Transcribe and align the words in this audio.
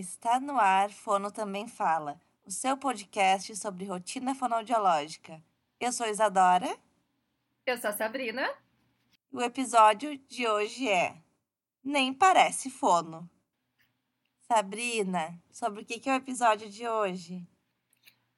Está 0.00 0.40
no 0.40 0.58
ar 0.58 0.88
Fono 0.88 1.30
Também 1.30 1.68
Fala, 1.68 2.18
o 2.46 2.50
seu 2.50 2.74
podcast 2.74 3.54
sobre 3.54 3.84
rotina 3.84 4.34
fonoaudiológica. 4.34 5.42
Eu 5.78 5.92
sou 5.92 6.06
Isadora. 6.06 6.74
Eu 7.66 7.76
sou 7.76 7.90
a 7.90 7.92
Sabrina. 7.92 8.50
O 9.30 9.42
episódio 9.42 10.16
de 10.16 10.48
hoje 10.48 10.88
é 10.88 11.18
Nem 11.84 12.14
Parece 12.14 12.70
Fono. 12.70 13.28
Sabrina, 14.48 15.38
sobre 15.52 15.82
o 15.82 15.84
que 15.84 16.08
é 16.08 16.14
o 16.14 16.16
episódio 16.16 16.70
de 16.70 16.88
hoje? 16.88 17.46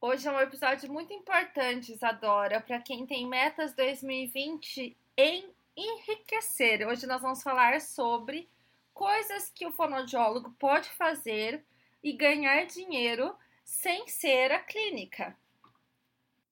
Hoje 0.01 0.27
é 0.27 0.33
um 0.33 0.41
episódio 0.41 0.93
muito 0.93 1.13
importante, 1.13 1.93
Isadora, 1.93 2.61
para 2.61 2.81
quem 2.81 3.07
tem 3.07 3.25
metas 3.29 3.73
2020 3.75 4.97
em 5.17 5.49
enriquecer. 5.77 6.85
Hoje 6.89 7.07
nós 7.07 7.23
vamos 7.23 7.41
falar 7.41 7.81
sobre 7.81 8.51
coisas 8.93 9.51
que 9.51 9.67
o 9.67 9.73
fonoaudiólogo 9.73 10.51
pode 10.59 10.89
fazer 10.91 11.65
e 12.03 12.13
ganhar 12.13 12.65
dinheiro 12.67 13.35
sem 13.65 14.09
ser 14.09 14.53
a 14.53 14.59
clínica. 14.59 15.37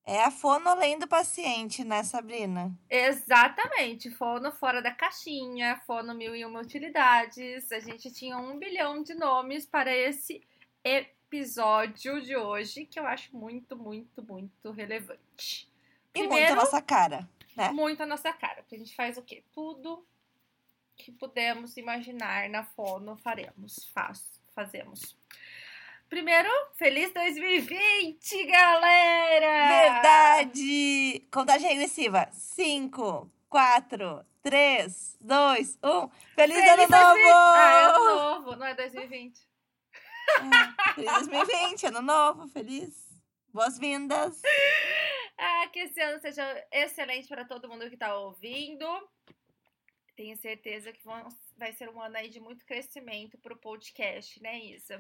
É 0.05 0.25
a 0.25 0.31
fono 0.31 0.69
além 0.69 0.99
do 0.99 1.07
paciente, 1.07 1.85
né, 1.85 2.03
Sabrina? 2.03 2.77
Exatamente, 2.89 4.11
fono 4.11 4.51
fora 4.51 4.83
da 4.83 4.91
caixinha, 4.91 5.81
fono 5.87 6.15
mil 6.15 6.35
e 6.35 6.45
uma 6.45 6.61
utilidades. 6.61 7.71
A 7.71 7.79
gente 7.79 8.11
tinha 8.11 8.37
um 8.39 8.59
bilhão 8.59 9.03
de 9.03 9.15
nomes 9.15 9.67
para 9.67 9.95
esse 9.95 10.43
episódio 10.83 12.21
de 12.23 12.37
hoje, 12.37 12.87
que 12.87 12.99
eu 12.99 13.07
acho 13.07 13.37
muito, 13.37 13.77
muito, 13.77 14.23
muito 14.23 14.71
relevante. 14.73 15.71
Primeiro, 16.13 16.35
e 16.35 16.41
muito 16.41 16.53
a 16.53 16.57
nossa 16.57 16.83
cara, 16.83 17.29
né? 17.55 17.71
Muito 17.71 18.03
a 18.03 18.07
nossa 18.07 18.33
cara, 18.33 18.63
porque 18.63 18.75
a 18.75 18.79
gente 18.79 18.97
faz 18.97 19.17
o 19.17 19.23
quê? 19.23 19.45
Tudo 19.53 20.05
que 21.01 21.13
pudemos 21.13 21.77
imaginar 21.77 22.49
na 22.49 22.65
fono 22.65 23.17
faremos, 23.17 23.91
faz, 23.93 24.41
fazemos. 24.55 25.17
Primeiro, 26.09 26.49
feliz 26.75 27.13
2020, 27.13 28.45
galera! 28.47 29.69
Verdade! 29.69 31.27
Contagem 31.31 31.69
regressiva. 31.69 32.29
5, 32.33 33.31
4, 33.49 34.27
3, 34.43 35.19
2, 35.21 35.79
1. 35.83 36.09
Feliz, 36.35 36.57
feliz 36.57 36.69
ano 36.69 36.89
2020. 36.89 36.91
novo! 36.91 37.35
Ah, 37.55 37.71
é 37.71 37.85
ano 37.85 38.05
novo, 38.05 38.57
não 38.57 38.67
é 38.67 38.75
2020. 38.75 39.41
É, 40.41 40.95
feliz 40.95 41.13
2020, 41.13 41.87
ano 41.87 42.03
novo, 42.03 42.49
feliz. 42.49 43.09
Boas-vindas! 43.53 44.43
Ah, 45.39 45.69
que 45.73 45.79
esse 45.79 46.01
ano 46.01 46.21
seja 46.21 46.67
excelente 46.71 47.29
para 47.29 47.45
todo 47.45 47.69
mundo 47.69 47.89
que 47.89 47.95
está 47.95 48.15
ouvindo. 48.17 48.85
Tenho 50.21 50.37
certeza 50.37 50.93
que 50.93 51.03
vão, 51.03 51.27
vai 51.57 51.73
ser 51.73 51.89
um 51.89 51.99
ano 51.99 52.15
aí 52.15 52.29
de 52.29 52.39
muito 52.39 52.63
crescimento 52.67 53.39
para 53.39 53.55
o 53.55 53.59
podcast, 53.59 54.39
né, 54.43 54.63
Isa? 54.67 54.99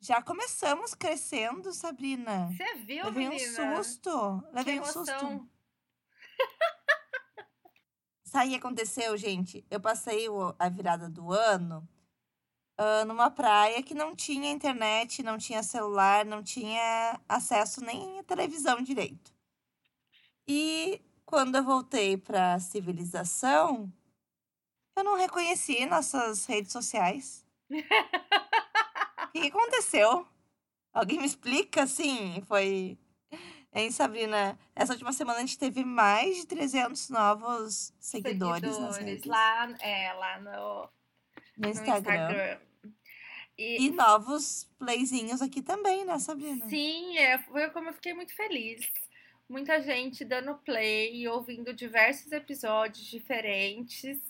Já 0.00 0.20
começamos 0.20 0.92
crescendo, 0.92 1.72
Sabrina. 1.72 2.48
Você 2.48 2.74
viu, 2.78 3.04
Levei 3.04 3.28
menina? 3.28 3.74
um 3.74 3.76
susto. 3.76 4.42
Levei 4.52 4.74
que 4.74 4.80
um 4.80 4.84
susto. 4.86 5.48
Sabe 8.24 8.46
o 8.46 8.50
que 8.50 8.56
aconteceu, 8.56 9.16
gente? 9.16 9.64
Eu 9.70 9.78
passei 9.78 10.26
a 10.58 10.68
virada 10.68 11.08
do 11.08 11.32
ano 11.32 11.88
uh, 12.76 13.04
numa 13.06 13.30
praia 13.30 13.84
que 13.84 13.94
não 13.94 14.16
tinha 14.16 14.50
internet, 14.50 15.22
não 15.22 15.38
tinha 15.38 15.62
celular, 15.62 16.24
não 16.24 16.42
tinha 16.42 17.20
acesso 17.28 17.84
nem 17.84 18.18
à 18.18 18.24
televisão 18.24 18.82
direito. 18.82 19.32
E 20.44 21.00
quando 21.24 21.54
eu 21.54 21.62
voltei 21.62 22.16
para 22.16 22.54
a 22.54 22.58
civilização, 22.58 23.88
eu 25.00 25.04
não 25.04 25.16
reconheci 25.16 25.84
nossas 25.86 26.46
redes 26.46 26.72
sociais. 26.72 27.44
O 27.70 27.74
que 29.32 29.48
aconteceu? 29.48 30.26
Alguém 30.92 31.18
me 31.18 31.26
explica? 31.26 31.84
Assim, 31.84 32.42
foi. 32.46 32.98
Hein, 33.72 33.90
Sabrina? 33.90 34.58
Essa 34.74 34.92
última 34.92 35.12
semana 35.12 35.38
a 35.38 35.40
gente 35.40 35.58
teve 35.58 35.84
mais 35.84 36.36
de 36.36 36.46
300 36.46 37.08
novos 37.08 37.94
seguidores, 37.98 38.74
seguidores. 38.74 39.24
Lá, 39.24 39.70
é, 39.80 40.12
lá 40.12 40.40
no, 40.40 40.88
no 41.56 41.68
Instagram. 41.68 42.18
No 42.18 42.28
Instagram. 42.28 42.60
E... 43.56 43.86
e... 43.86 43.90
novos 43.90 44.68
playzinhos 44.78 45.40
aqui 45.40 45.62
também, 45.62 46.04
né, 46.04 46.18
Sabrina? 46.18 46.68
Sim, 46.68 47.16
é, 47.16 47.38
foi 47.38 47.70
como 47.70 47.88
eu 47.88 47.94
fiquei 47.94 48.12
muito 48.12 48.34
feliz. 48.34 48.90
Muita 49.48 49.80
gente 49.80 50.24
dando 50.24 50.56
play 50.56 51.14
e 51.14 51.28
ouvindo 51.28 51.72
diversos 51.72 52.30
episódios 52.32 53.06
diferentes. 53.06 54.29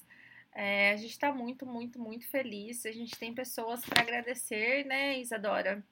É, 0.52 0.92
a 0.92 0.96
gente 0.96 1.10
está 1.10 1.32
muito, 1.32 1.64
muito, 1.64 1.98
muito 1.98 2.28
feliz. 2.28 2.84
A 2.84 2.92
gente 2.92 3.16
tem 3.16 3.34
pessoas 3.34 3.84
para 3.84 4.02
agradecer, 4.02 4.84
né, 4.84 5.18
Isadora? 5.18 5.84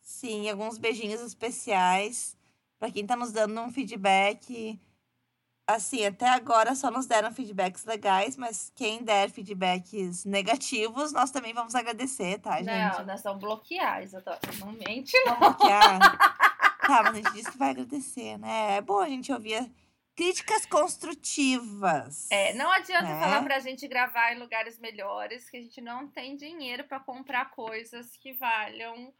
Sim, 0.00 0.48
alguns 0.48 0.78
beijinhos 0.78 1.20
especiais 1.20 2.36
para 2.78 2.90
quem 2.90 3.02
está 3.02 3.16
nos 3.16 3.32
dando 3.32 3.60
um 3.60 3.70
feedback. 3.70 4.80
Assim, 5.66 6.06
até 6.06 6.26
agora 6.28 6.74
só 6.74 6.90
nos 6.90 7.06
deram 7.06 7.30
feedbacks 7.30 7.84
legais, 7.84 8.36
mas 8.38 8.72
quem 8.74 9.02
der 9.02 9.28
feedbacks 9.28 10.24
negativos, 10.24 11.12
nós 11.12 11.30
também 11.30 11.52
vamos 11.52 11.74
agradecer, 11.74 12.38
tá, 12.38 12.56
gente? 12.56 12.98
Não, 12.98 13.04
nós 13.04 13.22
vamos 13.22 13.40
bloquear, 13.40 14.02
Isadora. 14.02 14.40
Não 14.60 14.72
mente, 14.72 15.12
não. 15.26 15.38
Vamos 15.38 15.56
bloquear. 15.58 15.98
tá, 16.80 17.02
mas 17.02 17.12
a 17.12 17.16
gente 17.16 17.32
disse 17.32 17.50
que 17.50 17.58
vai 17.58 17.70
agradecer, 17.70 18.38
né? 18.38 18.76
É 18.76 18.80
bom 18.80 18.98
a 18.98 19.08
gente 19.08 19.30
ouvir 19.30 19.70
Críticas 20.18 20.66
construtivas. 20.66 22.26
É, 22.28 22.52
não 22.54 22.68
adianta 22.72 23.04
né? 23.04 23.20
falar 23.20 23.40
pra 23.44 23.60
gente 23.60 23.86
gravar 23.86 24.32
em 24.32 24.38
lugares 24.40 24.76
melhores, 24.76 25.48
que 25.48 25.56
a 25.56 25.62
gente 25.62 25.80
não 25.80 26.08
tem 26.08 26.34
dinheiro 26.34 26.82
para 26.82 26.98
comprar 26.98 27.52
coisas 27.52 28.16
que 28.16 28.32
valham 28.32 29.14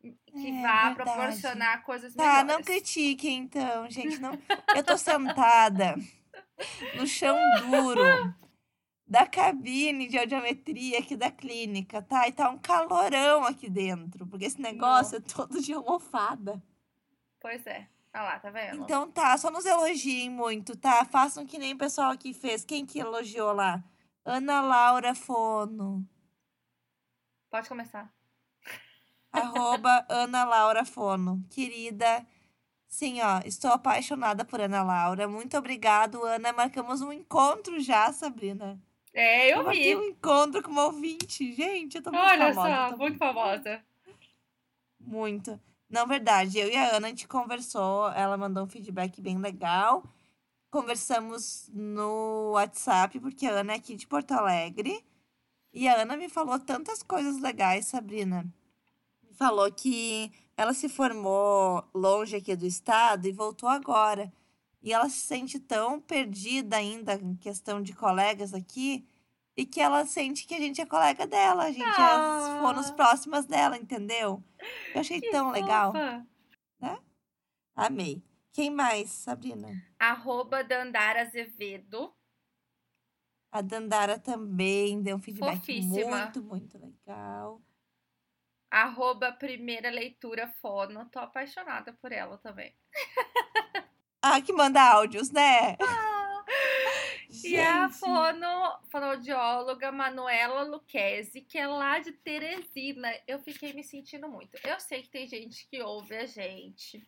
que 0.00 0.48
é, 0.48 0.62
vá 0.62 0.90
verdade. 0.90 0.94
proporcionar 0.94 1.82
coisas 1.82 2.14
melhores. 2.14 2.38
Tá, 2.38 2.44
não 2.44 2.62
critique 2.62 3.28
então, 3.28 3.90
gente, 3.90 4.20
não. 4.20 4.30
Eu 4.76 4.84
tô 4.84 4.96
sentada 4.96 5.96
no 6.94 7.04
chão 7.04 7.36
duro 7.68 8.32
da 9.04 9.26
cabine 9.26 10.06
de 10.06 10.16
audiometria 10.16 11.00
aqui 11.00 11.16
da 11.16 11.32
clínica, 11.32 12.00
tá? 12.00 12.28
E 12.28 12.32
tá 12.32 12.48
um 12.48 12.58
calorão 12.58 13.44
aqui 13.44 13.68
dentro, 13.68 14.24
porque 14.24 14.44
esse 14.44 14.62
negócio 14.62 15.18
não. 15.18 15.26
é 15.26 15.34
todo 15.34 15.60
de 15.60 15.72
almofada. 15.72 16.62
Pois 17.40 17.66
é. 17.66 17.88
Ah 18.14 18.22
lá, 18.22 18.38
tá 18.38 18.48
vendo? 18.48 18.80
Então 18.80 19.10
tá, 19.10 19.36
só 19.36 19.50
nos 19.50 19.66
elogiem 19.66 20.30
muito, 20.30 20.76
tá? 20.76 21.04
Façam 21.04 21.44
que 21.44 21.58
nem 21.58 21.74
o 21.74 21.78
pessoal 21.78 22.12
aqui 22.12 22.32
fez. 22.32 22.64
Quem 22.64 22.86
que 22.86 23.00
elogiou 23.00 23.52
lá? 23.52 23.82
Ana 24.24 24.60
Laura 24.60 25.16
Fono. 25.16 26.08
Pode 27.50 27.68
começar. 27.68 28.08
Arroba 29.32 30.06
Ana 30.08 30.44
Laura 30.44 30.84
Fono. 30.84 31.44
Querida, 31.50 32.24
sim, 32.86 33.20
ó, 33.20 33.40
estou 33.44 33.72
apaixonada 33.72 34.44
por 34.44 34.60
Ana 34.60 34.84
Laura. 34.84 35.26
Muito 35.26 35.58
obrigado, 35.58 36.24
Ana. 36.24 36.52
Marcamos 36.52 37.02
um 37.02 37.12
encontro 37.12 37.80
já, 37.80 38.12
Sabrina. 38.12 38.80
É, 39.12 39.52
eu, 39.52 39.62
eu 39.62 39.70
vi. 39.70 39.96
um 39.96 40.04
encontro 40.04 40.62
com 40.62 40.70
uma 40.70 40.84
ouvinte. 40.84 41.52
Gente, 41.52 41.96
eu 41.96 42.02
tô 42.02 42.12
muito 42.12 42.24
Olha 42.24 42.54
famosa. 42.54 42.60
Olha 42.60 42.90
só, 42.90 42.96
muito 42.96 43.18
famosa. 43.18 43.84
Muito. 45.00 45.60
Não, 45.94 46.08
verdade. 46.08 46.58
Eu 46.58 46.68
e 46.68 46.74
a 46.74 46.96
Ana, 46.96 47.06
a 47.06 47.10
gente 47.10 47.28
conversou. 47.28 48.10
Ela 48.10 48.36
mandou 48.36 48.64
um 48.64 48.68
feedback 48.68 49.20
bem 49.20 49.38
legal. 49.38 50.02
Conversamos 50.68 51.70
no 51.72 52.50
WhatsApp, 52.54 53.20
porque 53.20 53.46
a 53.46 53.60
Ana 53.60 53.74
é 53.74 53.76
aqui 53.76 53.94
de 53.94 54.04
Porto 54.04 54.32
Alegre. 54.32 55.04
E 55.72 55.86
a 55.86 56.02
Ana 56.02 56.16
me 56.16 56.28
falou 56.28 56.58
tantas 56.58 57.00
coisas 57.00 57.40
legais, 57.40 57.86
Sabrina. 57.86 58.44
Falou 59.34 59.70
que 59.70 60.32
ela 60.56 60.74
se 60.74 60.88
formou 60.88 61.84
longe 61.94 62.34
aqui 62.34 62.56
do 62.56 62.66
estado 62.66 63.28
e 63.28 63.32
voltou 63.32 63.68
agora. 63.68 64.32
E 64.82 64.92
ela 64.92 65.08
se 65.08 65.20
sente 65.20 65.60
tão 65.60 66.00
perdida 66.00 66.76
ainda 66.76 67.14
em 67.14 67.36
questão 67.36 67.80
de 67.80 67.92
colegas 67.92 68.52
aqui 68.52 69.06
e 69.56 69.64
que 69.64 69.80
ela 69.80 70.04
sente 70.04 70.46
que 70.46 70.54
a 70.54 70.58
gente 70.58 70.80
é 70.80 70.86
colega 70.86 71.26
dela, 71.26 71.64
a 71.64 71.70
gente 71.70 71.82
é 71.82 72.02
ah. 72.02 72.56
é 72.56 72.60
fonos 72.60 72.90
próximas 72.90 73.46
dela, 73.46 73.76
entendeu? 73.76 74.42
Eu 74.94 75.00
achei 75.00 75.20
que 75.20 75.30
tão 75.30 75.48
fofa. 75.48 75.60
legal. 75.60 75.92
Né? 75.92 76.98
Amei. 77.76 78.22
Quem 78.52 78.70
mais, 78.70 79.10
Sabrina? 79.10 79.68
Arroba 79.98 80.62
Dandara 80.62 81.22
Azevedo. 81.22 82.14
A 83.50 83.60
Dandara 83.60 84.18
também 84.18 85.00
deu 85.02 85.16
um 85.16 85.20
feedback 85.20 85.58
Fofíssima. 85.58 86.18
muito, 86.18 86.42
muito 86.42 86.78
legal. 86.78 87.60
Arroba 88.70 89.32
Primeira 89.32 89.90
Leitura 89.90 90.48
Fono. 90.60 91.06
Tô 91.06 91.20
apaixonada 91.20 91.92
por 91.92 92.10
ela 92.10 92.38
também. 92.38 92.74
ah, 94.22 94.40
que 94.40 94.52
manda 94.52 94.82
áudios, 94.82 95.30
né? 95.30 95.76
Ah. 95.80 96.13
E 97.44 97.60
a 97.60 97.88
fono, 97.88 98.78
fonoaudióloga 98.90 99.92
Manuela 99.92 100.62
Luquezzi, 100.62 101.40
que 101.42 101.58
é 101.58 101.66
lá 101.66 101.98
de 101.98 102.12
Teresina. 102.12 103.12
Eu 103.26 103.38
fiquei 103.38 103.72
me 103.72 103.84
sentindo 103.84 104.28
muito. 104.28 104.56
Eu 104.66 104.80
sei 104.80 105.02
que 105.02 105.10
tem 105.10 105.26
gente 105.26 105.66
que 105.68 105.82
ouve 105.82 106.16
a 106.16 106.26
gente 106.26 107.06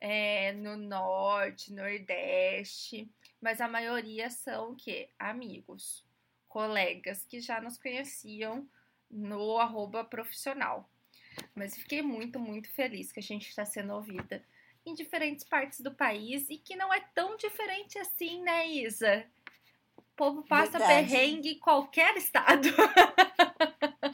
é, 0.00 0.52
no 0.52 0.76
norte, 0.76 1.72
nordeste, 1.72 3.10
mas 3.40 3.60
a 3.60 3.68
maioria 3.68 4.30
são 4.30 4.72
o 4.72 4.76
quê? 4.76 5.10
Amigos, 5.18 6.04
colegas 6.48 7.24
que 7.24 7.40
já 7.40 7.60
nos 7.60 7.78
conheciam 7.78 8.68
no 9.10 9.58
arroba 9.58 10.04
profissional. 10.04 10.90
Mas 11.54 11.76
fiquei 11.76 12.02
muito, 12.02 12.38
muito 12.38 12.68
feliz 12.70 13.12
que 13.12 13.20
a 13.20 13.22
gente 13.22 13.48
está 13.48 13.64
sendo 13.64 13.94
ouvida 13.94 14.44
em 14.84 14.94
diferentes 14.94 15.44
partes 15.44 15.80
do 15.80 15.94
país 15.94 16.48
e 16.48 16.56
que 16.56 16.74
não 16.74 16.92
é 16.92 17.00
tão 17.14 17.36
diferente 17.36 17.98
assim, 17.98 18.42
né, 18.42 18.66
Isa? 18.66 19.26
O 20.20 20.22
povo 20.22 20.42
passa 20.42 20.78
Verdade. 20.78 21.08
perrengue 21.08 21.52
em 21.52 21.58
qualquer 21.58 22.14
estado. 22.18 22.68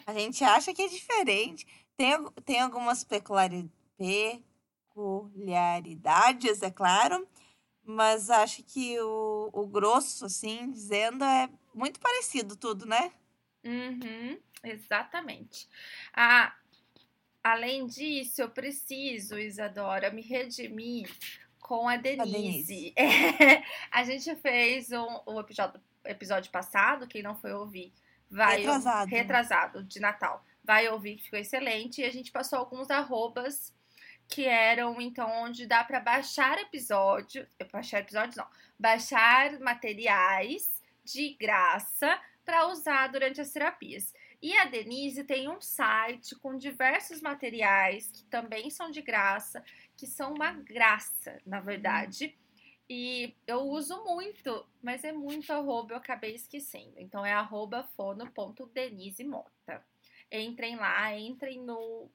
A 0.06 0.14
gente 0.14 0.44
acha 0.44 0.72
que 0.72 0.82
é 0.82 0.86
diferente. 0.86 1.66
Tem, 1.96 2.12
tem 2.44 2.60
algumas 2.60 3.02
peculiari- 3.02 3.68
peculiaridades, 3.98 6.62
é 6.62 6.70
claro, 6.70 7.26
mas 7.82 8.30
acho 8.30 8.62
que 8.62 8.96
o, 9.00 9.50
o 9.52 9.66
grosso, 9.66 10.26
assim, 10.26 10.70
dizendo, 10.70 11.24
é 11.24 11.50
muito 11.74 11.98
parecido 11.98 12.54
tudo, 12.54 12.86
né? 12.86 13.10
Uhum, 13.64 14.38
exatamente. 14.62 15.68
Ah, 16.14 16.54
além 17.42 17.84
disso, 17.84 18.42
eu 18.42 18.48
preciso, 18.48 19.36
Isadora, 19.36 20.12
me 20.12 20.22
redimir 20.22 21.10
com 21.58 21.88
a 21.88 21.96
Denise. 21.96 22.32
Denise. 22.32 22.94
É, 22.96 23.64
a 23.90 24.04
gente 24.04 24.36
fez 24.36 24.92
um, 24.92 25.20
o 25.26 25.40
episódio, 25.40 25.80
episódio 26.06 26.50
passado, 26.50 27.06
quem 27.06 27.22
não 27.22 27.34
foi 27.34 27.52
ouvir, 27.52 27.92
vai 28.30 28.58
Retrasado. 28.58 29.10
retrasado 29.10 29.84
de 29.84 30.00
Natal. 30.00 30.44
Vai 30.64 30.88
ouvir 30.88 31.16
que 31.16 31.24
ficou 31.24 31.38
excelente. 31.38 32.00
E 32.00 32.04
a 32.04 32.10
gente 32.10 32.32
passou 32.32 32.58
alguns 32.58 32.90
arrobas 32.90 33.72
que 34.28 34.44
eram, 34.44 35.00
então, 35.00 35.30
onde 35.42 35.66
dá 35.66 35.84
para 35.84 36.00
baixar 36.00 36.58
episódio. 36.58 37.46
Baixar 37.70 38.00
episódios, 38.00 38.36
não. 38.36 38.46
Baixar 38.78 39.58
materiais 39.60 40.82
de 41.04 41.34
graça 41.34 42.20
para 42.44 42.66
usar 42.66 43.08
durante 43.08 43.40
as 43.40 43.50
terapias. 43.52 44.12
E 44.42 44.56
a 44.56 44.64
Denise 44.66 45.24
tem 45.24 45.48
um 45.48 45.60
site 45.60 46.36
com 46.36 46.56
diversos 46.56 47.20
materiais 47.20 48.10
que 48.10 48.24
também 48.24 48.70
são 48.70 48.90
de 48.90 49.00
graça, 49.02 49.64
que 49.96 50.06
são 50.06 50.34
uma 50.34 50.52
graça, 50.52 51.40
na 51.46 51.60
verdade. 51.60 52.36
E 52.88 53.36
eu 53.46 53.62
uso 53.62 54.04
muito, 54.04 54.64
mas 54.80 55.02
é 55.02 55.12
muito 55.12 55.52
arroba, 55.52 55.94
eu 55.94 55.98
acabei 55.98 56.34
esquecendo. 56.34 56.94
Então 56.98 57.26
é 57.26 57.32
arroba 57.32 57.82
fono.denisemota. 57.96 59.84
Entrem 60.30 60.76
lá, 60.76 61.16
entrem 61.18 61.60
no 61.62 62.08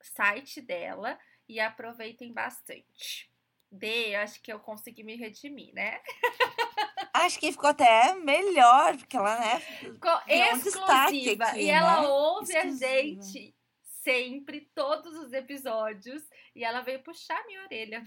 site 0.00 0.60
dela 0.60 1.18
e 1.48 1.60
aproveitem 1.60 2.32
bastante. 2.32 3.30
Dê, 3.70 4.14
acho 4.14 4.40
que 4.40 4.52
eu 4.52 4.60
consegui 4.60 5.02
me 5.02 5.16
redimir, 5.16 5.74
né? 5.74 6.00
Acho 7.12 7.38
que 7.38 7.52
ficou 7.52 7.70
até 7.70 8.12
melhor, 8.16 8.96
porque 8.96 9.16
ela, 9.16 9.38
né? 9.38 9.60
Ficou 9.60 10.10
um 10.10 10.32
exclusiva. 10.32 11.44
aqui, 11.44 11.60
e 11.60 11.70
ela 11.70 12.00
né? 12.02 12.08
ouve 12.08 12.56
a 12.56 12.66
Exclusiva. 12.66 12.90
gente 12.90 13.54
sempre, 14.02 14.68
todos 14.74 15.16
os 15.16 15.32
episódios. 15.32 16.22
E 16.56 16.64
ela 16.64 16.80
veio 16.80 17.02
puxar 17.04 17.44
minha 17.46 17.62
orelha. 17.62 18.02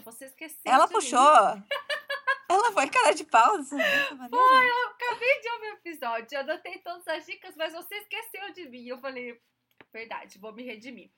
Você 0.00 0.26
esqueceu. 0.26 0.60
Ela 0.64 0.88
puxou. 0.88 1.18
ela 2.48 2.72
foi 2.72 2.88
cara 2.88 3.14
de 3.14 3.24
pau 3.24 3.58
dessa 3.58 3.76
dessa 3.76 4.14
maneira. 4.14 4.66
Eu 4.66 4.88
acabei 4.88 5.40
de 5.40 5.48
ouvir 5.50 5.66
o 5.66 5.74
episódio, 5.74 6.28
eu 6.36 6.40
anotei 6.40 6.78
todas 6.78 7.06
as 7.08 7.26
dicas, 7.26 7.54
mas 7.56 7.72
você 7.72 7.94
esqueceu 7.96 8.52
de 8.52 8.68
mim. 8.68 8.86
Eu 8.86 8.98
falei, 9.00 9.40
verdade, 9.92 10.38
vou 10.38 10.52
me 10.52 10.62
redimir. 10.62 11.10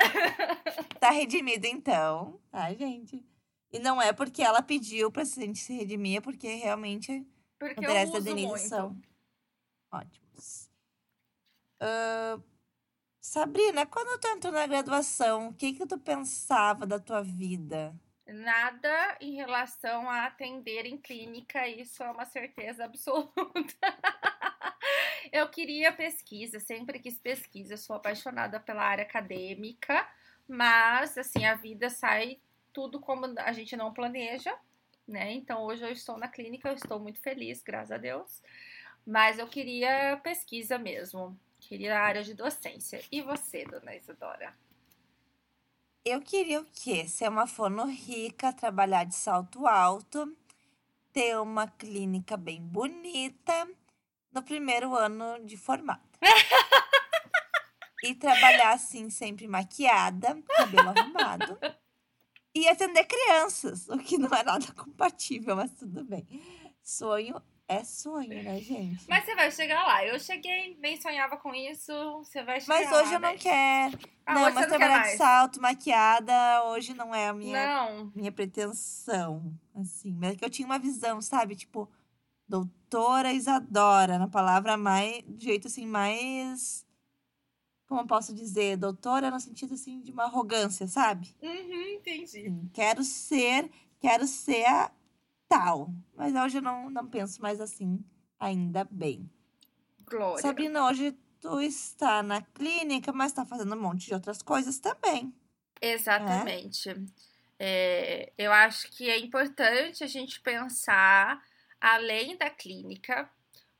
Tá 1.00 1.10
redimido 1.10 1.66
então, 1.66 2.40
tá, 2.50 2.72
gente? 2.72 3.24
E 3.72 3.78
não 3.78 4.00
é 4.00 4.12
porque 4.12 4.42
ela 4.42 4.62
pediu 4.62 5.10
pra 5.10 5.24
gente 5.24 5.58
se 5.58 5.72
redimir, 5.74 6.18
é 6.18 6.20
porque 6.20 6.54
realmente 6.54 7.26
Porque 7.58 7.84
eu 7.84 8.12
da 8.12 8.18
Denise 8.20 8.46
muito. 8.46 8.68
são 8.68 9.00
ótimos. 9.92 10.70
Ahn, 11.80 12.42
Sabrina, 13.20 13.84
quando 13.86 14.18
tu 14.18 14.26
entrou 14.28 14.52
na 14.52 14.66
graduação, 14.66 15.48
o 15.48 15.54
que 15.54 15.74
que 15.74 15.86
tu 15.86 15.98
pensava 15.98 16.86
da 16.86 16.98
tua 16.98 17.22
vida? 17.22 17.94
Nada 18.28 19.16
em 19.22 19.36
relação 19.36 20.08
a 20.08 20.26
atender 20.26 20.84
em 20.84 20.98
clínica, 20.98 21.66
isso 21.66 22.02
é 22.02 22.10
uma 22.10 22.26
certeza 22.26 22.84
absoluta. 22.84 23.32
Eu 25.32 25.48
queria 25.48 25.92
pesquisa, 25.92 26.60
sempre 26.60 26.98
quis 26.98 27.18
pesquisa, 27.18 27.78
sou 27.78 27.96
apaixonada 27.96 28.60
pela 28.60 28.82
área 28.82 29.02
acadêmica, 29.02 30.06
mas 30.46 31.16
assim, 31.16 31.46
a 31.46 31.54
vida 31.54 31.88
sai 31.88 32.38
tudo 32.72 33.00
como 33.00 33.26
a 33.38 33.52
gente 33.52 33.76
não 33.76 33.94
planeja, 33.94 34.54
né? 35.06 35.32
Então 35.32 35.62
hoje 35.62 35.82
eu 35.82 35.90
estou 35.90 36.18
na 36.18 36.28
clínica, 36.28 36.68
eu 36.68 36.74
estou 36.74 37.00
muito 37.00 37.20
feliz, 37.20 37.62
graças 37.62 37.92
a 37.92 37.98
Deus. 37.98 38.42
Mas 39.06 39.38
eu 39.38 39.48
queria 39.48 40.20
pesquisa 40.22 40.78
mesmo, 40.78 41.38
queria 41.60 41.98
a 41.98 42.02
área 42.02 42.22
de 42.22 42.34
docência. 42.34 43.02
E 43.10 43.22
você, 43.22 43.64
dona 43.64 43.96
Isadora? 43.96 44.54
Eu 46.10 46.22
queria 46.22 46.62
o 46.62 46.64
quê? 46.64 47.06
Ser 47.06 47.28
uma 47.28 47.46
fono 47.46 47.84
rica, 47.84 48.50
trabalhar 48.50 49.04
de 49.04 49.14
salto 49.14 49.66
alto, 49.66 50.34
ter 51.12 51.38
uma 51.38 51.68
clínica 51.68 52.34
bem 52.34 52.62
bonita 52.62 53.68
no 54.32 54.42
primeiro 54.42 54.94
ano 54.94 55.38
de 55.44 55.58
formada. 55.58 56.00
e 58.02 58.14
trabalhar 58.14 58.72
assim, 58.72 59.10
sempre 59.10 59.46
maquiada, 59.46 60.42
cabelo 60.56 60.88
arrumado. 60.96 61.58
E 62.54 62.66
atender 62.66 63.04
crianças, 63.04 63.86
o 63.90 63.98
que 63.98 64.16
não 64.16 64.30
é 64.30 64.42
nada 64.42 64.72
compatível, 64.72 65.56
mas 65.56 65.72
tudo 65.72 66.02
bem. 66.04 66.26
Sonho 66.82 67.38
é 67.68 67.84
sonho, 67.84 68.42
né, 68.42 68.58
gente? 68.60 69.04
Mas 69.08 69.24
você 69.24 69.34
vai 69.34 69.50
chegar 69.52 69.86
lá. 69.86 70.04
Eu 70.04 70.18
cheguei, 70.18 70.76
nem 70.80 71.00
sonhava 71.00 71.36
com 71.36 71.54
isso. 71.54 71.92
Você 72.24 72.42
vai 72.42 72.60
chegar 72.60 72.74
Mas 72.74 72.90
hoje 72.90 73.10
lá, 73.10 73.14
eu 73.16 73.20
não 73.20 73.32
né? 73.32 73.36
quero. 73.36 73.98
Ah, 74.24 74.34
não, 74.34 74.40
mas 74.42 74.54
você 74.54 74.60
não 74.60 74.66
quer 74.66 74.68
trabalhar 74.68 74.98
de 74.98 75.06
mais. 75.06 75.18
salto, 75.18 75.60
maquiada, 75.60 76.64
hoje 76.64 76.94
não 76.94 77.14
é 77.14 77.28
a 77.28 77.32
minha 77.34 77.66
Não. 77.66 78.12
minha 78.14 78.32
pretensão, 78.32 79.54
assim. 79.74 80.14
Mas 80.14 80.32
é 80.32 80.36
que 80.36 80.44
eu 80.44 80.50
tinha 80.50 80.66
uma 80.66 80.78
visão, 80.78 81.20
sabe? 81.20 81.54
Tipo, 81.54 81.88
doutora 82.48 83.32
Isadora, 83.32 84.18
na 84.18 84.28
palavra 84.28 84.76
mais, 84.76 85.22
do 85.22 85.42
jeito 85.42 85.68
assim, 85.68 85.86
mais. 85.86 86.86
Como 87.86 88.00
eu 88.02 88.06
posso 88.06 88.34
dizer? 88.34 88.76
Doutora 88.76 89.30
no 89.30 89.40
sentido, 89.40 89.74
assim, 89.74 90.00
de 90.00 90.12
uma 90.12 90.24
arrogância, 90.24 90.86
sabe? 90.86 91.34
Uhum, 91.42 91.82
entendi. 91.96 92.52
Quero 92.74 93.02
ser, 93.02 93.70
quero 93.98 94.26
ser 94.26 94.66
a 94.66 94.90
tal. 95.48 95.92
Mas 96.14 96.34
hoje 96.34 96.58
eu 96.58 96.62
não, 96.62 96.90
não 96.90 97.06
penso 97.06 97.40
mais 97.40 97.60
assim, 97.60 98.04
ainda 98.38 98.84
bem. 98.90 99.28
Glória. 100.04 100.42
Sabrina, 100.42 100.86
hoje 100.86 101.16
tu 101.40 101.60
está 101.60 102.22
na 102.22 102.42
clínica, 102.42 103.12
mas 103.12 103.32
está 103.32 103.44
fazendo 103.44 103.74
um 103.74 103.80
monte 103.80 104.06
de 104.06 104.14
outras 104.14 104.42
coisas 104.42 104.78
também. 104.78 105.32
Exatamente. 105.80 106.94
É, 107.58 108.32
eu 108.38 108.52
acho 108.52 108.90
que 108.90 109.08
é 109.08 109.18
importante 109.18 110.04
a 110.04 110.06
gente 110.06 110.40
pensar 110.40 111.42
além 111.80 112.36
da 112.36 112.50
clínica, 112.50 113.30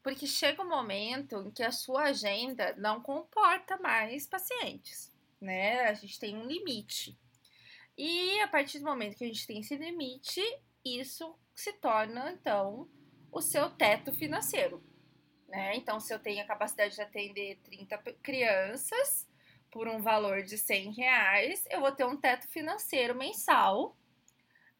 porque 0.02 0.26
chega 0.26 0.62
um 0.62 0.68
momento 0.68 1.36
em 1.46 1.50
que 1.50 1.62
a 1.62 1.72
sua 1.72 2.04
agenda 2.04 2.74
não 2.76 3.00
comporta 3.00 3.76
mais 3.78 4.26
pacientes, 4.26 5.12
né? 5.40 5.82
A 5.82 5.94
gente 5.94 6.18
tem 6.18 6.36
um 6.36 6.46
limite. 6.46 7.18
E 7.96 8.40
a 8.40 8.48
partir 8.48 8.78
do 8.78 8.84
momento 8.84 9.16
que 9.16 9.24
a 9.24 9.26
gente 9.26 9.46
tem 9.46 9.60
esse 9.60 9.76
limite, 9.76 10.40
isso 10.84 11.34
se 11.60 11.72
torna, 11.74 12.32
então, 12.32 12.88
o 13.32 13.40
seu 13.40 13.70
teto 13.70 14.12
financeiro, 14.12 14.82
né? 15.48 15.76
Então, 15.76 16.00
se 16.00 16.12
eu 16.14 16.18
tenho 16.18 16.42
a 16.42 16.46
capacidade 16.46 16.94
de 16.96 17.02
atender 17.02 17.60
30 17.64 17.98
pe- 17.98 18.14
crianças, 18.22 19.28
por 19.70 19.88
um 19.88 20.00
valor 20.02 20.42
de 20.42 20.58
100 20.58 20.92
reais, 20.92 21.64
eu 21.70 21.80
vou 21.80 21.92
ter 21.92 22.04
um 22.04 22.16
teto 22.18 22.48
financeiro 22.48 23.14
mensal. 23.14 23.96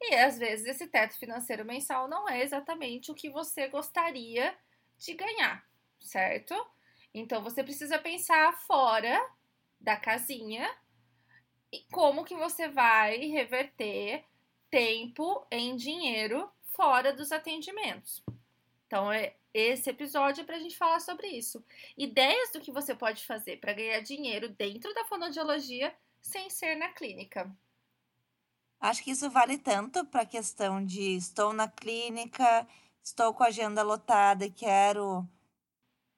E 0.00 0.14
às 0.14 0.38
vezes 0.38 0.66
esse 0.66 0.86
teto 0.88 1.18
financeiro 1.18 1.64
mensal 1.64 2.08
não 2.08 2.28
é 2.28 2.42
exatamente 2.42 3.10
o 3.10 3.14
que 3.14 3.30
você 3.30 3.68
gostaria 3.68 4.56
de 4.98 5.14
ganhar, 5.14 5.64
certo? 6.00 6.54
Então 7.14 7.42
você 7.42 7.64
precisa 7.64 7.98
pensar 7.98 8.52
fora 8.66 9.18
da 9.80 9.96
casinha 9.96 10.68
e 11.72 11.84
como 11.92 12.24
que 12.24 12.34
você 12.36 12.68
vai 12.68 13.16
reverter 13.26 14.24
tempo 14.70 15.46
em 15.50 15.76
dinheiro 15.76 16.50
fora 16.78 17.12
dos 17.12 17.32
atendimentos. 17.32 18.22
Então, 18.86 19.10
é, 19.10 19.34
esse 19.52 19.90
episódio 19.90 20.42
é 20.42 20.44
para 20.44 20.54
a 20.54 20.60
gente 20.60 20.78
falar 20.78 21.00
sobre 21.00 21.26
isso. 21.26 21.64
Ideias 21.96 22.52
do 22.52 22.60
que 22.60 22.70
você 22.70 22.94
pode 22.94 23.26
fazer 23.26 23.58
para 23.58 23.72
ganhar 23.72 24.00
dinheiro 24.00 24.48
dentro 24.48 24.94
da 24.94 25.04
fonoaudiologia 25.04 25.92
sem 26.22 26.48
ser 26.48 26.76
na 26.76 26.88
clínica. 26.90 27.50
Acho 28.80 29.02
que 29.02 29.10
isso 29.10 29.28
vale 29.28 29.58
tanto 29.58 30.04
para 30.04 30.22
a 30.22 30.26
questão 30.26 30.84
de 30.84 31.16
estou 31.16 31.52
na 31.52 31.66
clínica, 31.66 32.64
estou 33.02 33.34
com 33.34 33.42
a 33.42 33.48
agenda 33.48 33.82
lotada 33.82 34.46
e 34.46 34.50
quero 34.50 35.28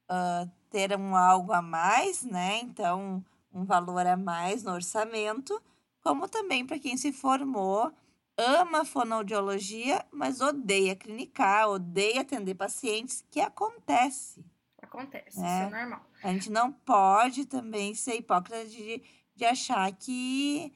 ah, 0.06 0.46
ter 0.68 0.94
um 0.94 1.16
algo 1.16 1.54
a 1.54 1.62
mais, 1.62 2.22
né? 2.22 2.58
Então, 2.58 3.24
um 3.50 3.64
valor 3.64 4.06
a 4.06 4.16
mais 4.16 4.62
no 4.62 4.72
orçamento, 4.72 5.58
como 6.02 6.28
também 6.28 6.66
para 6.66 6.78
quem 6.78 6.98
se 6.98 7.12
formou, 7.12 7.90
ama 8.38 8.84
fonoaudiologia, 8.84 10.04
mas 10.12 10.40
odeia 10.40 10.96
clinicar, 10.96 11.68
odeia 11.68 12.22
atender 12.22 12.54
pacientes, 12.54 13.24
que 13.30 13.40
acontece. 13.40 14.44
Acontece, 14.82 15.38
É. 15.38 15.42
isso 15.42 15.74
é 15.74 15.80
normal. 15.80 16.04
A 16.22 16.32
gente 16.32 16.50
não 16.50 16.72
pode 16.72 17.46
também 17.46 17.94
ser 17.94 18.16
hipócrita 18.16 18.64
de 18.66 19.02
de 19.40 19.44
achar 19.46 19.90
que, 19.92 20.70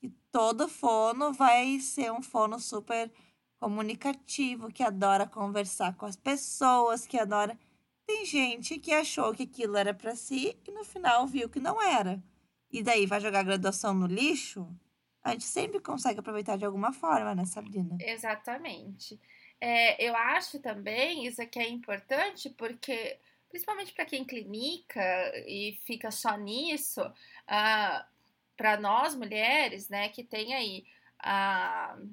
que 0.00 0.08
todo 0.32 0.66
fono 0.66 1.30
vai 1.30 1.78
ser 1.78 2.10
um 2.10 2.22
fono 2.22 2.58
super 2.58 3.12
comunicativo, 3.60 4.72
que 4.72 4.82
adora 4.82 5.26
conversar 5.26 5.94
com 5.94 6.06
as 6.06 6.16
pessoas, 6.16 7.06
que 7.06 7.18
adora. 7.18 7.58
Tem 8.06 8.24
gente 8.24 8.78
que 8.78 8.94
achou 8.94 9.34
que 9.34 9.42
aquilo 9.42 9.76
era 9.76 9.92
para 9.92 10.16
si 10.16 10.56
e 10.66 10.70
no 10.70 10.84
final 10.84 11.26
viu 11.26 11.50
que 11.50 11.60
não 11.60 11.82
era. 11.82 12.22
E 12.70 12.82
daí 12.82 13.04
vai 13.04 13.20
jogar 13.20 13.40
a 13.40 13.42
graduação 13.42 13.92
no 13.92 14.06
lixo? 14.06 14.66
A 15.22 15.32
gente 15.32 15.44
sempre 15.44 15.80
consegue 15.80 16.20
aproveitar 16.20 16.56
de 16.56 16.64
alguma 16.64 16.92
forma, 16.92 17.34
né, 17.34 17.44
Sabrina? 17.44 17.96
Exatamente. 18.00 19.20
É, 19.60 20.02
eu 20.02 20.14
acho 20.14 20.60
também 20.60 21.26
isso 21.26 21.42
aqui 21.42 21.58
é 21.58 21.68
importante 21.68 22.48
porque, 22.50 23.18
principalmente 23.48 23.92
para 23.92 24.04
quem 24.04 24.24
clinica 24.24 25.00
e 25.46 25.78
fica 25.84 26.10
só 26.10 26.36
nisso, 26.36 27.02
uh, 27.02 27.12
ah, 27.48 28.06
para 28.56 28.78
nós 28.80 29.14
mulheres, 29.14 29.88
né, 29.88 30.08
que 30.08 30.22
tem 30.22 30.54
aí 30.54 30.84
uh, 31.24 32.08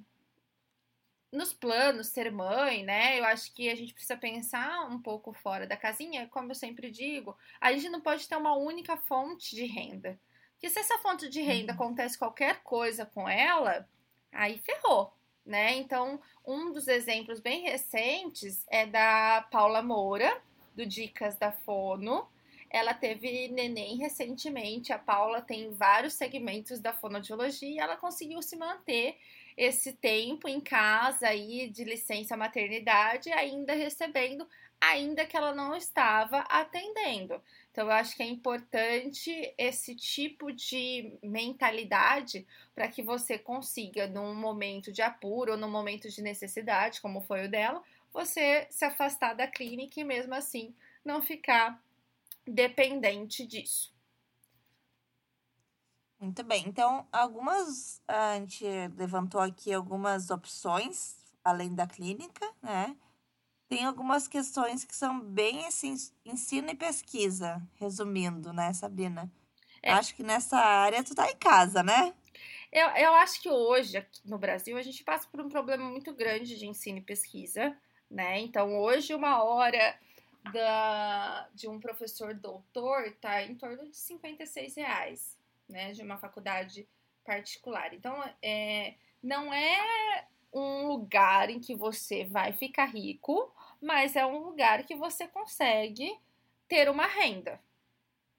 nos 1.32 1.54
planos 1.54 2.08
ser 2.08 2.32
mãe, 2.32 2.84
né? 2.84 3.20
Eu 3.20 3.26
acho 3.26 3.54
que 3.54 3.70
a 3.70 3.76
gente 3.76 3.94
precisa 3.94 4.18
pensar 4.18 4.88
um 4.90 5.00
pouco 5.00 5.34
fora 5.34 5.68
da 5.68 5.78
casinha, 5.78 6.28
como 6.28 6.52
eu 6.52 6.56
sempre 6.56 6.90
digo, 6.90 7.38
a 7.60 7.72
gente 7.74 7.90
não 7.90 8.02
pode 8.02 8.28
ter 8.28 8.36
uma 8.38 8.56
única 8.56 8.98
fonte 8.98 9.56
de 9.56 9.66
renda. 9.66 10.18
Porque 10.66 10.74
se 10.74 10.80
essa 10.80 10.98
fonte 10.98 11.30
de 11.30 11.42
renda 11.42 11.74
uhum. 11.74 11.76
acontece 11.76 12.18
qualquer 12.18 12.64
coisa 12.64 13.06
com 13.06 13.30
ela, 13.30 13.88
aí 14.32 14.58
ferrou, 14.58 15.14
né? 15.46 15.76
Então, 15.76 16.20
um 16.44 16.72
dos 16.72 16.88
exemplos 16.88 17.40
bem 17.40 17.62
recentes 17.70 18.66
é 18.72 18.84
da 18.84 19.46
Paula 19.52 19.84
Moura, 19.84 20.42
do 20.76 20.84
Dicas 20.84 21.36
da 21.38 21.52
Fono. 21.52 22.28
Ela 22.68 22.96
teve 22.96 23.48
neném 23.50 23.98
recentemente. 23.98 24.92
A 24.92 24.98
Paula 24.98 25.40
tem 25.40 25.70
vários 25.70 26.16
segmentos 26.16 26.80
da 26.80 26.92
fonoaudiologia 26.92 27.70
e 27.70 27.78
ela 27.78 27.96
conseguiu 27.96 28.42
se 28.42 28.56
manter 28.56 29.20
esse 29.56 29.94
tempo 29.94 30.48
em 30.48 30.60
casa 30.60 31.28
aí 31.28 31.70
de 31.70 31.84
licença 31.84 32.36
maternidade, 32.36 33.32
ainda 33.32 33.76
recebendo, 33.76 34.48
ainda 34.82 35.28
que 35.28 35.38
ela 35.38 35.54
não 35.54 35.76
estava 35.76 36.40
atendendo. 36.40 37.40
Então, 37.76 37.88
eu 37.88 37.92
acho 37.92 38.16
que 38.16 38.24
é 38.24 38.26
importante 38.26 39.54
esse 39.58 39.94
tipo 39.98 40.50
de 40.50 41.20
mentalidade 41.22 42.48
para 42.74 42.88
que 42.88 43.04
você 43.04 43.38
consiga, 43.38 44.08
num 44.08 44.34
momento 44.34 44.94
de 44.94 45.02
apuro 45.02 45.52
ou 45.52 45.58
num 45.58 45.70
momento 45.70 46.10
de 46.10 46.22
necessidade, 46.22 47.02
como 47.02 47.20
foi 47.20 47.48
o 47.48 47.52
dela, 47.52 47.84
você 48.14 48.66
se 48.70 48.86
afastar 48.86 49.34
da 49.34 49.46
clínica 49.46 50.00
e 50.00 50.06
mesmo 50.06 50.34
assim 50.34 50.74
não 51.04 51.22
ficar 51.22 51.84
dependente 52.48 53.46
disso. 53.46 53.94
Muito 56.18 56.46
bem. 56.46 56.64
Então, 56.66 57.06
algumas. 57.12 58.02
A 58.08 58.36
gente 58.36 58.64
levantou 58.96 59.42
aqui 59.42 59.74
algumas 59.74 60.30
opções, 60.30 61.18
além 61.44 61.76
da 61.76 61.86
clínica, 61.86 62.50
né? 62.64 62.96
Tem 63.68 63.86
algumas 63.86 64.28
questões 64.28 64.84
que 64.84 64.96
são 64.96 65.20
bem 65.20 65.66
assim, 65.66 65.96
ensino 66.26 66.70
e 66.70 66.76
pesquisa, 66.76 67.62
resumindo, 67.76 68.54
né, 68.54 68.74
Sabrina? 68.74 69.32
É. 69.82 69.92
Acho 69.92 70.16
que 70.16 70.24
nessa 70.24 70.58
área 70.58 71.04
tu 71.04 71.14
tá 71.14 71.30
em 71.30 71.36
casa, 71.36 71.84
né? 71.84 72.14
Eu, 72.72 72.88
eu 72.90 73.14
acho 73.14 73.42
que 73.42 73.50
hoje, 73.50 73.98
aqui 73.98 74.20
no 74.26 74.38
Brasil, 74.38 74.78
a 74.78 74.82
gente 74.82 75.04
passa 75.04 75.28
por 75.30 75.40
um 75.40 75.50
problema 75.50 75.90
muito 75.90 76.14
grande 76.14 76.58
de 76.58 76.68
ensino 76.68 76.98
e 76.98 77.02
pesquisa, 77.02 77.76
né? 78.10 78.40
Então, 78.40 78.78
hoje, 78.78 79.14
uma 79.14 79.44
hora 79.44 79.98
da, 80.52 81.48
de 81.54 81.68
um 81.68 81.80
professor 81.80 82.34
doutor 82.34 83.16
tá 83.22 83.44
em 83.44 83.56
torno 83.56 83.90
de 83.90 83.96
56 83.96 84.76
reais, 84.76 85.38
né? 85.70 85.94
De 85.94 86.02
uma 86.02 86.18
faculdade 86.18 86.88
particular. 87.24 87.94
Então, 87.94 88.22
é, 88.42 88.96
não 89.24 89.54
é 89.54 90.28
um 90.56 90.88
lugar 90.88 91.50
em 91.50 91.60
que 91.60 91.76
você 91.76 92.24
vai 92.24 92.54
ficar 92.54 92.86
rico, 92.86 93.54
mas 93.82 94.16
é 94.16 94.26
um 94.26 94.38
lugar 94.40 94.86
que 94.86 94.96
você 94.96 95.28
consegue 95.28 96.18
ter 96.68 96.90
uma 96.90 97.06
renda, 97.06 97.60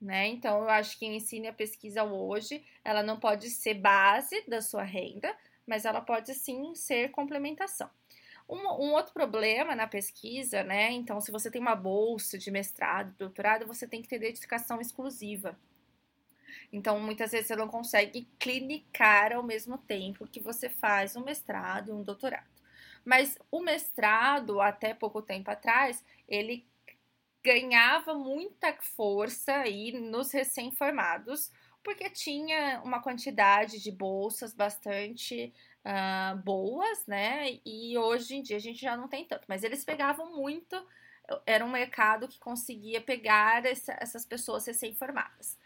né? 0.01 0.27
Então 0.29 0.63
eu 0.63 0.71
acho 0.71 0.99
que 0.99 1.05
ensine 1.07 1.47
a 1.47 1.53
pesquisa 1.53 2.03
hoje, 2.05 2.65
ela 2.83 3.03
não 3.03 3.21
pode 3.21 3.51
ser 3.51 3.75
base 3.75 4.43
da 4.49 4.63
sua 4.63 4.83
renda, 4.83 5.37
mas 5.67 5.85
ela 5.85 6.01
pode 6.01 6.35
sim 6.35 6.75
ser 6.75 7.11
complementação. 7.11 7.91
Um, 8.49 8.57
um, 8.57 8.93
outro 8.93 9.13
problema 9.13 9.75
na 9.75 9.89
pesquisa, 9.89 10.63
né? 10.63 10.93
Então, 10.93 11.21
se 11.21 11.33
você 11.33 11.51
tem 11.51 11.61
uma 11.61 11.75
bolsa 11.75 12.39
de 12.39 12.49
mestrado, 12.49 13.13
doutorado, 13.19 13.67
você 13.67 13.89
tem 13.89 14.01
que 14.01 14.09
ter 14.09 14.21
dedicação 14.21 14.81
exclusiva. 14.81 15.59
Então, 16.73 17.01
muitas 17.01 17.33
vezes 17.33 17.49
você 17.49 17.57
não 17.57 17.69
consegue 17.69 18.29
clinicar 18.39 19.33
ao 19.33 19.43
mesmo 19.43 19.79
tempo 19.79 20.27
que 20.27 20.41
você 20.41 20.69
faz 20.69 21.17
um 21.17 21.25
mestrado 21.25 21.91
e 21.91 21.93
um 21.93 22.03
doutorado. 22.03 22.57
Mas 23.05 23.39
o 23.51 23.61
mestrado, 23.61 24.61
até 24.61 24.93
pouco 24.93 25.23
tempo 25.23 25.51
atrás, 25.51 26.05
ele 26.29 26.67
ganhava 27.43 28.15
muita 28.15 28.73
força 28.81 29.59
aí 29.59 29.93
nos 29.93 30.33
recém-formados, 30.33 31.53
porque 31.85 32.11
tinha 32.11 32.83
uma 32.85 33.01
quantidade 33.01 33.81
de 33.81 33.93
bolsas 33.93 34.53
bastante 34.53 35.55
uh, 35.85 36.37
boas, 36.39 37.07
né? 37.07 37.61
E 37.65 37.97
hoje 37.97 38.35
em 38.35 38.43
dia 38.43 38.57
a 38.57 38.61
gente 38.61 38.81
já 38.81 38.97
não 38.97 39.07
tem 39.07 39.25
tanto, 39.25 39.45
mas 39.47 39.63
eles 39.63 39.85
pegavam 39.85 40.35
muito, 40.35 40.85
era 41.47 41.65
um 41.65 41.71
mercado 41.71 42.27
que 42.27 42.41
conseguia 42.41 43.01
pegar 43.01 43.65
essa, 43.65 43.97
essas 44.01 44.27
pessoas 44.27 44.67
recém-formadas. 44.67 45.57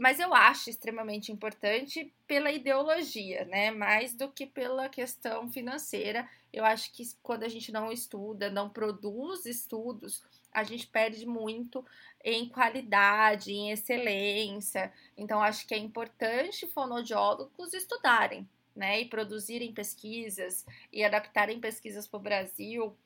Mas 0.00 0.18
eu 0.18 0.32
acho 0.34 0.70
extremamente 0.70 1.30
importante 1.30 2.10
pela 2.26 2.50
ideologia, 2.50 3.44
né? 3.44 3.70
Mais 3.70 4.14
do 4.14 4.30
que 4.30 4.46
pela 4.46 4.88
questão 4.88 5.52
financeira. 5.52 6.26
Eu 6.50 6.64
acho 6.64 6.90
que 6.90 7.02
quando 7.22 7.42
a 7.42 7.48
gente 7.50 7.70
não 7.70 7.92
estuda, 7.92 8.48
não 8.48 8.70
produz 8.70 9.44
estudos, 9.44 10.24
a 10.50 10.64
gente 10.64 10.86
perde 10.86 11.26
muito 11.26 11.84
em 12.24 12.48
qualidade, 12.48 13.52
em 13.52 13.72
excelência. 13.72 14.90
Então, 15.18 15.42
acho 15.42 15.66
que 15.66 15.74
é 15.74 15.78
importante 15.78 16.66
fonoaudiólogos 16.68 17.74
estudarem, 17.74 18.48
né? 18.74 19.02
E 19.02 19.04
produzirem 19.04 19.70
pesquisas 19.70 20.64
e 20.90 21.04
adaptarem 21.04 21.60
pesquisas 21.60 22.08
para 22.08 22.18
o 22.18 22.22
Brasil. 22.22 22.96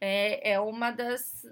É, 0.00 0.52
é 0.52 0.60
uma 0.60 0.92
das, 0.92 1.44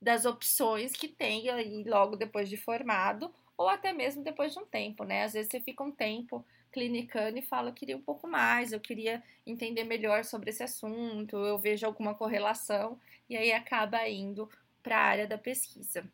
das 0.00 0.24
opções 0.24 0.92
que 0.92 1.08
tem 1.08 1.50
aí 1.50 1.84
logo 1.84 2.16
depois 2.16 2.48
de 2.48 2.56
formado 2.56 3.30
ou 3.56 3.68
até 3.68 3.92
mesmo 3.92 4.22
depois 4.22 4.52
de 4.52 4.58
um 4.58 4.66
tempo, 4.66 5.04
né? 5.04 5.24
Às 5.24 5.32
vezes 5.32 5.50
você 5.50 5.60
fica 5.60 5.82
um 5.82 5.92
tempo 5.92 6.44
clinicando 6.72 7.38
e 7.38 7.42
fala, 7.42 7.70
eu 7.70 7.74
queria 7.74 7.96
um 7.96 8.02
pouco 8.02 8.26
mais, 8.26 8.72
eu 8.72 8.80
queria 8.80 9.22
entender 9.46 9.84
melhor 9.84 10.24
sobre 10.24 10.50
esse 10.50 10.62
assunto, 10.62 11.36
eu 11.36 11.56
vejo 11.58 11.86
alguma 11.86 12.14
correlação 12.14 12.98
e 13.28 13.36
aí 13.36 13.52
acaba 13.52 14.08
indo 14.08 14.50
para 14.82 14.98
a 14.98 15.02
área 15.04 15.26
da 15.26 15.38
pesquisa. 15.38 16.04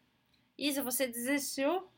Isa, 0.58 0.82
você 0.82 1.06
desistiu 1.06 1.88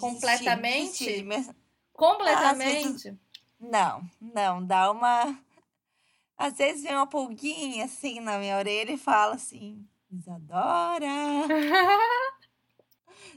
completamente? 0.00 1.04
Desisti, 1.04 1.22
mas... 1.22 1.50
Completamente? 1.92 3.08
Ah, 3.08 3.14
não, 3.58 4.10
não, 4.20 4.66
dá 4.66 4.90
uma 4.90 5.38
às 6.36 6.58
vezes 6.58 6.82
vem 6.82 6.94
uma 6.94 7.06
pulguinha 7.06 7.86
assim 7.86 8.20
na 8.20 8.38
minha 8.38 8.58
orelha 8.58 8.92
e 8.92 8.98
fala 8.98 9.36
assim, 9.36 9.86
Isadora. 10.10 11.06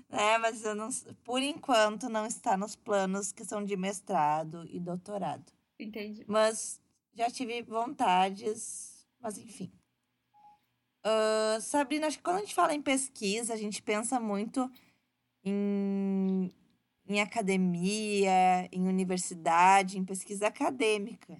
né? 0.09 0.37
Mas 0.37 0.63
eu 0.63 0.75
não, 0.75 0.89
por 1.23 1.41
enquanto 1.41 2.09
não 2.09 2.25
está 2.25 2.57
nos 2.57 2.75
planos 2.75 3.31
que 3.31 3.45
são 3.45 3.63
de 3.63 3.77
mestrado 3.77 4.65
e 4.69 4.79
doutorado. 4.79 5.51
Entendi. 5.79 6.25
Mas 6.27 6.81
já 7.13 7.29
tive 7.29 7.61
vontades, 7.61 9.07
mas 9.21 9.37
enfim. 9.37 9.71
Uh, 11.05 11.61
Sabrina, 11.61 12.07
acho 12.07 12.17
que 12.17 12.23
quando 12.23 12.37
a 12.37 12.41
gente 12.41 12.55
fala 12.55 12.73
em 12.73 12.81
pesquisa, 12.81 13.53
a 13.53 13.57
gente 13.57 13.81
pensa 13.81 14.19
muito 14.19 14.69
em, 15.43 16.51
em 17.07 17.21
academia, 17.21 18.67
em 18.71 18.87
universidade, 18.87 19.97
em 19.97 20.03
pesquisa 20.03 20.47
acadêmica. 20.47 21.37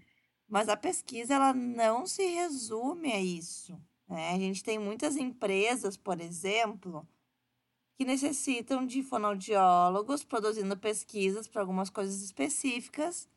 Mas 0.47 0.69
a 0.69 0.77
pesquisa 0.77 1.35
ela 1.35 1.53
não 1.53 2.07
se 2.07 2.25
resume 2.25 3.11
a 3.11 3.19
isso. 3.19 3.79
Né? 4.07 4.31
A 4.31 4.39
gente 4.39 4.63
tem 4.63 4.79
muitas 4.79 5.15
empresas, 5.15 5.97
por 5.97 6.19
exemplo, 6.21 7.07
que 7.99 8.05
necessitam 8.05 8.85
de 8.85 9.03
fonoaudiólogos 9.03 10.23
produzindo 10.23 10.77
pesquisas 10.77 11.49
para 11.49 11.61
algumas 11.61 11.89
coisas 11.89 12.21
específicas. 12.21 13.27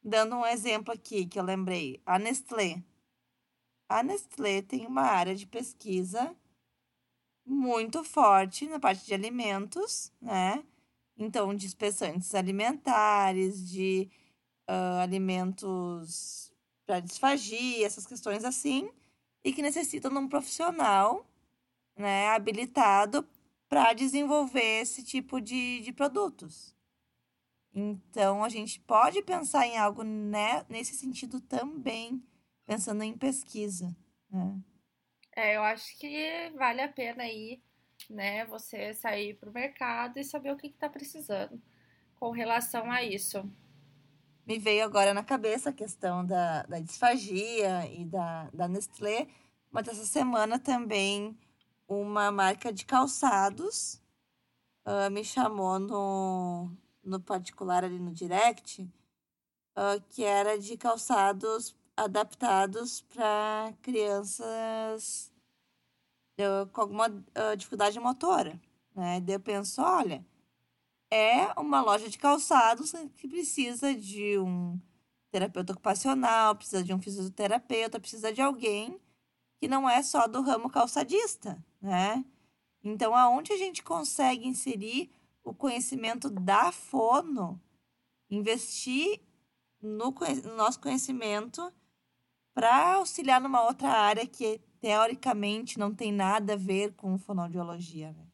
Dando 0.00 0.36
um 0.36 0.46
exemplo 0.46 0.94
aqui 0.94 1.26
que 1.26 1.36
eu 1.36 1.42
lembrei, 1.42 2.00
a 2.06 2.16
Nestlé. 2.16 2.84
A 3.88 4.04
Nestlé 4.04 4.62
tem 4.62 4.86
uma 4.86 5.02
área 5.02 5.34
de 5.34 5.44
pesquisa 5.44 6.32
muito 7.44 8.04
forte 8.04 8.64
na 8.68 8.78
parte 8.78 9.04
de 9.04 9.12
alimentos, 9.12 10.12
né? 10.22 10.64
Então, 11.18 11.52
de 11.52 11.66
espessantes 11.66 12.32
alimentares, 12.32 13.68
de 13.68 14.08
uh, 14.68 15.00
alimentos 15.02 16.52
para 16.86 17.00
disfagia, 17.00 17.84
essas 17.84 18.06
questões 18.06 18.44
assim, 18.44 18.88
e 19.42 19.52
que 19.52 19.62
necessitam 19.62 20.12
de 20.12 20.18
um 20.18 20.28
profissional 20.28 21.26
né, 21.96 22.28
habilitado 22.28 23.26
para 23.70 23.92
desenvolver 23.92 24.80
esse 24.80 25.04
tipo 25.04 25.40
de, 25.40 25.80
de 25.80 25.92
produtos. 25.92 26.74
Então, 27.72 28.42
a 28.42 28.48
gente 28.48 28.80
pode 28.80 29.22
pensar 29.22 29.64
em 29.64 29.78
algo 29.78 30.02
né, 30.02 30.66
nesse 30.68 30.96
sentido 30.96 31.40
também, 31.40 32.20
pensando 32.66 33.04
em 33.04 33.16
pesquisa. 33.16 33.96
Né? 34.28 34.58
É, 35.36 35.56
eu 35.56 35.62
acho 35.62 35.96
que 35.98 36.50
vale 36.56 36.80
a 36.80 36.88
pena 36.88 37.22
aí, 37.22 37.62
né, 38.10 38.44
você 38.46 38.92
sair 38.92 39.34
para 39.34 39.48
o 39.48 39.54
mercado 39.54 40.18
e 40.18 40.24
saber 40.24 40.52
o 40.52 40.56
que 40.56 40.66
está 40.66 40.88
precisando 40.88 41.62
com 42.16 42.32
relação 42.32 42.90
a 42.90 43.04
isso. 43.04 43.48
Me 44.44 44.58
veio 44.58 44.84
agora 44.84 45.14
na 45.14 45.22
cabeça 45.22 45.70
a 45.70 45.72
questão 45.72 46.26
da, 46.26 46.64
da 46.64 46.80
disfagia 46.80 47.86
e 47.86 48.04
da, 48.04 48.50
da 48.52 48.66
Nestlé, 48.66 49.28
mas 49.70 49.86
essa 49.86 50.04
semana 50.04 50.58
também 50.58 51.38
uma 51.90 52.30
marca 52.30 52.72
de 52.72 52.86
calçados 52.86 54.00
uh, 54.86 55.10
me 55.10 55.24
chamou 55.24 55.80
no, 55.80 56.70
no 57.02 57.20
particular 57.20 57.84
ali 57.84 57.98
no 57.98 58.12
direct, 58.12 58.82
uh, 58.82 60.00
que 60.10 60.22
era 60.22 60.56
de 60.56 60.76
calçados 60.76 61.74
adaptados 61.96 63.00
para 63.02 63.74
crianças 63.82 65.32
uh, 66.38 66.66
com 66.72 66.80
alguma 66.80 67.08
uh, 67.08 67.56
dificuldade 67.56 67.98
motora. 67.98 68.60
Né? 68.94 69.20
Daí 69.20 69.34
eu 69.34 69.40
penso, 69.40 69.82
olha, 69.82 70.24
é 71.10 71.52
uma 71.58 71.82
loja 71.82 72.08
de 72.08 72.18
calçados 72.18 72.92
que 73.16 73.26
precisa 73.26 73.92
de 73.92 74.38
um 74.38 74.80
terapeuta 75.32 75.72
ocupacional, 75.72 76.54
precisa 76.54 76.84
de 76.84 76.94
um 76.94 77.02
fisioterapeuta, 77.02 77.98
precisa 77.98 78.32
de 78.32 78.40
alguém 78.40 79.00
que 79.60 79.66
não 79.66 79.90
é 79.90 80.02
só 80.04 80.28
do 80.28 80.40
ramo 80.40 80.70
calçadista, 80.70 81.62
né? 81.80 82.24
Então, 82.82 83.14
aonde 83.14 83.52
a 83.52 83.56
gente 83.56 83.82
consegue 83.82 84.46
inserir 84.46 85.10
o 85.44 85.54
conhecimento 85.54 86.28
da 86.30 86.72
fono, 86.72 87.60
investir 88.30 89.20
no, 89.80 90.14
no 90.44 90.56
nosso 90.56 90.80
conhecimento 90.80 91.72
para 92.54 92.94
auxiliar 92.94 93.40
numa 93.40 93.62
outra 93.62 93.88
área 93.88 94.26
que 94.26 94.60
teoricamente 94.80 95.78
não 95.78 95.94
tem 95.94 96.12
nada 96.12 96.54
a 96.54 96.56
ver 96.56 96.94
com 96.94 97.18
fonoaudiologia. 97.18 98.12
Né? 98.12 98.26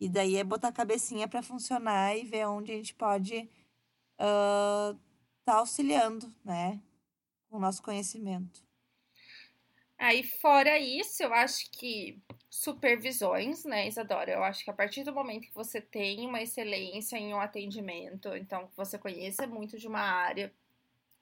E 0.00 0.08
daí 0.08 0.36
é 0.36 0.44
botar 0.44 0.68
a 0.68 0.72
cabecinha 0.72 1.26
para 1.26 1.42
funcionar 1.42 2.16
e 2.16 2.24
ver 2.24 2.46
onde 2.46 2.72
a 2.72 2.76
gente 2.76 2.94
pode 2.94 3.34
estar 3.34 4.94
uh, 4.94 4.98
tá 5.44 5.54
auxiliando, 5.56 6.32
né, 6.44 6.80
o 7.50 7.58
nosso 7.58 7.82
conhecimento. 7.82 8.67
Aí, 9.98 10.22
fora 10.22 10.78
isso, 10.78 11.22
eu 11.22 11.34
acho 11.34 11.70
que 11.72 12.20
supervisões, 12.48 13.64
né, 13.64 13.88
Isadora? 13.88 14.30
Eu 14.30 14.44
acho 14.44 14.64
que 14.64 14.70
a 14.70 14.74
partir 14.74 15.02
do 15.02 15.12
momento 15.12 15.48
que 15.48 15.54
você 15.54 15.80
tem 15.80 16.26
uma 16.26 16.40
excelência 16.40 17.16
em 17.16 17.34
um 17.34 17.40
atendimento, 17.40 18.28
então 18.36 18.68
que 18.68 18.76
você 18.76 18.96
conheça 18.96 19.46
muito 19.46 19.76
de 19.76 19.88
uma 19.88 20.00
área, 20.00 20.52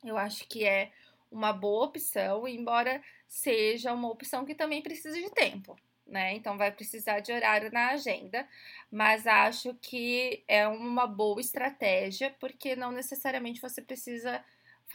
eu 0.05 0.19
acho 0.19 0.47
que 0.49 0.65
é 0.65 0.93
uma 1.31 1.53
boa 1.53 1.87
opção, 1.87 2.47
embora 2.49 3.03
seja 3.27 3.93
uma 3.93 4.11
opção 4.11 4.45
que 4.45 4.55
também 4.55 4.83
precisa 4.83 5.21
de 5.21 5.31
tempo, 5.31 5.77
né? 6.07 6.35
Então 6.35 6.59
vai 6.59 6.71
precisar 6.71 7.21
de 7.21 7.33
horário 7.33 7.73
na 7.73 7.91
agenda, 7.91 8.47
mas 8.91 9.27
acho 9.27 9.75
que 9.77 10.45
é 10.49 10.69
uma 10.69 11.07
boa 11.07 11.41
estratégia, 11.41 12.35
porque 12.41 12.77
não 12.77 12.93
necessariamente 12.93 13.61
você 13.61 13.83
precisa 13.83 14.45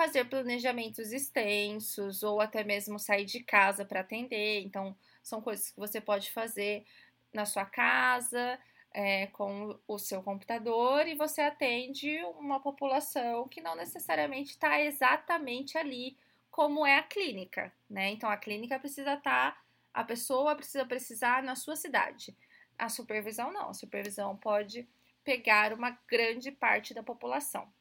fazer 0.01 0.25
planejamentos 0.25 1.11
extensos 1.11 2.23
ou 2.23 2.41
até 2.41 2.63
mesmo 2.63 2.97
sair 2.97 3.23
de 3.23 3.43
casa 3.43 3.85
para 3.85 3.99
atender. 3.99 4.61
Então, 4.61 4.97
são 5.21 5.39
coisas 5.39 5.69
que 5.69 5.79
você 5.79 6.01
pode 6.01 6.31
fazer 6.31 6.83
na 7.31 7.45
sua 7.45 7.65
casa, 7.65 8.57
é, 8.91 9.27
com 9.27 9.79
o 9.87 9.99
seu 9.99 10.23
computador, 10.23 11.07
e 11.07 11.13
você 11.13 11.41
atende 11.41 12.19
uma 12.39 12.59
população 12.59 13.47
que 13.47 13.61
não 13.61 13.75
necessariamente 13.75 14.53
está 14.53 14.81
exatamente 14.81 15.77
ali 15.77 16.17
como 16.49 16.83
é 16.83 16.97
a 16.97 17.03
clínica, 17.03 17.71
né? 17.87 18.09
Então, 18.09 18.27
a 18.27 18.37
clínica 18.37 18.79
precisa 18.79 19.13
estar, 19.13 19.51
tá, 19.51 19.61
a 19.93 20.03
pessoa 20.03 20.55
precisa 20.55 20.83
precisar 20.83 21.43
na 21.43 21.55
sua 21.55 21.75
cidade. 21.75 22.35
A 22.75 22.89
supervisão 22.89 23.53
não, 23.53 23.69
a 23.69 23.73
supervisão 23.75 24.35
pode 24.35 24.89
pegar 25.23 25.73
uma 25.73 25.91
grande 26.09 26.51
parte 26.51 26.91
da 26.91 27.03
população. 27.03 27.71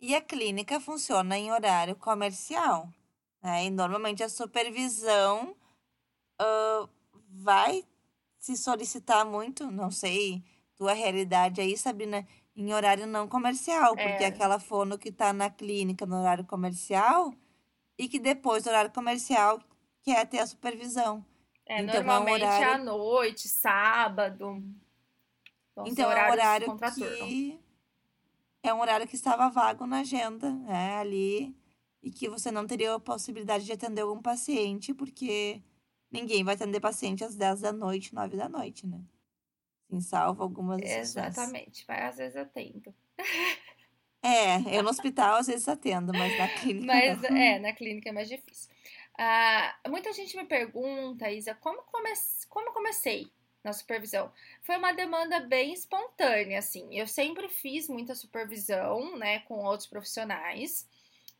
E 0.00 0.14
a 0.14 0.20
clínica 0.20 0.78
funciona 0.78 1.36
em 1.36 1.50
horário 1.50 1.96
comercial. 1.96 2.88
Né? 3.42 3.66
E 3.66 3.70
normalmente 3.70 4.22
a 4.22 4.28
supervisão 4.28 5.56
uh, 6.40 6.88
vai 7.28 7.84
se 8.38 8.56
solicitar 8.56 9.24
muito, 9.24 9.70
não 9.70 9.90
sei, 9.90 10.42
tua 10.76 10.92
realidade 10.92 11.60
aí, 11.60 11.76
Sabrina, 11.76 12.26
em 12.54 12.72
horário 12.72 13.06
não 13.06 13.28
comercial, 13.28 13.96
porque 13.96 14.24
é. 14.24 14.26
aquela 14.26 14.58
fono 14.58 14.98
que 14.98 15.08
está 15.08 15.32
na 15.32 15.50
clínica 15.50 16.06
no 16.06 16.20
horário 16.20 16.44
comercial 16.44 17.34
e 17.96 18.08
que 18.08 18.18
depois 18.18 18.64
do 18.64 18.70
horário 18.70 18.90
comercial 18.92 19.60
quer 20.02 20.24
ter 20.26 20.38
a 20.38 20.46
supervisão. 20.46 21.24
É, 21.66 21.82
então, 21.82 21.96
normalmente 21.96 22.42
é 22.42 22.46
um 22.46 22.56
horário... 22.56 22.74
à 22.74 22.78
noite, 22.78 23.48
sábado. 23.48 24.62
Então 25.84 26.10
é 26.10 26.28
um 26.28 26.32
horário 26.32 26.78
que 26.78 27.60
é 28.68 28.74
um 28.74 28.80
horário 28.80 29.06
que 29.06 29.14
estava 29.14 29.48
vago 29.48 29.86
na 29.86 30.00
agenda, 30.00 30.52
né, 30.52 30.96
ali, 30.96 31.56
e 32.02 32.10
que 32.10 32.28
você 32.28 32.50
não 32.50 32.66
teria 32.66 32.94
a 32.94 33.00
possibilidade 33.00 33.64
de 33.64 33.72
atender 33.72 34.02
algum 34.02 34.22
paciente, 34.22 34.94
porque 34.94 35.62
ninguém 36.10 36.44
vai 36.44 36.54
atender 36.54 36.80
paciente 36.80 37.24
às 37.24 37.34
10 37.34 37.60
da 37.60 37.72
noite, 37.72 38.14
9 38.14 38.36
da 38.36 38.48
noite, 38.48 38.86
né? 38.86 39.00
Sim, 39.90 40.00
salvo 40.00 40.42
algumas 40.42 40.82
Exatamente, 40.82 41.84
mas 41.88 42.04
às 42.04 42.16
vezes 42.16 42.36
atendo. 42.36 42.94
É, 44.20 44.76
eu 44.76 44.82
no 44.82 44.90
hospital 44.90 45.36
às 45.36 45.46
vezes 45.46 45.68
atendo, 45.68 46.12
mas 46.12 46.36
na 46.36 46.48
clínica. 46.48 46.86
Mas 46.86 47.22
não. 47.22 47.36
é, 47.36 47.58
na 47.58 47.72
clínica 47.72 48.08
é 48.08 48.12
mais 48.12 48.28
difícil. 48.28 48.68
Ah, 49.16 49.76
muita 49.88 50.12
gente 50.12 50.36
me 50.36 50.44
pergunta, 50.44 51.30
Isa, 51.30 51.54
como, 51.54 51.82
come 51.82 52.10
como 52.48 52.72
comecei 52.72 53.30
na 53.64 53.72
supervisão. 53.72 54.32
Foi 54.62 54.76
uma 54.76 54.92
demanda 54.92 55.40
bem 55.40 55.72
espontânea, 55.72 56.58
assim. 56.58 56.98
Eu 56.98 57.06
sempre 57.06 57.48
fiz 57.48 57.88
muita 57.88 58.14
supervisão, 58.14 59.16
né, 59.18 59.40
com 59.40 59.64
outros 59.64 59.88
profissionais 59.88 60.88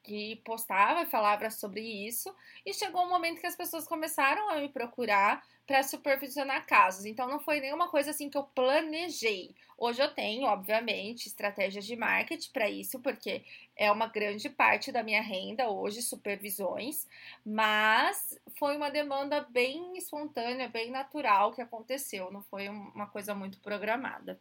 que 0.08 0.36
postava 0.36 1.02
e 1.02 1.06
falava 1.06 1.50
sobre 1.50 1.82
isso, 1.82 2.34
e 2.64 2.72
chegou 2.72 3.04
um 3.04 3.10
momento 3.10 3.40
que 3.40 3.46
as 3.46 3.54
pessoas 3.54 3.86
começaram 3.86 4.48
a 4.48 4.56
me 4.56 4.70
procurar 4.70 5.46
para 5.66 5.82
supervisionar 5.82 6.66
casos. 6.66 7.04
Então 7.04 7.28
não 7.28 7.38
foi 7.38 7.60
nenhuma 7.60 7.90
coisa 7.90 8.10
assim 8.10 8.30
que 8.30 8.38
eu 8.38 8.44
planejei. 8.44 9.54
Hoje 9.76 10.02
eu 10.02 10.12
tenho, 10.12 10.46
obviamente, 10.46 11.26
estratégias 11.26 11.84
de 11.84 11.94
marketing 11.94 12.50
para 12.52 12.70
isso, 12.70 12.98
porque 13.00 13.44
é 13.76 13.92
uma 13.92 14.06
grande 14.06 14.48
parte 14.48 14.90
da 14.90 15.02
minha 15.02 15.20
renda 15.20 15.68
hoje 15.68 16.00
supervisões, 16.00 17.06
mas 17.44 18.40
foi 18.58 18.76
uma 18.78 18.90
demanda 18.90 19.42
bem 19.42 19.98
espontânea, 19.98 20.70
bem 20.70 20.90
natural 20.90 21.52
que 21.52 21.60
aconteceu, 21.60 22.32
não 22.32 22.42
foi 22.42 22.70
uma 22.70 23.06
coisa 23.06 23.34
muito 23.34 23.60
programada. 23.60 24.40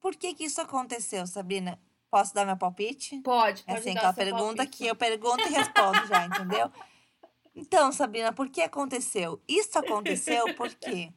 Por 0.00 0.16
que 0.16 0.34
que 0.34 0.44
isso 0.44 0.60
aconteceu, 0.60 1.24
Sabrina? 1.26 1.78
Posso 2.10 2.34
dar 2.34 2.44
meu 2.44 2.56
palpite? 2.56 3.20
Pode, 3.20 3.62
pode. 3.62 3.64
É 3.66 3.78
assim, 3.78 3.90
aquela 3.90 4.12
pergunta 4.12 4.56
palpite. 4.56 4.78
que 4.78 4.86
eu 4.86 4.96
pergunto 4.96 5.42
e 5.42 5.50
respondo 5.50 6.06
já, 6.08 6.26
entendeu? 6.26 6.70
Então, 7.54 7.92
Sabrina, 7.92 8.32
por 8.32 8.48
que 8.48 8.62
aconteceu? 8.62 9.40
Isso 9.46 9.78
aconteceu 9.78 10.54
por 10.54 10.72
quê? 10.74 11.12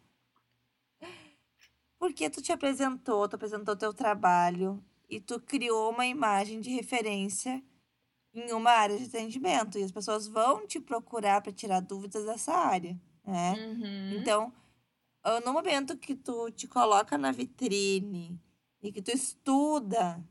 Porque 1.97 2.29
tu 2.29 2.41
te 2.41 2.51
apresentou, 2.51 3.27
tu 3.27 3.36
apresentou 3.36 3.75
teu 3.75 3.93
trabalho 3.93 4.84
e 5.10 5.19
tu 5.19 5.39
criou 5.39 5.91
uma 5.91 6.06
imagem 6.06 6.60
de 6.60 6.69
referência 6.69 7.63
em 8.34 8.51
uma 8.51 8.71
área 8.71 8.97
de 8.97 9.06
atendimento. 9.06 9.77
E 9.77 9.84
as 9.84 9.91
pessoas 9.91 10.27
vão 10.27 10.67
te 10.67 10.79
procurar 10.79 11.41
para 11.41 11.51
tirar 11.51 11.79
dúvidas 11.79 12.25
dessa 12.25 12.53
área, 12.53 12.99
né? 13.25 13.53
Uhum. 13.53 14.17
Então, 14.19 14.53
ah, 15.23 15.39
no 15.39 15.53
momento 15.53 15.97
que 15.97 16.15
tu 16.15 16.51
te 16.51 16.67
coloca 16.67 17.17
na 17.17 17.32
vitrine 17.32 18.38
e 18.82 18.91
que 18.91 19.01
tu 19.01 19.12
estuda, 19.12 20.21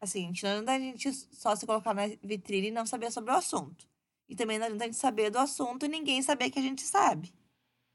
assim, 0.00 0.24
não 0.24 0.30
adianta 0.30 0.72
a 0.72 0.78
gente 0.78 1.12
só 1.12 1.54
se 1.54 1.66
colocar 1.66 1.92
na 1.92 2.06
vitrine 2.22 2.68
e 2.68 2.72
não 2.72 2.86
saber 2.86 3.10
sobre 3.12 3.30
o 3.30 3.36
assunto. 3.36 3.88
E 4.28 4.34
também 4.34 4.58
não 4.58 4.66
adianta 4.66 4.84
a 4.84 4.86
gente 4.86 4.96
saber 4.96 5.30
do 5.30 5.38
assunto 5.38 5.84
e 5.84 5.88
ninguém 5.88 6.22
saber 6.22 6.50
que 6.50 6.58
a 6.58 6.62
gente 6.62 6.82
sabe. 6.82 7.34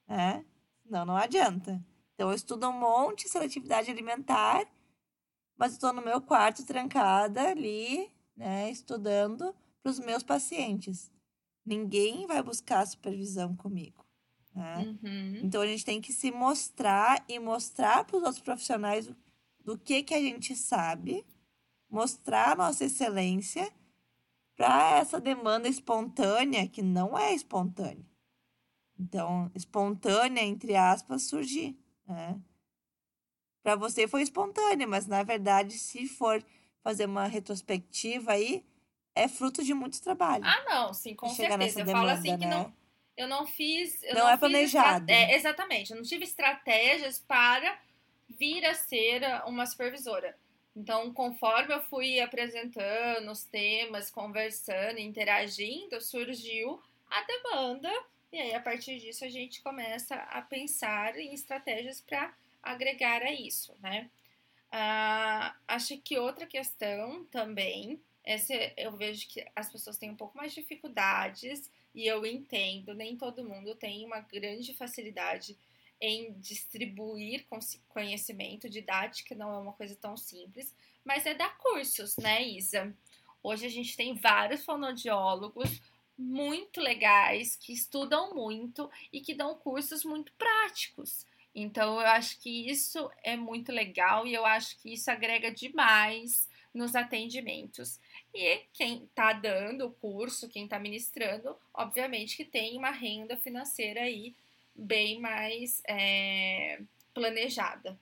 Né? 0.07 0.45
Não, 0.85 1.05
não 1.05 1.17
adianta. 1.17 1.83
Então, 2.13 2.29
eu 2.29 2.35
estudo 2.35 2.69
um 2.69 2.79
monte 2.79 3.23
de 3.23 3.31
seletividade 3.31 3.89
alimentar, 3.89 4.65
mas 5.57 5.73
estou 5.73 5.91
no 5.91 6.01
meu 6.01 6.21
quarto 6.21 6.65
trancada 6.65 7.49
ali, 7.49 8.09
né, 8.35 8.69
estudando 8.69 9.53
para 9.81 9.89
os 9.89 9.99
meus 9.99 10.23
pacientes. 10.23 11.11
Ninguém 11.65 12.27
vai 12.27 12.41
buscar 12.41 12.85
supervisão 12.85 13.55
comigo. 13.55 14.05
Né? 14.53 14.97
Uhum. 15.03 15.41
Então, 15.43 15.61
a 15.61 15.67
gente 15.67 15.83
tem 15.83 15.99
que 15.99 16.13
se 16.13 16.31
mostrar 16.31 17.23
e 17.27 17.39
mostrar 17.39 18.05
para 18.05 18.17
os 18.17 18.23
outros 18.23 18.41
profissionais 18.41 19.09
do 19.63 19.77
que, 19.77 20.03
que 20.03 20.13
a 20.13 20.19
gente 20.19 20.55
sabe, 20.55 21.25
mostrar 21.89 22.51
a 22.51 22.55
nossa 22.55 22.85
excelência 22.85 23.71
para 24.55 24.97
essa 24.97 25.19
demanda 25.19 25.67
espontânea, 25.67 26.67
que 26.67 26.81
não 26.81 27.17
é 27.17 27.33
espontânea. 27.33 28.05
Então, 28.97 29.51
espontânea, 29.53 30.41
entre 30.41 30.75
aspas, 30.75 31.23
surgir. 31.23 31.77
Né? 32.07 32.39
para 33.65 33.75
você 33.75 34.07
foi 34.07 34.21
espontânea, 34.21 34.85
mas 34.85 35.07
na 35.07 35.23
verdade, 35.23 35.73
se 35.79 36.07
for 36.07 36.45
fazer 36.83 37.07
uma 37.07 37.25
retrospectiva 37.25 38.33
aí, 38.33 38.63
é 39.15 39.27
fruto 39.27 39.63
de 39.63 39.73
muito 39.73 39.99
trabalho. 39.99 40.45
Ah, 40.45 40.63
não, 40.69 40.93
sim, 40.93 41.15
com 41.15 41.27
certeza. 41.29 41.79
Eu 41.79 41.85
demanda, 41.85 42.07
falo 42.07 42.19
assim 42.19 42.37
que 42.37 42.45
né? 42.45 42.55
não, 42.55 42.73
eu 43.17 43.27
não 43.27 43.47
fiz. 43.47 44.03
Eu 44.03 44.13
não, 44.13 44.21
não 44.21 44.29
é 44.29 44.37
planejado. 44.37 45.11
É, 45.11 45.33
exatamente, 45.33 45.89
eu 45.89 45.97
não 45.97 46.03
tive 46.03 46.25
estratégias 46.25 47.17
para 47.17 47.79
vir 48.29 48.63
a 48.67 48.75
ser 48.75 49.23
uma 49.47 49.65
supervisora. 49.65 50.37
Então, 50.75 51.13
conforme 51.13 51.73
eu 51.73 51.81
fui 51.83 52.19
apresentando 52.19 53.31
os 53.31 53.43
temas, 53.45 54.11
conversando, 54.11 54.99
interagindo, 54.99 56.01
surgiu 56.01 56.81
a 57.09 57.23
demanda. 57.23 57.89
E 58.31 58.37
aí, 58.39 58.53
a 58.53 58.59
partir 58.59 58.99
disso, 58.99 59.23
a 59.23 59.29
gente 59.29 59.61
começa 59.61 60.15
a 60.15 60.41
pensar 60.41 61.17
em 61.17 61.33
estratégias 61.33 62.01
para 62.01 62.33
agregar 62.61 63.21
a 63.21 63.31
isso, 63.31 63.73
né? 63.79 64.09
Ah, 64.71 65.55
acho 65.67 65.97
que 65.99 66.17
outra 66.17 66.45
questão 66.45 67.23
também, 67.25 68.01
essa 68.23 68.53
eu 68.75 68.91
vejo 68.91 69.27
que 69.29 69.45
as 69.55 69.71
pessoas 69.71 69.97
têm 69.97 70.11
um 70.11 70.17
pouco 70.17 70.35
mais 70.35 70.53
de 70.53 70.61
dificuldades, 70.61 71.71
e 71.93 72.05
eu 72.05 72.25
entendo, 72.25 72.93
nem 72.93 73.15
todo 73.15 73.47
mundo 73.47 73.73
tem 73.75 74.05
uma 74.05 74.19
grande 74.19 74.73
facilidade 74.73 75.57
em 75.99 76.33
distribuir 76.39 77.45
conhecimento, 77.87 78.69
didática 78.69 79.33
não 79.35 79.53
é 79.53 79.57
uma 79.57 79.73
coisa 79.73 79.95
tão 79.95 80.17
simples, 80.17 80.73
mas 81.03 81.25
é 81.25 81.33
dar 81.33 81.57
cursos, 81.57 82.17
né, 82.17 82.43
Isa? 82.43 82.95
Hoje 83.41 83.65
a 83.65 83.69
gente 83.69 83.95
tem 83.95 84.15
vários 84.15 84.65
fonoaudiólogos 84.65 85.81
muito 86.17 86.79
legais 86.79 87.55
que 87.55 87.73
estudam 87.73 88.33
muito 88.33 88.89
e 89.11 89.21
que 89.21 89.35
dão 89.35 89.55
cursos 89.55 90.03
muito 90.03 90.31
práticos. 90.33 91.25
Então 91.53 92.01
eu 92.01 92.07
acho 92.07 92.39
que 92.41 92.69
isso 92.69 93.09
é 93.23 93.37
muito 93.37 93.71
legal 93.71 94.25
e 94.25 94.33
eu 94.33 94.45
acho 94.45 94.77
que 94.81 94.93
isso 94.93 95.09
agrega 95.09 95.51
demais 95.51 96.49
nos 96.73 96.95
atendimentos. 96.95 97.99
E 98.33 98.63
quem 98.73 99.05
está 99.05 99.31
dando 99.31 99.85
o 99.85 99.93
curso, 99.93 100.49
quem 100.49 100.65
está 100.65 100.77
ministrando, 100.77 101.55
obviamente 101.73 102.35
que 102.35 102.43
tem 102.43 102.77
uma 102.77 102.91
renda 102.91 103.37
financeira 103.37 104.01
aí 104.01 104.35
bem 104.75 105.19
mais 105.19 105.81
é, 105.87 106.81
planejada, 107.13 107.99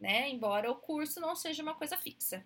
né? 0.00 0.28
Embora 0.28 0.70
o 0.70 0.76
curso 0.76 1.20
não 1.20 1.36
seja 1.36 1.62
uma 1.62 1.74
coisa 1.74 1.96
fixa. 1.96 2.44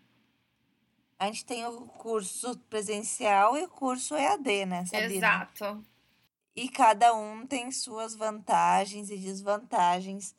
A 1.18 1.26
gente 1.26 1.44
tem 1.44 1.66
o 1.66 1.86
curso 1.86 2.58
presencial 2.70 3.56
e 3.56 3.64
o 3.64 3.68
curso 3.68 4.14
EAD, 4.14 4.66
né, 4.66 4.86
Sabina? 4.86 5.14
Exato. 5.14 5.84
E 6.56 6.68
cada 6.68 7.14
um 7.14 7.46
tem 7.46 7.70
suas 7.70 8.14
vantagens 8.14 9.10
e 9.10 9.16
desvantagens. 9.18 10.34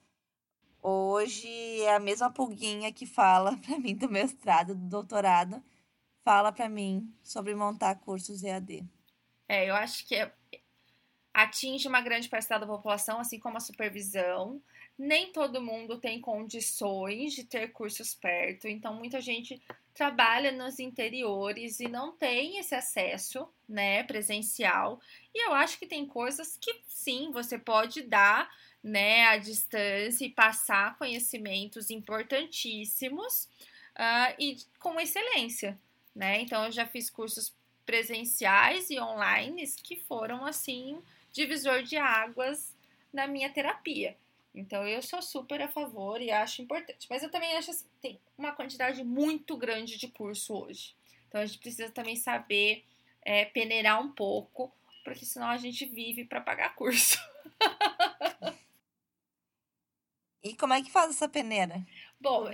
Hoje 0.82 1.47
é 1.82 1.95
a 1.95 1.99
mesma 1.99 2.32
pulguinha 2.32 2.91
que 2.91 3.06
fala 3.06 3.58
para 3.62 3.77
mim 3.77 3.95
do 3.95 4.10
mestrado, 4.10 4.73
do 4.73 4.88
doutorado, 4.89 5.63
fala 6.23 6.51
para 6.51 6.67
mim 6.67 7.13
sobre 7.23 7.54
montar 7.54 7.95
cursos 7.95 8.43
EAD. 8.43 8.84
É, 9.47 9.69
eu 9.69 9.75
acho 9.75 10.08
que 10.08 10.15
é, 10.15 10.34
atinge 11.33 11.87
uma 11.87 12.01
grande 12.01 12.27
parcela 12.27 12.61
da 12.61 12.67
população, 12.67 13.19
assim 13.19 13.39
como 13.39 13.57
a 13.57 13.61
supervisão. 13.61 14.61
Nem 14.97 15.31
todo 15.31 15.61
mundo 15.61 15.97
tem 15.97 16.19
condições 16.19 17.33
de 17.33 17.43
ter 17.43 17.71
cursos 17.71 18.13
perto, 18.13 18.67
então 18.67 18.93
muita 18.93 19.19
gente 19.19 19.61
trabalha 19.93 20.51
nos 20.51 20.79
interiores 20.79 21.79
e 21.79 21.87
não 21.87 22.11
tem 22.11 22.57
esse 22.57 22.75
acesso, 22.75 23.47
né, 23.67 24.03
presencial. 24.03 25.01
E 25.33 25.45
eu 25.45 25.53
acho 25.53 25.79
que 25.79 25.87
tem 25.87 26.05
coisas 26.05 26.57
que 26.57 26.81
sim, 26.87 27.31
você 27.31 27.57
pode 27.57 28.03
dar, 28.03 28.49
né, 28.83 29.25
à 29.25 29.37
distância 29.37 30.25
e 30.25 30.29
passar 30.29 30.97
conhecimentos 30.97 31.89
importantíssimos 31.89 33.49
uh, 33.95 34.35
e 34.39 34.57
com 34.79 34.99
excelência, 34.99 35.79
né? 36.15 36.41
Então 36.41 36.65
eu 36.65 36.71
já 36.71 36.85
fiz 36.85 37.09
cursos 37.09 37.53
presenciais 37.85 38.89
e 38.89 38.99
online 38.99 39.63
que 39.83 39.95
foram 39.95 40.45
assim 40.45 41.01
divisor 41.31 41.83
de 41.83 41.97
águas 41.97 42.75
na 43.13 43.27
minha 43.27 43.49
terapia. 43.49 44.17
Então 44.53 44.85
eu 44.87 45.01
sou 45.01 45.21
super 45.21 45.61
a 45.61 45.67
favor 45.67 46.21
e 46.21 46.29
acho 46.29 46.61
importante. 46.61 47.07
Mas 47.09 47.23
eu 47.23 47.31
também 47.31 47.55
acho 47.55 47.71
assim, 47.71 47.85
tem 48.01 48.19
uma 48.37 48.51
quantidade 48.51 49.03
muito 49.03 49.55
grande 49.55 49.97
de 49.97 50.07
curso 50.07 50.53
hoje. 50.53 50.95
Então 51.27 51.41
a 51.41 51.45
gente 51.45 51.59
precisa 51.59 51.89
também 51.89 52.15
saber 52.15 52.83
é, 53.23 53.45
peneirar 53.45 54.01
um 54.01 54.11
pouco, 54.11 54.73
porque 55.03 55.25
senão 55.25 55.47
a 55.47 55.57
gente 55.57 55.85
vive 55.85 56.25
para 56.25 56.41
pagar 56.41 56.75
curso. 56.75 57.17
e 60.43 60.53
como 60.55 60.73
é 60.73 60.81
que 60.81 60.91
faz 60.91 61.11
essa 61.11 61.29
peneira? 61.29 61.85
Bom, 62.19 62.47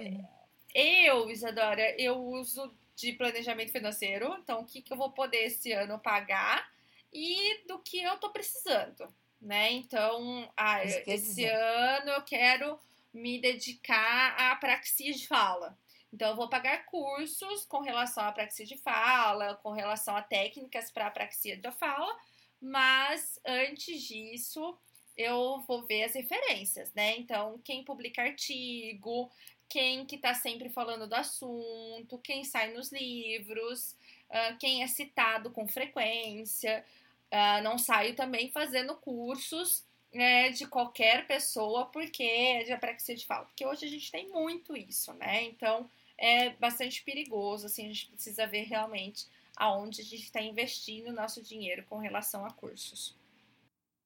eu, 0.74 1.30
Isadora, 1.32 2.00
eu 2.00 2.18
uso 2.24 2.72
de 2.96 3.14
planejamento 3.14 3.72
financeiro. 3.72 4.38
Então, 4.40 4.62
o 4.62 4.66
que, 4.66 4.82
que 4.82 4.94
eu 4.94 4.98
vou 4.98 5.12
poder 5.12 5.46
esse 5.46 5.72
ano 5.72 6.00
pagar 6.00 6.70
e 7.12 7.66
do 7.68 7.80
que 7.80 8.02
eu 8.02 8.18
tô 8.18 8.30
precisando, 8.30 9.08
né? 9.42 9.72
Então, 9.72 10.52
ah, 10.56 10.84
esse 10.84 11.46
ano 11.46 12.12
eu 12.12 12.22
quero 12.24 12.80
me 13.14 13.40
dedicar 13.40 14.36
à 14.38 14.56
praxia 14.56 15.14
de 15.14 15.28
fala. 15.28 15.78
Então, 16.14 16.30
eu 16.30 16.36
vou 16.36 16.50
pagar 16.50 16.86
cursos 16.86 17.66
com 17.66 17.80
relação 17.80 18.24
à 18.24 18.32
praxia 18.32 18.66
de 18.66 18.78
fala, 18.78 19.56
com 19.56 19.72
relação 19.72 20.16
a 20.16 20.22
técnicas 20.22 20.90
para 20.92 21.08
a 21.08 21.12
praxia 21.12 21.58
da 21.58 21.72
fala, 21.72 22.18
mas 22.62 23.40
antes 23.46 24.04
disso, 24.04 24.78
eu 25.18 25.60
vou 25.68 25.84
ver 25.86 26.04
as 26.04 26.14
referências, 26.14 26.94
né? 26.94 27.18
Então, 27.18 27.60
quem 27.64 27.84
publica 27.84 28.22
artigo, 28.22 29.30
quem 29.68 30.06
que 30.06 30.16
está 30.16 30.34
sempre 30.34 30.70
falando 30.70 31.08
do 31.08 31.16
assunto, 31.16 32.20
quem 32.20 32.44
sai 32.44 32.72
nos 32.74 32.92
livros, 32.92 33.97
uh, 34.30 34.58
quem 34.60 34.84
é 34.84 34.88
citado 34.88 35.52
com 35.52 35.68
frequência. 35.68 36.84
Uh, 37.32 37.62
não 37.64 37.78
saio 37.78 38.16
também 38.16 38.50
fazendo 38.52 38.96
cursos 38.96 39.86
né, 40.14 40.50
de 40.50 40.66
qualquer 40.66 41.28
pessoa 41.28 41.86
porque 41.88 42.24
é 42.24 42.72
apraxia 42.74 43.16
de 43.16 43.26
fala. 43.26 43.46
Porque 43.46 43.66
hoje 43.66 43.86
a 43.86 43.90
gente 43.90 44.12
tem 44.12 44.30
muito 44.30 44.76
isso, 44.76 45.14
né? 45.14 45.44
Então 45.44 45.90
é 46.18 46.52
bastante 46.52 47.04
perigoso, 47.04 47.68
assim, 47.68 47.86
a 47.86 47.90
gente 47.90 48.08
precisa 48.08 48.48
ver 48.48 48.64
realmente 48.64 49.28
aonde 49.56 50.02
a 50.02 50.04
gente 50.04 50.24
está 50.24 50.42
investindo 50.42 51.10
o 51.10 51.14
nosso 51.14 51.42
dinheiro 51.42 51.84
com 51.90 51.98
relação 51.98 52.46
a 52.46 52.52
cursos. 52.52 53.16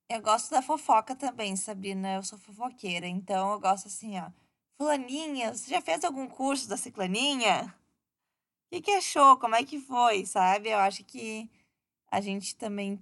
Eu 0.09 0.21
gosto 0.21 0.51
da 0.51 0.61
fofoca 0.61 1.15
também, 1.15 1.55
Sabrina. 1.55 2.15
Eu 2.15 2.23
sou 2.23 2.37
fofoqueira, 2.37 3.07
então 3.07 3.53
eu 3.53 3.59
gosto 3.59 3.87
assim, 3.87 4.19
ó. 4.19 4.29
Fulaninha, 4.77 5.53
você 5.53 5.69
já 5.69 5.81
fez 5.81 6.03
algum 6.03 6.27
curso 6.27 6.67
da 6.67 6.75
ciclaninha? 6.75 7.73
O 8.71 8.73
que, 8.73 8.81
que 8.83 8.91
achou? 8.91 9.35
Como 9.35 9.53
é 9.53 9.65
que 9.65 9.77
foi, 9.79 10.25
sabe? 10.25 10.69
Eu 10.69 10.77
acho 10.77 11.03
que 11.03 11.49
a 12.09 12.21
gente 12.21 12.55
também 12.55 12.93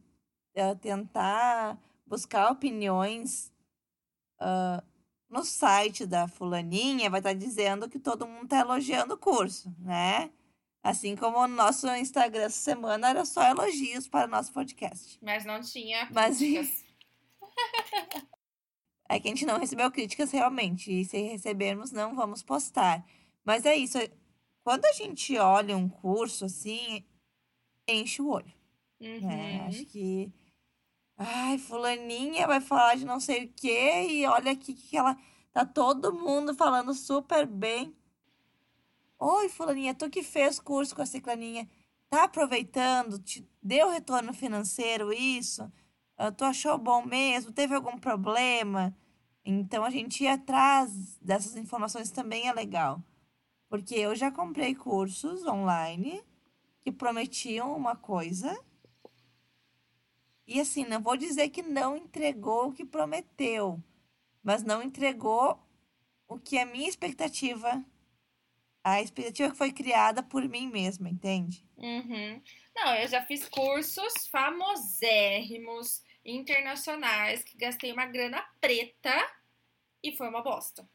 uh, 0.55 0.75
tentar 0.82 1.77
buscar 2.08 2.51
opiniões 2.51 3.53
uh, 4.41 4.84
no 5.29 5.43
site 5.45 6.08
da 6.08 6.27
fulaninha, 6.27 7.08
vai 7.08 7.19
estar 7.19 7.29
tá 7.29 7.36
dizendo 7.36 7.88
que 7.88 7.99
todo 7.99 8.25
mundo 8.25 8.45
está 8.45 8.62
elogiando 8.62 9.13
o 9.13 9.17
curso, 9.17 9.71
né? 9.77 10.32
Assim 10.82 11.15
como 11.15 11.38
o 11.38 11.47
nosso 11.47 11.88
Instagram 11.88 12.45
essa 12.45 12.58
semana 12.58 13.08
era 13.08 13.23
só 13.23 13.43
elogios 13.43 14.08
para 14.08 14.27
o 14.27 14.32
nosso 14.32 14.51
podcast. 14.51 15.19
Mas 15.21 15.45
não 15.45 15.62
tinha 15.62 16.10
Mas... 16.12 16.41
é 19.08 19.19
que 19.19 19.27
a 19.27 19.32
gente 19.32 19.45
não 19.45 19.60
recebeu 19.60 19.91
críticas 19.91 20.32
realmente. 20.32 20.91
E 20.91 21.05
se 21.05 21.21
recebermos, 21.21 21.91
não 21.91 22.15
vamos 22.15 22.41
postar. 22.41 23.05
Mas 23.45 23.67
é 23.67 23.75
isso. 23.75 23.99
Quando 24.63 24.86
a 24.86 24.93
gente 24.93 25.38
olha 25.38 25.76
um 25.76 25.89
curso 25.89 26.45
assim, 26.45 27.06
enche 27.88 28.22
o 28.22 28.30
olho. 28.30 28.54
Uhum. 29.00 29.28
Né? 29.28 29.65
Acho 29.67 29.86
que 29.86 30.32
Ai, 31.22 31.58
fulaninha 31.58 32.48
vai 32.48 32.62
falar 32.62 32.95
de 32.95 33.04
não 33.06 33.19
sei 33.19 33.43
o 33.43 33.54
quê 33.54 34.08
e 34.10 34.26
olha 34.26 34.54
aqui 34.54 34.74
que 34.74 34.95
ela 34.95 35.17
tá 35.52 35.65
todo 35.65 36.13
mundo 36.13 36.56
falando 36.56 36.93
super 36.93 37.45
bem. 37.45 37.93
Oi, 39.19 39.50
fulaninha, 39.50 39.93
tu 39.93 40.10
que 40.10 40.24
fez 40.24 40.62
curso 40.62 40.95
com 40.95 41.02
a 41.02 41.06
ciclaninha, 41.06 41.69
tá 42.10 42.24
aproveitando? 42.24 43.19
Te 43.19 43.45
deu 43.62 43.89
retorno 43.89 44.34
financeiro 44.34 45.12
isso? 45.12 45.63
Uh, 46.17 46.32
tu 46.32 46.45
achou 46.45 46.78
bom 46.78 47.06
mesmo? 47.06 47.52
Teve 47.52 47.76
algum 47.76 47.98
problema? 47.98 48.95
Então 49.43 49.84
a 49.84 49.89
gente 49.89 50.24
ir 50.24 50.28
atrás 50.30 51.17
dessas 51.22 51.58
informações 51.58 52.12
também 52.12 52.48
é 52.48 52.54
legal. 52.54 53.04
Porque 53.69 53.95
eu 53.95 54.15
já 54.15 54.32
comprei 54.32 54.75
cursos 54.75 55.45
online 55.45 56.23
que 56.82 56.91
prometiam 56.91 57.75
uma 57.77 57.95
coisa 57.95 58.58
e 60.51 60.60
assim, 60.60 60.84
não 60.84 60.99
vou 60.99 61.15
dizer 61.15 61.49
que 61.49 61.62
não 61.62 61.95
entregou 61.95 62.69
o 62.69 62.73
que 62.73 62.84
prometeu, 62.84 63.79
mas 64.41 64.63
não 64.63 64.82
entregou 64.82 65.63
o 66.27 66.39
que 66.39 66.58
é 66.58 66.65
minha 66.65 66.89
expectativa, 66.89 67.86
a 68.84 68.99
expectativa 68.99 69.51
que 69.51 69.58
foi 69.58 69.71
criada 69.71 70.23
por 70.23 70.49
mim 70.49 70.67
mesma, 70.67 71.08
entende? 71.08 71.63
Uhum. 71.77 72.41
Não, 72.75 72.95
eu 72.95 73.08
já 73.08 73.21
fiz 73.21 73.47
cursos 73.47 74.25
famosérrimos, 74.32 76.01
internacionais, 76.25 77.43
que 77.43 77.55
gastei 77.55 77.91
uma 77.91 78.08
grana 78.08 78.43
preta 78.60 79.13
e 80.03 80.17
foi 80.17 80.29
uma 80.29 80.41
bosta. 80.41 80.89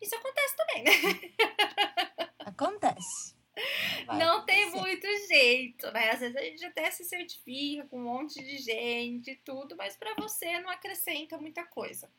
Isso 0.00 0.14
acontece 0.14 0.56
também, 0.56 0.84
né? 0.84 0.92
Acontece. 2.40 3.34
Vai 4.06 4.18
não 4.18 4.44
tem 4.44 4.70
muito 4.70 5.06
jeito, 5.28 5.90
né? 5.90 6.10
Às 6.10 6.20
vezes 6.20 6.36
a 6.36 6.42
gente 6.42 6.64
até 6.64 6.90
se 6.90 7.04
certifica 7.04 7.86
com 7.88 7.98
um 7.98 8.04
monte 8.04 8.42
de 8.42 8.58
gente 8.58 9.30
e 9.30 9.36
tudo, 9.36 9.74
mas 9.76 9.96
para 9.96 10.14
você 10.14 10.60
não 10.60 10.70
acrescenta 10.70 11.38
muita 11.38 11.64
coisa. 11.64 12.10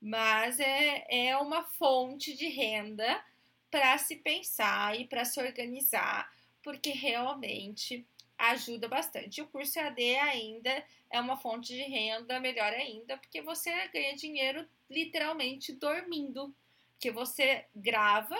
Mas 0.00 0.58
é, 0.58 1.28
é 1.28 1.36
uma 1.38 1.62
fonte 1.62 2.36
de 2.36 2.48
renda 2.48 3.24
para 3.70 3.96
se 3.98 4.16
pensar 4.16 4.98
e 4.98 5.06
para 5.06 5.24
se 5.24 5.40
organizar, 5.40 6.30
porque 6.62 6.90
realmente 6.90 8.04
ajuda 8.36 8.88
bastante. 8.88 9.40
O 9.40 9.46
curso 9.46 9.78
AD 9.78 10.16
ainda 10.16 10.84
é 11.10 11.20
uma 11.20 11.36
fonte 11.36 11.72
de 11.72 11.82
renda 11.82 12.40
melhor 12.40 12.72
ainda, 12.72 13.16
porque 13.16 13.40
você 13.40 13.70
ganha 13.88 14.16
dinheiro 14.16 14.66
literalmente 14.90 15.72
dormindo. 15.72 16.54
Que 17.02 17.10
você 17.10 17.66
grava, 17.74 18.38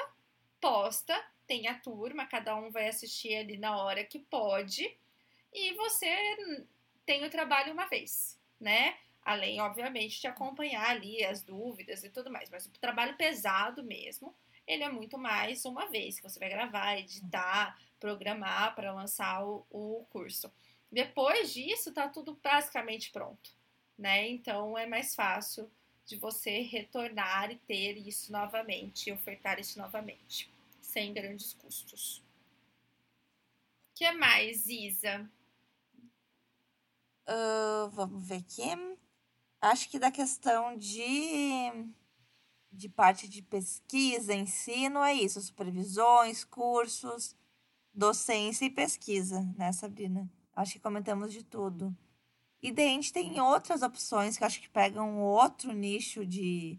posta, 0.61 1.20
tem 1.48 1.66
a 1.66 1.77
turma, 1.77 2.27
cada 2.27 2.55
um 2.55 2.70
vai 2.70 2.87
assistir 2.87 3.35
ali 3.35 3.57
na 3.57 3.77
hora 3.77 4.05
que 4.05 4.20
pode, 4.20 4.96
e 5.53 5.75
você 5.75 6.09
tem 7.05 7.25
o 7.25 7.29
trabalho 7.29 7.72
uma 7.72 7.87
vez, 7.87 8.38
né? 8.61 8.96
Além, 9.25 9.61
obviamente, 9.61 10.20
de 10.20 10.29
acompanhar 10.29 10.90
ali 10.90 11.25
as 11.25 11.42
dúvidas 11.42 12.05
e 12.05 12.11
tudo 12.11 12.31
mais. 12.31 12.48
Mas 12.51 12.64
o 12.66 12.70
trabalho 12.70 13.16
pesado 13.16 13.83
mesmo, 13.83 14.33
ele 14.64 14.85
é 14.85 14.88
muito 14.88 15.18
mais 15.18 15.64
uma 15.64 15.87
vez 15.87 16.20
que 16.20 16.29
você 16.29 16.38
vai 16.38 16.48
gravar, 16.48 17.01
editar, 17.01 17.77
programar 17.98 18.77
para 18.77 18.92
lançar 18.92 19.44
o, 19.44 19.66
o 19.70 20.07
curso. 20.09 20.53
Depois 20.88 21.53
disso, 21.53 21.92
tá 21.92 22.09
tudo 22.09 22.38
basicamente 22.40 23.11
pronto, 23.11 23.51
né? 23.98 24.29
Então 24.29 24.79
é 24.79 24.87
mais 24.87 25.16
fácil 25.16 25.68
de 26.04 26.16
você 26.16 26.62
retornar 26.62 27.50
e 27.50 27.56
ter 27.56 27.96
isso 27.96 28.32
novamente, 28.32 29.12
ofertar 29.12 29.58
isso 29.58 29.78
novamente, 29.78 30.52
sem 30.80 31.12
grandes 31.12 31.54
custos. 31.54 32.22
O 33.90 33.94
que 33.94 34.10
mais, 34.12 34.66
Isa? 34.66 35.30
Uh, 37.28 37.90
vamos 37.90 38.26
ver 38.26 38.36
aqui. 38.36 38.62
Acho 39.60 39.88
que 39.88 39.98
da 39.98 40.10
questão 40.10 40.76
de, 40.76 41.70
de 42.70 42.88
parte 42.88 43.28
de 43.28 43.42
pesquisa, 43.42 44.34
ensino, 44.34 45.04
é 45.04 45.14
isso: 45.14 45.40
supervisões, 45.40 46.44
cursos 46.44 47.36
docência 47.94 48.64
e 48.64 48.70
pesquisa, 48.70 49.42
né, 49.56 49.72
Sabrina? 49.72 50.30
Acho 50.54 50.74
que 50.74 50.80
comentamos 50.80 51.32
de 51.32 51.44
tudo. 51.44 51.96
E 52.62 52.70
daí 52.70 52.87
a 52.87 52.90
gente 52.90 53.12
tem 53.12 53.40
outras 53.40 53.83
opções 53.83 54.38
que 54.38 54.44
acho 54.44 54.61
que 54.61 54.68
pegam 54.68 55.20
outro 55.20 55.72
nicho 55.72 56.25
de, 56.25 56.79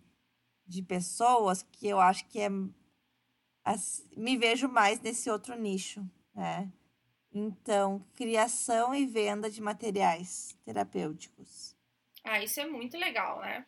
de 0.65 0.82
pessoas 0.82 1.62
que 1.62 1.88
eu 1.88 2.00
acho 2.00 2.26
que 2.28 2.39
é. 2.39 2.50
Assim, 3.65 4.04
me 4.15 4.38
vejo 4.38 4.69
mais 4.69 5.02
nesse 5.02 5.30
outro 5.30 5.56
nicho, 5.60 6.02
né? 6.34 6.72
Então, 7.34 8.06
criação 8.13 8.96
e 8.96 9.06
venda 9.06 9.50
de 9.50 9.62
materiais 9.62 10.58
terapêuticos. 10.63 11.76
Ah, 12.24 12.41
isso 12.41 12.62
é 12.62 12.65
muito 12.65 12.98
legal, 12.98 13.41
né? 13.41 13.65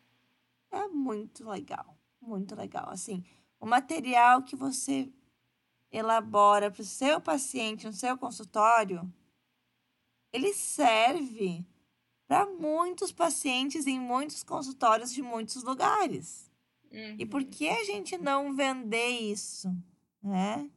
É 0.71 0.87
muito 0.87 1.49
legal. 1.49 1.97
Muito 2.21 2.55
legal. 2.55 2.89
Assim, 2.89 3.25
o 3.59 3.65
material 3.65 4.43
que 4.43 4.55
você 4.55 5.11
elabora 5.91 6.71
para 6.71 6.81
o 6.81 6.85
seu 6.85 7.19
paciente 7.19 7.85
no 7.85 7.93
seu 7.93 8.17
consultório, 8.17 9.11
ele 10.31 10.53
serve 10.53 11.65
para 12.27 12.45
muitos 12.45 13.11
pacientes 13.11 13.85
em 13.87 13.99
muitos 13.99 14.43
consultórios 14.43 15.11
de 15.11 15.21
muitos 15.21 15.63
lugares. 15.63 16.51
Uhum. 16.91 17.15
E 17.19 17.25
por 17.25 17.41
uhum. 17.41 17.49
que 17.49 17.69
a 17.69 17.83
gente 17.83 18.17
não 18.17 18.55
vender 18.55 19.09
isso, 19.09 19.75
né? 20.21 20.69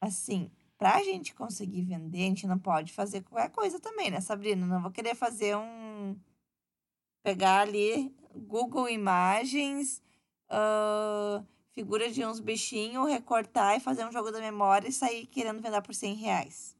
Assim, 0.00 0.50
para 0.78 0.96
a 0.96 1.02
gente 1.02 1.34
conseguir 1.34 1.82
vender, 1.82 2.24
a 2.24 2.28
gente 2.28 2.46
não 2.46 2.58
pode 2.58 2.92
fazer 2.92 3.22
qualquer 3.22 3.50
coisa 3.50 3.78
também, 3.78 4.10
né, 4.10 4.20
Sabrina? 4.20 4.66
Não 4.66 4.82
vou 4.82 4.90
querer 4.90 5.14
fazer 5.14 5.56
um. 5.56 6.16
pegar 7.22 7.60
ali 7.60 8.14
Google 8.34 8.88
Imagens, 8.88 10.02
uh, 10.50 11.46
figura 11.70 12.10
de 12.10 12.24
uns 12.24 12.40
bichinhos, 12.40 13.08
recortar 13.08 13.76
e 13.76 13.80
fazer 13.80 14.04
um 14.04 14.12
jogo 14.12 14.32
da 14.32 14.40
memória 14.40 14.88
e 14.88 14.92
sair 14.92 15.26
querendo 15.26 15.62
vender 15.62 15.82
por 15.82 15.94
100 15.94 16.14
reais. 16.14 16.76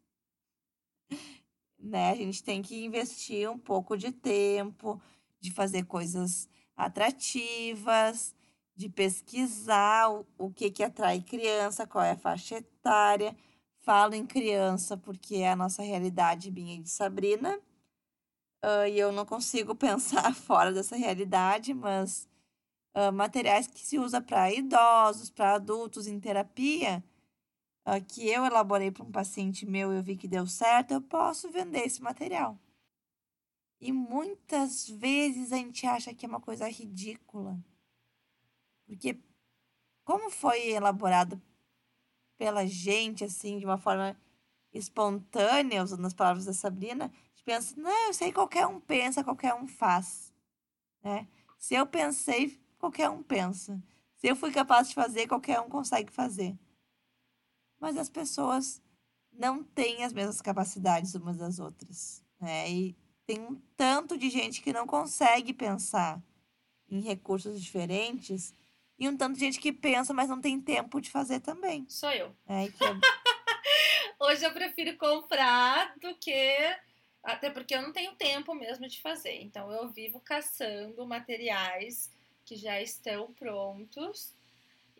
Né? 1.82 2.10
A 2.12 2.14
gente 2.14 2.42
tem 2.42 2.62
que 2.62 2.84
investir 2.84 3.50
um 3.50 3.58
pouco 3.58 3.96
de 3.96 4.12
tempo, 4.12 5.00
de 5.40 5.50
fazer 5.50 5.84
coisas 5.84 6.48
atrativas, 6.76 8.34
de 8.74 8.88
pesquisar 8.88 10.10
o, 10.10 10.26
o 10.38 10.50
que, 10.50 10.70
que 10.70 10.82
atrai 10.82 11.20
criança, 11.20 11.86
qual 11.86 12.04
é 12.04 12.12
a 12.12 12.16
faixa 12.16 12.56
etária. 12.56 13.36
Falo 13.80 14.14
em 14.14 14.24
criança 14.24 14.96
porque 14.96 15.36
é 15.36 15.50
a 15.50 15.56
nossa 15.56 15.82
realidade, 15.82 16.50
minha 16.50 16.76
e 16.76 16.82
de 16.82 16.90
Sabrina. 16.90 17.58
Uh, 18.64 18.86
e 18.88 18.98
eu 18.98 19.10
não 19.10 19.26
consigo 19.26 19.74
pensar 19.76 20.34
fora 20.34 20.72
dessa 20.72 20.96
realidade, 20.96 21.74
mas 21.74 22.28
uh, 22.96 23.12
materiais 23.12 23.66
que 23.66 23.80
se 23.80 23.98
usa 23.98 24.20
para 24.20 24.52
idosos, 24.52 25.30
para 25.30 25.54
adultos 25.54 26.06
em 26.06 26.20
terapia, 26.20 27.02
que 28.08 28.28
eu 28.28 28.44
elaborei 28.44 28.90
para 28.90 29.04
um 29.04 29.10
paciente 29.10 29.66
meu 29.66 29.92
e 29.92 29.96
eu 29.96 30.02
vi 30.02 30.16
que 30.16 30.28
deu 30.28 30.46
certo, 30.46 30.92
eu 30.92 31.02
posso 31.02 31.50
vender 31.50 31.84
esse 31.84 32.00
material. 32.02 32.58
E 33.80 33.90
muitas 33.90 34.88
vezes 34.88 35.50
a 35.52 35.56
gente 35.56 35.86
acha 35.86 36.14
que 36.14 36.24
é 36.24 36.28
uma 36.28 36.40
coisa 36.40 36.68
ridícula. 36.68 37.58
Porque 38.86 39.18
como 40.04 40.30
foi 40.30 40.70
elaborado 40.70 41.42
pela 42.36 42.66
gente, 42.66 43.24
assim, 43.24 43.58
de 43.58 43.64
uma 43.64 43.78
forma 43.78 44.16
espontânea, 44.72 45.82
usando 45.82 46.06
as 46.06 46.14
palavras 46.14 46.44
da 46.44 46.52
Sabrina, 46.52 47.06
a 47.06 47.08
gente 47.08 47.44
pensa, 47.44 47.74
não, 47.76 48.06
eu 48.06 48.14
sei, 48.14 48.32
qualquer 48.32 48.66
um 48.66 48.80
pensa, 48.80 49.24
qualquer 49.24 49.54
um 49.54 49.66
faz. 49.66 50.32
Né? 51.02 51.26
Se 51.58 51.74
eu 51.74 51.86
pensei, 51.86 52.60
qualquer 52.78 53.10
um 53.10 53.22
pensa. 53.22 53.82
Se 54.16 54.28
eu 54.28 54.36
fui 54.36 54.52
capaz 54.52 54.88
de 54.88 54.94
fazer, 54.94 55.26
qualquer 55.26 55.60
um 55.60 55.68
consegue 55.68 56.12
fazer. 56.12 56.56
Mas 57.82 57.96
as 57.96 58.08
pessoas 58.08 58.80
não 59.32 59.64
têm 59.64 60.04
as 60.04 60.12
mesmas 60.12 60.40
capacidades 60.40 61.16
umas 61.16 61.36
das 61.36 61.58
outras. 61.58 62.24
Né? 62.40 62.70
E 62.70 62.96
tem 63.26 63.40
um 63.40 63.56
tanto 63.76 64.16
de 64.16 64.30
gente 64.30 64.62
que 64.62 64.72
não 64.72 64.86
consegue 64.86 65.52
pensar 65.52 66.22
em 66.88 67.00
recursos 67.00 67.60
diferentes 67.60 68.54
e 68.96 69.08
um 69.08 69.16
tanto 69.16 69.34
de 69.34 69.40
gente 69.40 69.58
que 69.58 69.72
pensa, 69.72 70.14
mas 70.14 70.28
não 70.28 70.40
tem 70.40 70.60
tempo 70.60 71.00
de 71.00 71.10
fazer 71.10 71.40
também. 71.40 71.84
Sou 71.88 72.12
eu. 72.12 72.32
É, 72.46 72.66
é... 72.66 72.70
Hoje 74.20 74.44
eu 74.44 74.52
prefiro 74.52 74.96
comprar 74.96 75.92
do 75.98 76.14
que. 76.20 76.56
Até 77.20 77.50
porque 77.50 77.74
eu 77.74 77.82
não 77.82 77.92
tenho 77.92 78.14
tempo 78.14 78.54
mesmo 78.54 78.86
de 78.86 79.02
fazer. 79.02 79.42
Então 79.42 79.72
eu 79.72 79.88
vivo 79.88 80.20
caçando 80.20 81.04
materiais 81.04 82.12
que 82.44 82.54
já 82.54 82.80
estão 82.80 83.32
prontos 83.34 84.36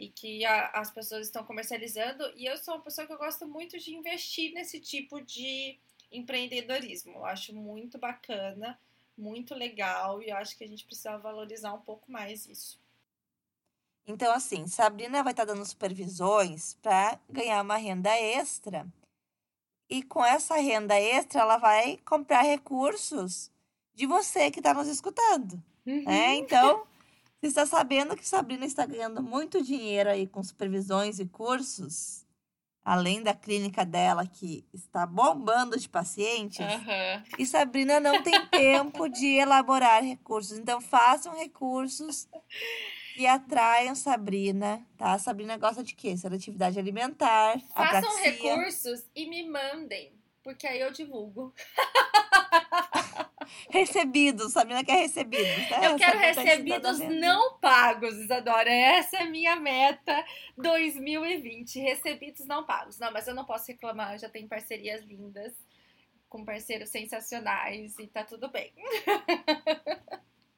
e 0.02 0.08
que 0.08 0.44
a, 0.44 0.66
as 0.70 0.90
pessoas 0.90 1.26
estão 1.26 1.44
comercializando. 1.44 2.24
E 2.34 2.44
eu 2.44 2.56
sou 2.58 2.74
uma 2.74 2.82
pessoa 2.82 3.06
que 3.06 3.12
eu 3.12 3.18
gosto 3.18 3.46
muito 3.46 3.78
de 3.78 3.94
investir 3.94 4.52
nesse 4.52 4.80
tipo 4.80 5.20
de 5.20 5.78
empreendedorismo. 6.10 7.12
Eu 7.12 7.24
acho 7.24 7.54
muito 7.54 7.98
bacana, 7.98 8.76
muito 9.16 9.54
legal 9.54 10.20
e 10.20 10.30
eu 10.30 10.36
acho 10.36 10.58
que 10.58 10.64
a 10.64 10.66
gente 10.66 10.84
precisa 10.84 11.16
valorizar 11.18 11.72
um 11.72 11.80
pouco 11.80 12.10
mais 12.10 12.46
isso. 12.46 12.80
Então, 14.04 14.32
assim, 14.32 14.66
Sabrina 14.66 15.22
vai 15.22 15.32
estar 15.32 15.44
dando 15.44 15.64
supervisões 15.64 16.74
para 16.82 17.16
ganhar 17.30 17.62
uma 17.62 17.76
renda 17.76 18.10
extra. 18.10 18.84
E 19.88 20.02
com 20.02 20.24
essa 20.24 20.56
renda 20.56 20.98
extra, 20.98 21.42
ela 21.42 21.58
vai 21.58 21.98
comprar 21.98 22.42
recursos 22.42 23.52
de 23.94 24.04
você 24.04 24.50
que 24.50 24.58
está 24.58 24.74
nos 24.74 24.88
escutando. 24.88 25.62
Né? 25.86 25.94
Uhum. 25.94 26.04
Né? 26.04 26.34
Então, 26.34 26.86
você 27.42 27.48
está 27.48 27.66
sabendo 27.66 28.16
que 28.16 28.26
Sabrina 28.26 28.64
está 28.64 28.86
ganhando 28.86 29.20
muito 29.20 29.60
dinheiro 29.60 30.08
aí 30.08 30.28
com 30.28 30.40
supervisões 30.44 31.18
e 31.18 31.26
cursos, 31.26 32.24
além 32.84 33.20
da 33.20 33.34
clínica 33.34 33.84
dela 33.84 34.24
que 34.24 34.64
está 34.72 35.04
bombando 35.04 35.76
de 35.76 35.88
pacientes. 35.88 36.64
Uhum. 36.64 37.22
E 37.36 37.44
Sabrina 37.44 37.98
não 37.98 38.22
tem 38.22 38.46
tempo 38.46 39.08
de 39.08 39.26
elaborar 39.26 40.04
recursos. 40.04 40.56
Então, 40.56 40.80
façam 40.80 41.36
recursos 41.36 42.28
e 43.16 43.26
atraiam 43.26 43.96
Sabrina, 43.96 44.86
tá? 44.96 45.18
Sabrina 45.18 45.56
gosta 45.56 45.82
de 45.82 45.96
quê? 45.96 46.16
Seletividade 46.16 46.78
alimentar, 46.78 47.58
Façam 47.74 48.22
recursos 48.22 49.04
e 49.16 49.26
me 49.26 49.48
mandem, 49.48 50.12
porque 50.44 50.64
aí 50.64 50.80
eu 50.80 50.92
divulgo. 50.92 51.52
recebidos, 53.70 54.52
Sabrina 54.52 54.84
quer 54.84 54.98
recebidos. 54.98 55.70
Né? 55.70 55.86
Eu 55.86 55.96
quero 55.96 56.18
recebidos 56.18 56.98
não 56.98 57.58
pagos, 57.58 58.14
Isadora. 58.16 58.70
Essa 58.70 59.18
é 59.18 59.22
a 59.22 59.30
minha 59.30 59.56
meta 59.56 60.24
2020. 60.56 61.78
Recebidos 61.80 62.46
não 62.46 62.64
pagos. 62.64 62.98
Não, 62.98 63.12
mas 63.12 63.26
eu 63.26 63.34
não 63.34 63.44
posso 63.44 63.66
reclamar, 63.68 64.14
eu 64.14 64.18
já 64.18 64.28
tenho 64.28 64.48
parcerias 64.48 65.04
lindas 65.04 65.52
com 66.28 66.44
parceiros 66.44 66.88
sensacionais 66.88 67.98
e 67.98 68.06
tá 68.06 68.24
tudo 68.24 68.48
bem. 68.50 68.72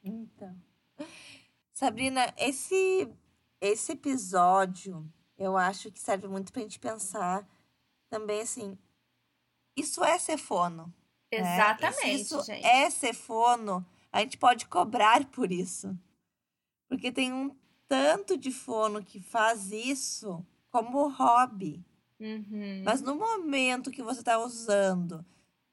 Então. 0.06 0.54
Sabrina, 1.72 2.32
esse, 2.36 3.08
esse 3.58 3.92
episódio 3.92 5.10
eu 5.36 5.56
acho 5.56 5.90
que 5.90 5.98
serve 5.98 6.28
muito 6.28 6.52
pra 6.52 6.62
gente 6.62 6.78
pensar 6.78 7.46
também 8.08 8.40
assim. 8.40 8.78
Isso 9.76 10.04
é 10.04 10.18
ser 10.18 10.38
fono. 10.38 10.92
Exatamente, 11.40 12.04
né? 12.06 12.12
isso 12.12 12.42
gente. 12.42 12.64
é 12.66 12.90
ser 12.90 13.14
fono, 13.14 13.84
a 14.12 14.20
gente 14.20 14.36
pode 14.38 14.66
cobrar 14.66 15.24
por 15.30 15.50
isso. 15.52 15.96
Porque 16.88 17.10
tem 17.10 17.32
um 17.32 17.54
tanto 17.88 18.36
de 18.36 18.50
fono 18.50 19.02
que 19.02 19.20
faz 19.20 19.70
isso 19.72 20.44
como 20.70 21.08
hobby. 21.08 21.84
Uhum. 22.20 22.82
Mas 22.84 23.00
no 23.00 23.16
momento 23.16 23.90
que 23.90 24.02
você 24.02 24.20
está 24.20 24.38
usando 24.38 25.24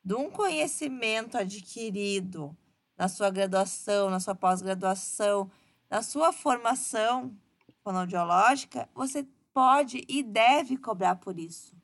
de 0.03 0.15
um 0.15 0.29
conhecimento 0.29 1.37
adquirido 1.37 2.55
na 2.97 3.07
sua 3.07 3.29
graduação, 3.29 4.09
na 4.09 4.19
sua 4.19 4.35
pós-graduação, 4.35 5.49
na 5.89 6.01
sua 6.01 6.31
formação 6.33 7.35
fonoaudiológica, 7.83 8.87
você 8.93 9.27
pode 9.53 10.03
e 10.07 10.23
deve 10.23 10.77
cobrar 10.77 11.15
por 11.15 11.37
isso. 11.39 11.75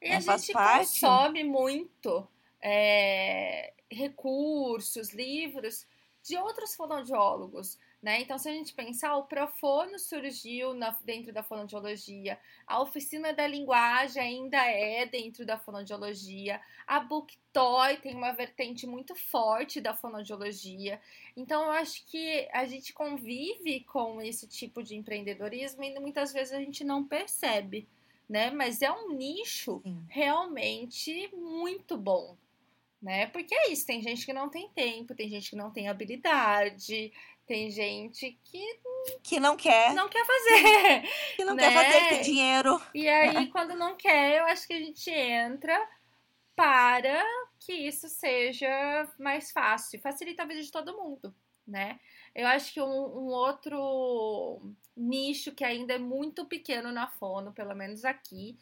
E 0.00 0.08
É, 0.08 0.16
a 0.16 0.20
faz 0.20 0.42
gente 0.44 0.52
parte. 0.52 1.00
consome 1.00 1.44
muito 1.44 2.28
é, 2.60 3.72
recursos, 3.90 5.12
livros 5.12 5.86
de 6.22 6.36
outros 6.36 6.74
fonoaudiólogos, 6.74 7.78
né? 8.02 8.20
Então, 8.20 8.38
se 8.38 8.48
a 8.48 8.52
gente 8.52 8.74
pensar, 8.74 9.16
o 9.16 9.24
Profono 9.24 9.98
surgiu 9.98 10.74
na- 10.74 10.96
dentro 11.02 11.32
da 11.32 11.42
fonoaudiologia, 11.42 12.38
a 12.66 12.80
oficina 12.80 13.32
da 13.32 13.46
linguagem 13.46 14.22
ainda 14.22 14.58
é 14.64 15.06
dentro 15.06 15.44
da 15.46 15.58
fonoaudiologia, 15.58 16.60
a 16.86 17.00
Booktoy 17.00 17.96
tem 17.96 18.14
uma 18.14 18.32
vertente 18.32 18.86
muito 18.86 19.14
forte 19.14 19.80
da 19.80 19.94
fonoaudiologia. 19.94 21.00
Então, 21.36 21.64
eu 21.64 21.70
acho 21.72 22.04
que 22.06 22.48
a 22.52 22.66
gente 22.66 22.92
convive 22.92 23.80
com 23.84 24.20
esse 24.20 24.46
tipo 24.46 24.82
de 24.82 24.94
empreendedorismo 24.96 25.82
e 25.82 25.98
muitas 25.98 26.32
vezes 26.32 26.52
a 26.52 26.58
gente 26.60 26.84
não 26.84 27.02
percebe, 27.04 27.88
né? 28.28 28.50
Mas 28.50 28.82
é 28.82 28.92
um 28.92 29.12
nicho 29.12 29.80
Sim. 29.82 30.04
realmente 30.08 31.28
muito 31.34 31.96
bom, 31.96 32.36
né? 33.00 33.26
Porque 33.26 33.54
é 33.54 33.70
isso, 33.70 33.86
tem 33.86 34.02
gente 34.02 34.26
que 34.26 34.32
não 34.32 34.48
tem 34.48 34.68
tempo, 34.70 35.14
tem 35.14 35.28
gente 35.28 35.50
que 35.50 35.56
não 35.56 35.70
tem 35.70 35.88
habilidade, 35.88 37.12
tem 37.46 37.70
gente 37.70 38.38
que 38.44 38.80
Que 39.22 39.40
não 39.40 39.56
quer, 39.56 39.94
não 39.94 40.08
quer 40.08 40.24
fazer. 40.24 41.02
que 41.36 41.44
não 41.44 41.54
né? 41.54 41.62
quer 41.62 41.74
fazer, 41.74 42.00
que 42.00 42.08
tem 42.08 42.22
dinheiro. 42.22 42.80
E 42.94 43.08
aí, 43.08 43.46
quando 43.48 43.74
não 43.74 43.96
quer, 43.96 44.40
eu 44.40 44.46
acho 44.46 44.66
que 44.66 44.74
a 44.74 44.78
gente 44.78 45.10
entra 45.10 45.88
para 46.54 47.24
que 47.60 47.72
isso 47.72 48.08
seja 48.08 49.08
mais 49.18 49.50
fácil, 49.52 50.00
facilita 50.00 50.42
a 50.42 50.46
vida 50.46 50.60
de 50.60 50.72
todo 50.72 50.96
mundo, 50.96 51.34
né? 51.66 52.00
Eu 52.34 52.46
acho 52.48 52.72
que 52.72 52.80
um, 52.80 52.86
um 52.86 53.26
outro 53.26 54.60
nicho 54.96 55.52
que 55.52 55.64
ainda 55.64 55.94
é 55.94 55.98
muito 55.98 56.44
pequeno 56.46 56.90
na 56.90 57.06
Fono, 57.06 57.52
pelo 57.52 57.74
menos 57.74 58.04
aqui, 58.04 58.58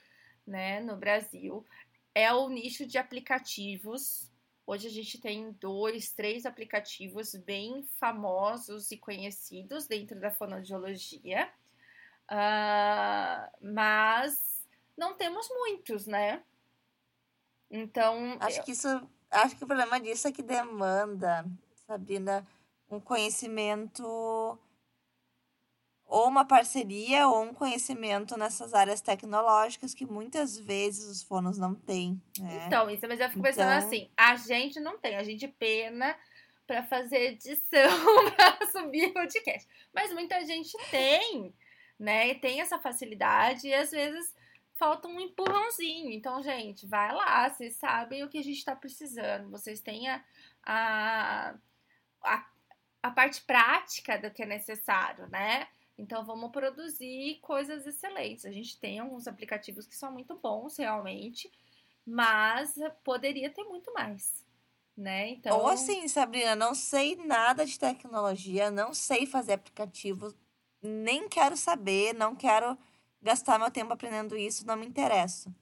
né, 0.47 0.81
no 0.81 0.97
Brasil, 0.97 1.65
é 2.17 2.33
o 2.33 2.49
nicho 2.49 2.87
de 2.87 2.97
aplicativos. 2.97 4.33
Hoje 4.67 4.87
a 4.87 4.91
gente 4.91 5.21
tem 5.21 5.53
dois, 5.61 6.13
três 6.13 6.47
aplicativos 6.47 7.35
bem 7.35 7.87
famosos 8.01 8.91
e 8.91 8.97
conhecidos 8.97 9.87
dentro 9.87 10.19
da 10.19 10.31
fonoaudiologia. 10.31 11.53
Ah, 12.27 13.53
mas 13.61 14.67
não 14.97 15.15
temos 15.15 15.47
muitos, 15.51 16.07
né? 16.07 16.43
Então, 17.71 18.39
Acho 18.41 18.65
que 18.65 18.73
isso, 18.73 18.89
acho 19.31 19.55
que 19.55 19.65
o 19.65 19.67
problema 19.67 20.01
disso 20.01 20.27
é 20.27 20.33
que 20.33 20.43
demanda, 20.43 21.45
Sabrina, 21.87 22.47
um 22.91 22.99
conhecimento 22.99 24.59
ou 26.07 26.29
uma 26.29 26.45
parceria 26.45 27.27
ou 27.29 27.43
um 27.43 27.53
conhecimento 27.53 28.37
nessas 28.39 28.73
áreas 28.75 29.01
tecnológicas 29.01 29.93
que 29.93 30.07
muitas 30.07 30.57
vezes 30.57 31.05
os 31.09 31.23
fonos 31.23 31.59
não 31.59 31.75
têm, 31.75 32.21
né? 32.39 32.65
Então, 32.67 32.89
isso, 32.89 33.07
mas 33.09 33.19
eu 33.21 33.29
fico 33.29 33.43
pensando 33.43 33.73
Então- 33.73 33.87
assim, 33.89 34.11
a 34.17 34.37
gente 34.37 34.79
não 34.81 34.97
tem, 34.99 35.17
a 35.17 35.23
gente 35.25 35.49
pena 35.49 36.17
pra 36.67 36.83
fazer 36.85 37.33
edição, 37.33 37.61
pra 38.37 38.67
subir 38.71 39.13
podcast. 39.13 39.69
Mas 39.95 40.13
muita 40.13 40.45
gente 40.45 40.77
tem, 40.91 41.53
né? 41.99 42.29
E 42.29 42.35
tem 42.37 42.61
essa 42.61 42.79
facilidade 42.79 43.67
e 43.67 43.75
às 43.75 43.91
vezes 43.91 44.35
falta 44.75 45.09
um 45.09 45.19
empurrãozinho. 45.21 46.13
Então, 46.13 46.43
gente, 46.43 46.87
vai 46.87 47.13
lá, 47.13 47.49
vocês 47.49 47.75
sabem 47.77 48.23
o 48.23 48.29
que 48.29 48.39
a 48.39 48.43
gente 48.45 48.65
tá 48.65 48.77
precisando. 48.77 49.51
Vocês 49.51 49.81
têm 49.81 50.09
a, 50.09 50.23
a, 50.65 51.55
a, 52.23 52.47
a 53.03 53.11
parte 53.11 53.41
prática 53.43 54.19
do 54.19 54.31
que 54.31 54.43
é 54.43 54.47
necessário, 54.47 55.27
né? 55.29 55.67
Então 55.99 56.25
vamos 56.25 56.51
produzir 56.51 57.39
coisas 57.41 57.87
excelentes. 57.87 58.45
A 58.45 58.53
gente 58.53 58.79
tem 58.79 58.99
alguns 58.99 59.27
aplicativos 59.27 59.87
que 59.87 59.97
são 59.97 60.13
muito 60.13 60.37
bons 60.37 60.77
realmente, 60.77 61.51
mas 62.05 62.75
poderia 63.03 63.51
ter 63.51 63.65
muito 63.65 63.93
mais, 63.95 64.45
né? 64.97 65.31
Então, 65.31 65.59
Ou 65.59 65.69
assim, 65.69 66.07
Sabrina, 66.07 66.55
não 66.55 66.75
sei 66.75 67.17
nada 67.17 67.65
de 67.65 67.79
tecnologia, 67.79 68.71
não 68.71 68.93
sei 68.93 69.27
fazer 69.27 69.55
aplicativo, 69.55 70.35
nem 70.83 71.29
quero 71.29 71.57
saber, 71.57 72.15
não 72.15 72.37
quero 72.37 72.77
gastar 73.23 73.59
meu 73.59 73.71
tempo 73.71 73.93
aprendendo 73.93 74.37
isso, 74.37 74.67
não 74.67 74.77
me 74.77 74.87
interesso. 74.87 75.53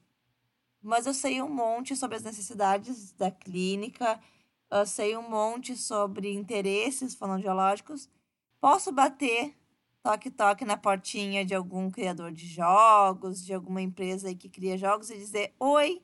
Mas 0.81 1.07
eu 1.07 1.13
sei 1.13 1.41
um 1.41 1.49
monte 1.49 1.95
sobre 1.95 2.17
as 2.17 2.23
necessidades 2.23 3.11
da 3.13 3.31
clínica, 3.31 4.19
eu 4.69 4.85
sei 4.85 5.17
um 5.17 5.27
monte 5.27 5.75
sobre 5.75 6.31
interesses 6.31 7.15
fonoaudiológicos. 7.15 8.09
Posso 8.59 8.91
bater 8.91 9.55
toque-toque 10.09 10.63
na 10.63 10.77
portinha 10.77 11.43
de 11.43 11.55
algum 11.55 11.89
criador 11.89 12.31
de 12.31 12.45
jogos, 12.47 13.43
de 13.43 13.51
alguma 13.55 13.81
empresa 13.81 14.27
aí 14.27 14.35
que 14.35 14.47
cria 14.47 14.77
jogos 14.77 15.09
e 15.09 15.17
dizer: 15.17 15.55
Oi, 15.59 15.99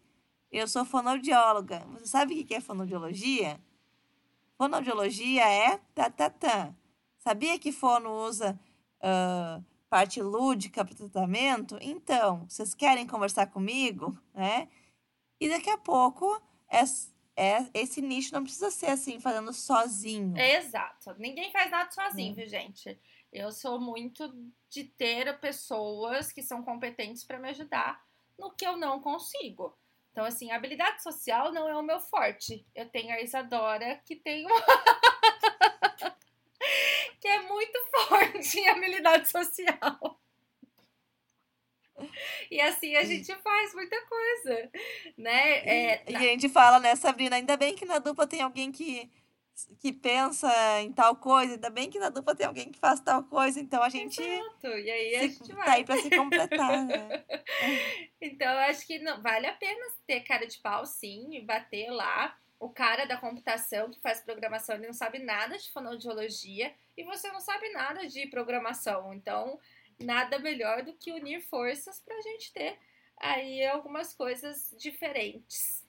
eu 0.51 0.67
sou 0.67 0.83
fonoaudióloga. 0.83 1.85
Você 1.93 2.07
sabe 2.07 2.33
o 2.41 2.43
que 2.45 2.55
é 2.55 2.59
fonoaudiologia? 2.59 3.61
Fonoaudiologia 4.57 5.47
é 5.47 5.77
tatatã. 5.93 6.75
Sabia 7.19 7.59
que 7.59 7.71
fono 7.71 8.09
usa 8.27 8.59
ah, 8.99 9.61
parte 9.87 10.19
lúdica 10.19 10.83
para 10.83 10.95
tratamento? 10.95 11.77
Então, 11.79 12.45
vocês 12.49 12.73
querem 12.73 13.05
conversar 13.05 13.47
comigo? 13.47 14.17
Né? 14.33 14.67
E 15.39 15.47
daqui 15.47 15.69
a 15.69 15.77
pouco, 15.77 16.41
es- 16.71 17.13
é, 17.35 17.65
esse 17.73 18.01
nicho 18.01 18.33
não 18.33 18.43
precisa 18.43 18.71
ser 18.71 18.87
assim, 18.87 19.19
fazendo 19.19 19.53
sozinho. 19.53 20.35
exato. 20.37 21.13
Ninguém 21.19 21.51
faz 21.51 21.69
nada 21.69 21.89
sozinho, 21.91 22.31
É. 22.31 22.35
viu, 22.35 22.47
gente? 22.47 22.99
Eu 23.31 23.51
sou 23.51 23.79
muito 23.79 24.33
de 24.69 24.83
ter 24.83 25.39
pessoas 25.39 26.31
que 26.31 26.41
são 26.41 26.63
competentes 26.63 27.23
para 27.23 27.39
me 27.39 27.49
ajudar 27.49 28.03
no 28.37 28.51
que 28.51 28.65
eu 28.65 28.75
não 28.75 28.99
consigo. 28.99 29.77
Então, 30.11 30.25
assim, 30.25 30.51
a 30.51 30.57
habilidade 30.57 31.01
social 31.01 31.53
não 31.53 31.67
é 31.69 31.75
o 31.75 31.83
meu 31.83 31.99
forte. 31.99 32.65
Eu 32.75 32.89
tenho 32.89 33.13
a 33.13 33.21
Isadora, 33.21 34.01
que 34.05 34.15
tem 34.15 34.45
uma. 34.45 34.61
que 37.21 37.27
é 37.27 37.41
muito 37.43 37.79
forte 38.07 38.59
em 38.59 38.67
habilidade 38.67 39.29
social. 39.29 40.19
E 42.49 42.59
assim 42.59 42.95
a 42.95 43.03
gente 43.03 43.33
faz 43.35 43.73
muita 43.73 43.95
coisa, 44.05 44.71
né? 45.17 45.57
É, 45.59 46.03
E 46.11 46.15
a 46.15 46.19
gente 46.19 46.49
fala, 46.49 46.79
né, 46.79 46.95
Sabrina? 46.95 47.35
Ainda 47.35 47.55
bem 47.55 47.75
que 47.75 47.85
na 47.85 47.99
dupla 47.99 48.27
tem 48.27 48.41
alguém 48.41 48.71
que, 48.71 49.09
que 49.79 49.91
pensa 49.91 50.49
em 50.81 50.91
tal 50.91 51.15
coisa, 51.15 51.53
ainda 51.53 51.69
bem 51.69 51.89
que 51.89 51.99
na 51.99 52.09
dupla 52.09 52.35
tem 52.35 52.45
alguém 52.45 52.71
que 52.71 52.79
faz 52.79 52.99
tal 52.99 53.23
coisa, 53.23 53.59
então 53.59 53.81
a 53.81 53.89
gente 53.89 54.21
Exato. 54.21 54.67
E 54.67 54.91
aí 54.91 55.15
a 55.15 55.21
gente 55.23 55.47
tá 55.47 55.55
vai. 55.55 55.69
aí 55.69 55.83
pra 55.83 55.97
se 55.97 56.09
completar, 56.09 56.85
né? 56.85 57.23
Então, 58.23 58.51
eu 58.51 58.59
acho 58.59 58.85
que 58.85 58.99
não, 58.99 59.21
vale 59.21 59.47
a 59.47 59.53
pena 59.53 59.83
ter 60.05 60.21
cara 60.21 60.45
de 60.45 60.59
pau, 60.59 60.85
sim, 60.85 61.35
e 61.35 61.41
bater 61.41 61.89
lá. 61.89 62.37
O 62.59 62.69
cara 62.69 63.05
da 63.05 63.17
computação 63.17 63.89
que 63.89 63.99
faz 63.99 64.21
programação, 64.21 64.75
ele 64.75 64.85
não 64.85 64.93
sabe 64.93 65.17
nada 65.17 65.57
de 65.57 65.71
fonoaudiologia 65.71 66.71
e 66.95 67.03
você 67.03 67.31
não 67.31 67.39
sabe 67.39 67.69
nada 67.69 68.07
de 68.07 68.27
programação. 68.27 69.11
Então, 69.11 69.59
nada 69.99 70.37
melhor 70.37 70.83
do 70.83 70.93
que 70.93 71.11
unir 71.11 71.41
forças 71.41 71.99
pra 71.99 72.21
gente 72.21 72.53
ter 72.53 72.77
aí 73.17 73.65
algumas 73.65 74.13
coisas 74.13 74.75
diferentes. 74.77 75.80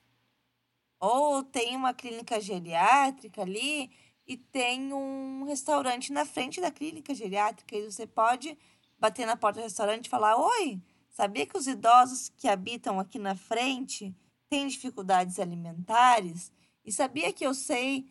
Ou 1.05 1.43
tem 1.43 1.75
uma 1.75 1.93
clínica 1.93 2.39
geriátrica 2.39 3.41
ali 3.41 3.91
e 4.25 4.37
tem 4.37 4.93
um 4.93 5.43
restaurante 5.43 6.13
na 6.13 6.23
frente 6.25 6.61
da 6.61 6.71
clínica 6.71 7.13
geriátrica 7.13 7.75
e 7.75 7.91
você 7.91 8.07
pode 8.07 8.57
bater 8.97 9.25
na 9.25 9.35
porta 9.35 9.59
do 9.59 9.63
restaurante 9.63 10.05
e 10.05 10.09
falar: 10.09 10.37
Oi, 10.37 10.81
sabia 11.09 11.45
que 11.45 11.57
os 11.57 11.67
idosos 11.67 12.29
que 12.37 12.47
habitam 12.47 13.01
aqui 13.01 13.19
na 13.19 13.35
frente 13.35 14.15
têm 14.49 14.65
dificuldades 14.65 15.39
alimentares? 15.39 16.53
E 16.85 16.91
sabia 16.91 17.33
que 17.33 17.45
eu 17.45 17.53
sei 17.53 18.07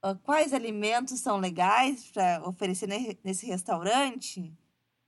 ah, 0.00 0.14
quais 0.14 0.52
alimentos 0.54 1.18
são 1.20 1.38
legais 1.38 2.08
para 2.12 2.40
oferecer 2.48 2.86
ne- 2.86 3.18
nesse 3.24 3.46
restaurante? 3.46 4.52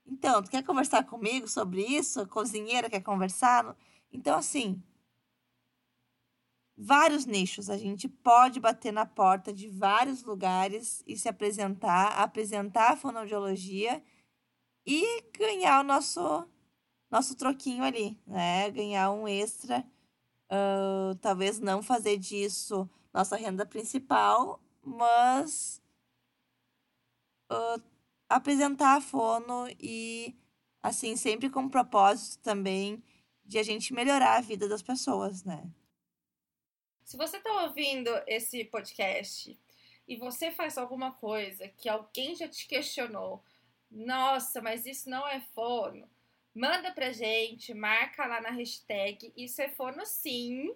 Então, 0.05 0.43
tu 0.43 0.51
quer 0.51 0.63
conversar 0.63 1.03
comigo 1.05 1.47
sobre 1.47 1.81
isso? 1.83 2.21
A 2.21 2.27
cozinheira 2.27 2.89
quer 2.89 3.01
conversar? 3.01 3.75
Então, 4.11 4.37
assim, 4.37 4.81
vários 6.81 7.25
nichos. 7.25 7.69
A 7.69 7.77
gente 7.77 8.09
pode 8.09 8.59
bater 8.59 8.91
na 8.91 9.05
porta 9.05 9.53
de 9.53 9.69
vários 9.69 10.23
lugares 10.23 11.03
e 11.05 11.15
se 11.15 11.29
apresentar, 11.29 12.07
apresentar 12.19 12.93
a 12.93 12.97
fonoaudiologia 12.97 14.03
e 14.85 15.21
ganhar 15.37 15.81
o 15.81 15.83
nosso 15.83 16.47
nosso 17.09 17.35
troquinho 17.35 17.83
ali, 17.83 18.17
né? 18.25 18.71
Ganhar 18.71 19.11
um 19.11 19.27
extra. 19.27 19.85
Uh, 20.49 21.15
talvez 21.21 21.59
não 21.59 21.83
fazer 21.83 22.17
disso 22.17 22.89
nossa 23.13 23.35
renda 23.35 23.65
principal, 23.65 24.59
mas 24.83 25.81
uh, 27.51 27.81
apresentar 28.29 28.97
a 28.97 29.01
fono 29.01 29.67
e 29.79 30.35
assim 30.81 31.15
sempre 31.15 31.49
com 31.49 31.65
o 31.65 31.69
propósito 31.69 32.41
também 32.41 33.03
de 33.45 33.59
a 33.59 33.63
gente 33.63 33.93
melhorar 33.93 34.37
a 34.37 34.41
vida 34.41 34.67
das 34.67 34.81
pessoas, 34.81 35.43
né? 35.43 35.69
Se 37.11 37.17
você 37.17 37.35
está 37.35 37.63
ouvindo 37.63 38.09
esse 38.25 38.63
podcast 38.63 39.59
e 40.07 40.15
você 40.15 40.49
faz 40.49 40.77
alguma 40.77 41.11
coisa 41.11 41.67
que 41.67 41.89
alguém 41.89 42.33
já 42.35 42.47
te 42.47 42.65
questionou, 42.65 43.43
nossa, 43.91 44.61
mas 44.61 44.85
isso 44.85 45.09
não 45.09 45.27
é 45.27 45.41
fono, 45.53 46.09
manda 46.55 46.89
pra 46.93 47.11
gente, 47.11 47.73
marca 47.73 48.25
lá 48.25 48.39
na 48.39 48.51
hashtag 48.51 49.33
isso 49.35 49.61
é 49.61 49.67
fono 49.67 50.05
sim. 50.05 50.73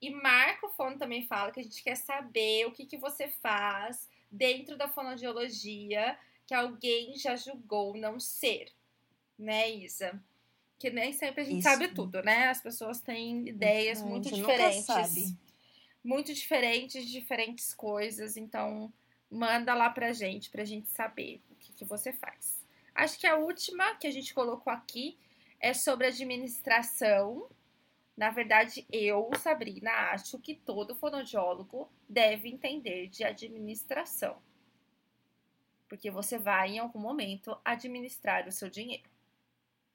E 0.00 0.10
marca 0.10 0.68
o 0.68 0.70
fono 0.70 0.96
também 0.96 1.26
fala 1.26 1.50
que 1.50 1.58
a 1.58 1.64
gente 1.64 1.82
quer 1.82 1.96
saber 1.96 2.68
o 2.68 2.70
que, 2.70 2.86
que 2.86 2.96
você 2.96 3.26
faz 3.26 4.08
dentro 4.30 4.76
da 4.76 4.86
fonoaudiologia 4.86 6.16
que 6.46 6.54
alguém 6.54 7.16
já 7.16 7.34
julgou 7.34 7.96
não 7.96 8.20
ser, 8.20 8.70
né, 9.36 9.72
Isa? 9.72 10.22
Que 10.78 10.88
nem 10.88 11.12
sempre 11.12 11.40
a 11.40 11.44
gente 11.44 11.58
Isso. 11.58 11.68
sabe 11.68 11.88
tudo, 11.88 12.22
né? 12.22 12.46
As 12.46 12.60
pessoas 12.62 13.00
têm 13.00 13.48
ideias 13.48 14.00
muito 14.00 14.32
diferentes 14.32 15.34
muito 16.04 16.34
diferentes 16.34 17.06
de 17.06 17.12
diferentes 17.12 17.72
coisas, 17.72 18.36
então 18.36 18.92
manda 19.30 19.74
lá 19.74 19.88
pra 19.88 20.12
gente, 20.12 20.50
pra 20.50 20.64
gente 20.64 20.88
saber 20.90 21.42
o 21.50 21.54
que, 21.56 21.72
que 21.72 21.84
você 21.84 22.12
faz. 22.12 22.62
Acho 22.94 23.18
que 23.18 23.26
a 23.26 23.36
última 23.36 23.96
que 23.96 24.06
a 24.06 24.10
gente 24.10 24.34
colocou 24.34 24.72
aqui 24.72 25.18
é 25.58 25.72
sobre 25.72 26.06
administração. 26.06 27.48
Na 28.16 28.30
verdade, 28.30 28.86
eu, 28.92 29.30
Sabrina, 29.40 29.90
acho 30.12 30.38
que 30.38 30.54
todo 30.54 30.94
fonoaudiólogo 30.94 31.90
deve 32.08 32.48
entender 32.48 33.08
de 33.08 33.24
administração. 33.24 34.36
Porque 35.88 36.10
você 36.10 36.38
vai, 36.38 36.72
em 36.72 36.78
algum 36.78 37.00
momento, 37.00 37.58
administrar 37.64 38.46
o 38.46 38.52
seu 38.52 38.68
dinheiro. 38.68 39.08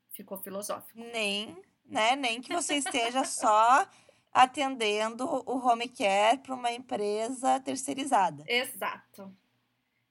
Ficou 0.09 0.37
filosófico. 0.37 0.99
Nem, 0.99 1.55
né? 1.85 2.15
Nem 2.15 2.41
que 2.41 2.53
você 2.53 2.75
esteja 2.75 3.23
só 3.25 3.87
atendendo 4.31 5.25
o 5.25 5.57
home 5.57 5.89
care 5.89 6.37
para 6.39 6.55
uma 6.55 6.71
empresa 6.71 7.59
terceirizada. 7.59 8.43
Exato. 8.47 9.35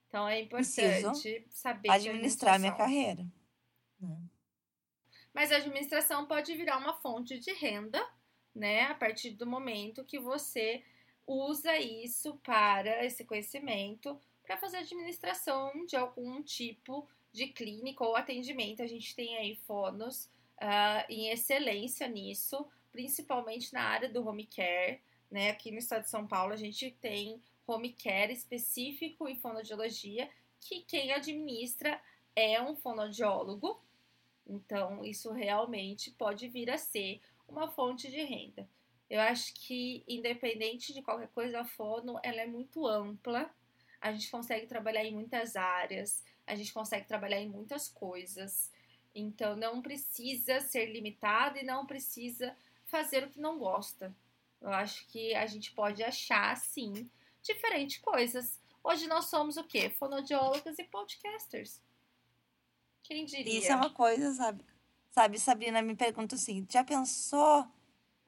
Então 0.08 0.28
é 0.28 0.40
importante 0.40 0.74
Preciso 0.74 1.44
saber 1.50 1.90
administrar 1.90 2.58
minha 2.58 2.74
carreira. 2.74 3.26
Né? 4.00 4.18
Mas 5.34 5.52
a 5.52 5.56
administração 5.56 6.26
pode 6.26 6.54
virar 6.56 6.78
uma 6.78 6.94
fonte 6.94 7.38
de 7.38 7.52
renda, 7.52 8.04
né? 8.54 8.84
A 8.84 8.94
partir 8.94 9.30
do 9.30 9.46
momento 9.46 10.04
que 10.04 10.18
você 10.18 10.82
usa 11.26 11.76
isso 11.76 12.38
para 12.42 13.04
esse 13.04 13.24
conhecimento 13.24 14.18
para 14.42 14.56
fazer 14.56 14.78
administração 14.78 15.84
de 15.86 15.94
algum 15.94 16.42
tipo 16.42 17.06
de 17.30 17.48
clínica 17.48 18.02
ou 18.02 18.16
atendimento. 18.16 18.82
A 18.82 18.86
gente 18.86 19.14
tem 19.14 19.36
aí 19.36 19.54
fonos 19.66 20.24
uh, 20.60 21.04
em 21.08 21.28
excelência 21.28 22.08
nisso 22.08 22.66
principalmente 22.92 23.72
na 23.72 23.82
área 23.82 24.08
do 24.08 24.26
home 24.26 24.46
care. 24.46 25.00
Né? 25.30 25.50
Aqui 25.50 25.70
no 25.70 25.78
estado 25.78 26.02
de 26.02 26.10
São 26.10 26.26
Paulo, 26.26 26.52
a 26.52 26.56
gente 26.56 26.90
tem 27.00 27.40
home 27.66 27.92
care 27.92 28.32
específico 28.32 29.28
em 29.28 29.36
fonoaudiologia, 29.36 30.28
que 30.60 30.80
quem 30.80 31.12
administra 31.12 32.00
é 32.34 32.60
um 32.62 32.74
fonoaudiólogo. 32.74 33.80
Então, 34.46 35.04
isso 35.04 35.30
realmente 35.32 36.10
pode 36.12 36.48
vir 36.48 36.70
a 36.70 36.78
ser 36.78 37.20
uma 37.46 37.68
fonte 37.68 38.10
de 38.10 38.22
renda. 38.22 38.68
Eu 39.10 39.20
acho 39.20 39.54
que, 39.54 40.04
independente 40.06 40.92
de 40.92 41.02
qualquer 41.02 41.28
coisa, 41.28 41.60
a 41.60 41.64
fono 41.64 42.18
ela 42.22 42.40
é 42.40 42.46
muito 42.46 42.86
ampla. 42.86 43.50
A 44.00 44.12
gente 44.12 44.30
consegue 44.30 44.66
trabalhar 44.66 45.04
em 45.04 45.12
muitas 45.12 45.56
áreas, 45.56 46.24
a 46.46 46.54
gente 46.54 46.72
consegue 46.72 47.06
trabalhar 47.06 47.40
em 47.40 47.48
muitas 47.48 47.88
coisas. 47.88 48.70
Então, 49.14 49.56
não 49.56 49.82
precisa 49.82 50.60
ser 50.60 50.86
limitado 50.86 51.58
e 51.58 51.64
não 51.64 51.86
precisa 51.86 52.56
fazer 52.88 53.24
o 53.24 53.30
que 53.30 53.40
não 53.40 53.58
gosta. 53.58 54.14
Eu 54.60 54.70
acho 54.70 55.06
que 55.06 55.34
a 55.34 55.46
gente 55.46 55.72
pode 55.72 56.02
achar, 56.02 56.56
sim, 56.56 57.08
diferentes 57.42 57.98
coisas. 57.98 58.60
Hoje 58.82 59.06
nós 59.06 59.26
somos 59.26 59.56
o 59.56 59.64
quê? 59.64 59.88
Fonodiólogas 59.90 60.78
e 60.78 60.84
podcasters. 60.84 61.80
Quem 63.02 63.24
diria? 63.24 63.58
Isso 63.58 63.70
é 63.70 63.76
uma 63.76 63.90
coisa, 63.90 64.34
sabe? 64.34 64.64
Sabe, 65.10 65.38
Sabrina 65.38 65.80
me 65.80 65.94
pergunta 65.94 66.34
assim: 66.34 66.66
já 66.68 66.82
pensou? 66.82 67.66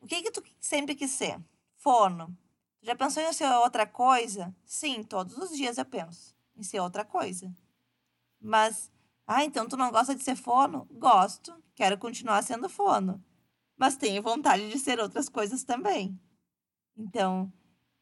O 0.01 0.07
que 0.07 0.23
que 0.23 0.31
tu 0.31 0.43
sempre 0.59 0.95
quis 0.95 1.11
ser? 1.11 1.39
Fono. 1.77 2.37
Já 2.83 2.95
pensou 2.95 3.23
em 3.23 3.33
ser 3.33 3.51
outra 3.57 3.87
coisa? 3.87 4.55
Sim, 4.65 5.03
todos 5.03 5.37
os 5.37 5.51
dias 5.51 5.77
eu 5.77 5.85
penso 5.85 6.35
em 6.57 6.63
ser 6.63 6.81
outra 6.81 7.05
coisa. 7.05 7.53
Mas, 8.41 8.91
ah, 9.27 9.45
então 9.45 9.69
tu 9.69 9.77
não 9.77 9.91
gosta 9.91 10.15
de 10.15 10.23
ser 10.23 10.37
fono? 10.37 10.87
Gosto. 10.93 11.63
Quero 11.75 11.99
continuar 11.99 12.43
sendo 12.43 12.69
fono 12.69 13.23
mas 13.81 13.97
tenho 13.97 14.23
vontade 14.23 14.69
de 14.69 14.79
ser 14.79 15.01
outras 15.01 15.27
coisas 15.27 15.65
também. 15.65 16.21
Então, 16.95 17.51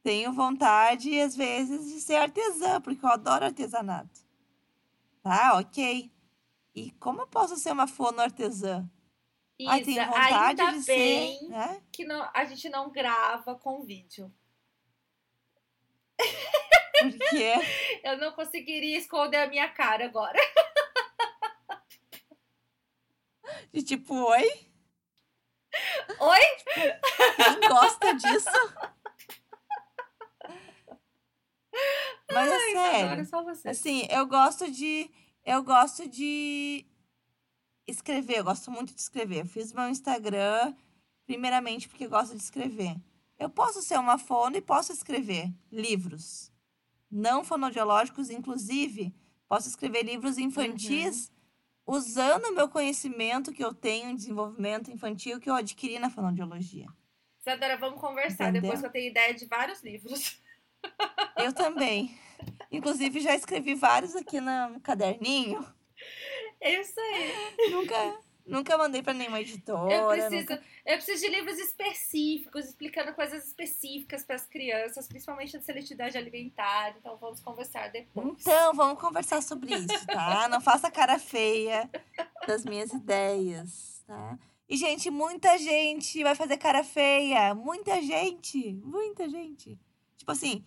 tenho 0.03 0.33
vontade, 0.33 1.21
às 1.21 1.37
vezes, 1.37 1.93
de 1.93 2.01
ser 2.01 2.17
artesã, 2.17 2.81
porque 2.81 3.05
eu 3.05 3.09
adoro 3.09 3.45
artesanato. 3.45 4.27
Tá, 5.23 5.57
ok. 5.57 6.13
E 6.75 6.91
como 6.93 7.21
eu 7.23 7.29
posso 7.29 7.57
ser 7.57 7.71
uma 7.71 7.87
fono 7.87 8.21
artesã? 8.21 8.91
Isa, 9.57 9.71
Ai, 9.71 9.83
tenho 9.85 10.05
vontade 10.05 10.61
ainda 10.61 10.79
de 10.79 10.85
bem 10.85 11.39
ser, 11.39 11.49
né? 11.49 11.83
que 11.93 12.05
não, 12.05 12.29
a 12.35 12.45
gente 12.45 12.69
não 12.69 12.91
grava 12.91 13.55
com 13.55 13.85
vídeo. 13.85 14.35
Por 16.17 17.19
quê? 17.31 17.55
Eu 18.03 18.19
não 18.19 18.33
conseguiria 18.33 18.99
esconder 18.99 19.37
a 19.37 19.47
minha 19.47 19.69
cara 19.69 20.07
agora. 20.07 20.39
De 23.73 23.83
tipo, 23.83 24.15
oi? 24.15 24.68
Oi? 26.21 26.41
Quem 27.37 27.69
gosta 27.69 28.15
disso? 28.15 28.51
Mas 32.33 32.51
é 32.51 32.71
sério. 32.71 33.29
Assim, 33.65 34.07
eu 34.11 34.27
gosto 34.27 34.71
de. 34.71 35.11
Eu 35.45 35.63
gosto 35.63 36.09
de 36.09 36.87
escrever. 37.87 38.39
Eu 38.39 38.45
gosto 38.45 38.71
muito 38.71 38.95
de 38.95 39.01
escrever. 39.01 39.41
Eu 39.41 39.47
fiz 39.47 39.73
meu 39.73 39.89
Instagram, 39.89 40.75
primeiramente, 41.27 41.89
porque 41.89 42.07
gosto 42.07 42.37
de 42.37 42.43
escrever. 42.43 42.97
Eu 43.39 43.49
posso 43.49 43.81
ser 43.83 43.99
uma 43.99 44.19
fono 44.19 44.57
e 44.57 44.61
posso 44.61 44.93
escrever 44.93 45.51
livros. 45.71 46.53
Não 47.11 47.45
fonodiológicos, 47.45 48.29
inclusive. 48.31 49.15
Posso 49.49 49.69
escrever 49.69 50.03
livros 50.03 50.37
infantis. 50.37 51.29
Uhum 51.29 51.38
usando 51.89 52.45
o 52.45 52.55
meu 52.55 52.69
conhecimento 52.69 53.51
que 53.51 53.65
eu 53.65 53.73
tenho 53.73 54.11
em 54.11 54.15
desenvolvimento 54.15 54.91
infantil 54.91 55.41
que 55.41 55.49
eu 55.49 55.55
adquiri 55.55 55.99
na 55.99 56.11
fonoaudiologia. 56.11 56.87
Isadora, 57.41 57.79
vamos 57.79 57.99
conversar 57.99 58.51
Entendeu? 58.51 58.63
depois 58.63 58.81
que 58.81 58.87
eu 58.87 58.93
tenho 58.93 59.11
ideia 59.11 59.33
de 59.33 59.47
vários 59.47 59.83
livros. 59.83 60.39
Eu 61.37 61.53
também. 61.53 62.17
Inclusive, 62.71 63.21
já 63.21 63.35
escrevi 63.35 63.75
vários 63.75 64.15
aqui 64.15 64.41
no 64.41 64.81
caderninho. 64.81 65.65
É 66.61 66.81
isso 66.81 66.99
aí. 67.01 67.71
Nunca, 67.71 68.21
Nunca 68.49 68.79
mandei 68.79 69.03
para 69.03 69.13
nenhuma 69.13 69.41
editora. 69.41 69.93
Eu 69.93 70.09
preciso, 70.09 70.51
nunca... 70.51 70.63
eu 70.87 70.97
preciso 70.97 71.21
de 71.21 71.29
livros 71.29 71.59
específicos, 71.59 72.65
explicando 72.65 73.13
coisas 73.15 73.47
específicas 73.47 74.25
para 74.25 74.37
as 74.37 74.47
crianças, 74.47 75.07
principalmente 75.07 75.53
da 75.53 75.63
seletividade 75.63 76.17
alimentar. 76.17 76.97
Então 76.99 77.17
vamos 77.19 77.41
conversar 77.41 77.89
depois. 77.89 78.41
Então, 78.41 78.75
vamos 78.75 79.01
conversar 79.01 79.43
sobre 79.43 79.75
isso, 79.75 80.07
tá? 80.07 80.49
Não 80.51 80.61
faça 80.61 80.91
cara 80.91 81.19
feia 81.19 81.89
das 82.47 82.65
minhas 82.65 82.93
ideias, 82.93 84.03
tá? 84.07 84.39
E, 84.69 84.77
gente, 84.77 85.11
muita 85.11 85.57
gente 85.57 86.23
vai 86.23 86.35
fazer 86.35 86.59
cara 86.59 86.85
feia. 86.85 87.55
Muita 87.55 88.03
gente. 88.03 88.75
Muita 88.85 89.29
gente. 89.29 89.79
Tipo 90.17 90.33
assim, 90.33 90.65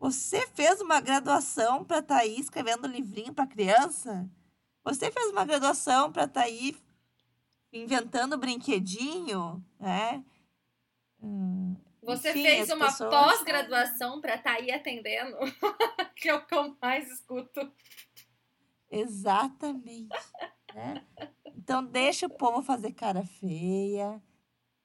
você 0.00 0.46
fez 0.48 0.80
uma 0.80 1.00
graduação 1.00 1.84
para 1.84 1.98
estar 1.98 2.16
tá 2.16 2.20
aí 2.22 2.40
escrevendo 2.40 2.86
livrinho 2.86 3.32
para 3.34 3.46
criança? 3.46 4.28
Você 4.84 5.10
fez 5.10 5.30
uma 5.30 5.44
graduação 5.44 6.10
para 6.10 6.24
estar 6.24 6.40
tá 6.40 6.46
aí 6.46 6.74
inventando 7.72 8.36
brinquedinho, 8.36 9.64
né? 9.80 10.24
Hum, 11.20 11.76
Você 12.02 12.30
enfim, 12.30 12.42
fez 12.42 12.70
uma 12.70 12.86
pessoas... 12.86 13.10
pós-graduação 13.10 14.20
para 14.20 14.34
estar 14.34 14.54
tá 14.54 14.60
aí 14.60 14.70
atendendo, 14.70 15.36
que 16.16 16.28
é 16.28 16.34
o 16.34 16.44
que 16.44 16.54
eu 16.54 16.76
mais 16.80 17.10
escuto. 17.10 17.72
Exatamente. 18.90 20.14
né? 20.74 21.04
Então, 21.46 21.84
deixa 21.84 22.26
o 22.26 22.30
povo 22.30 22.62
fazer 22.62 22.92
cara 22.92 23.24
feia. 23.24 24.22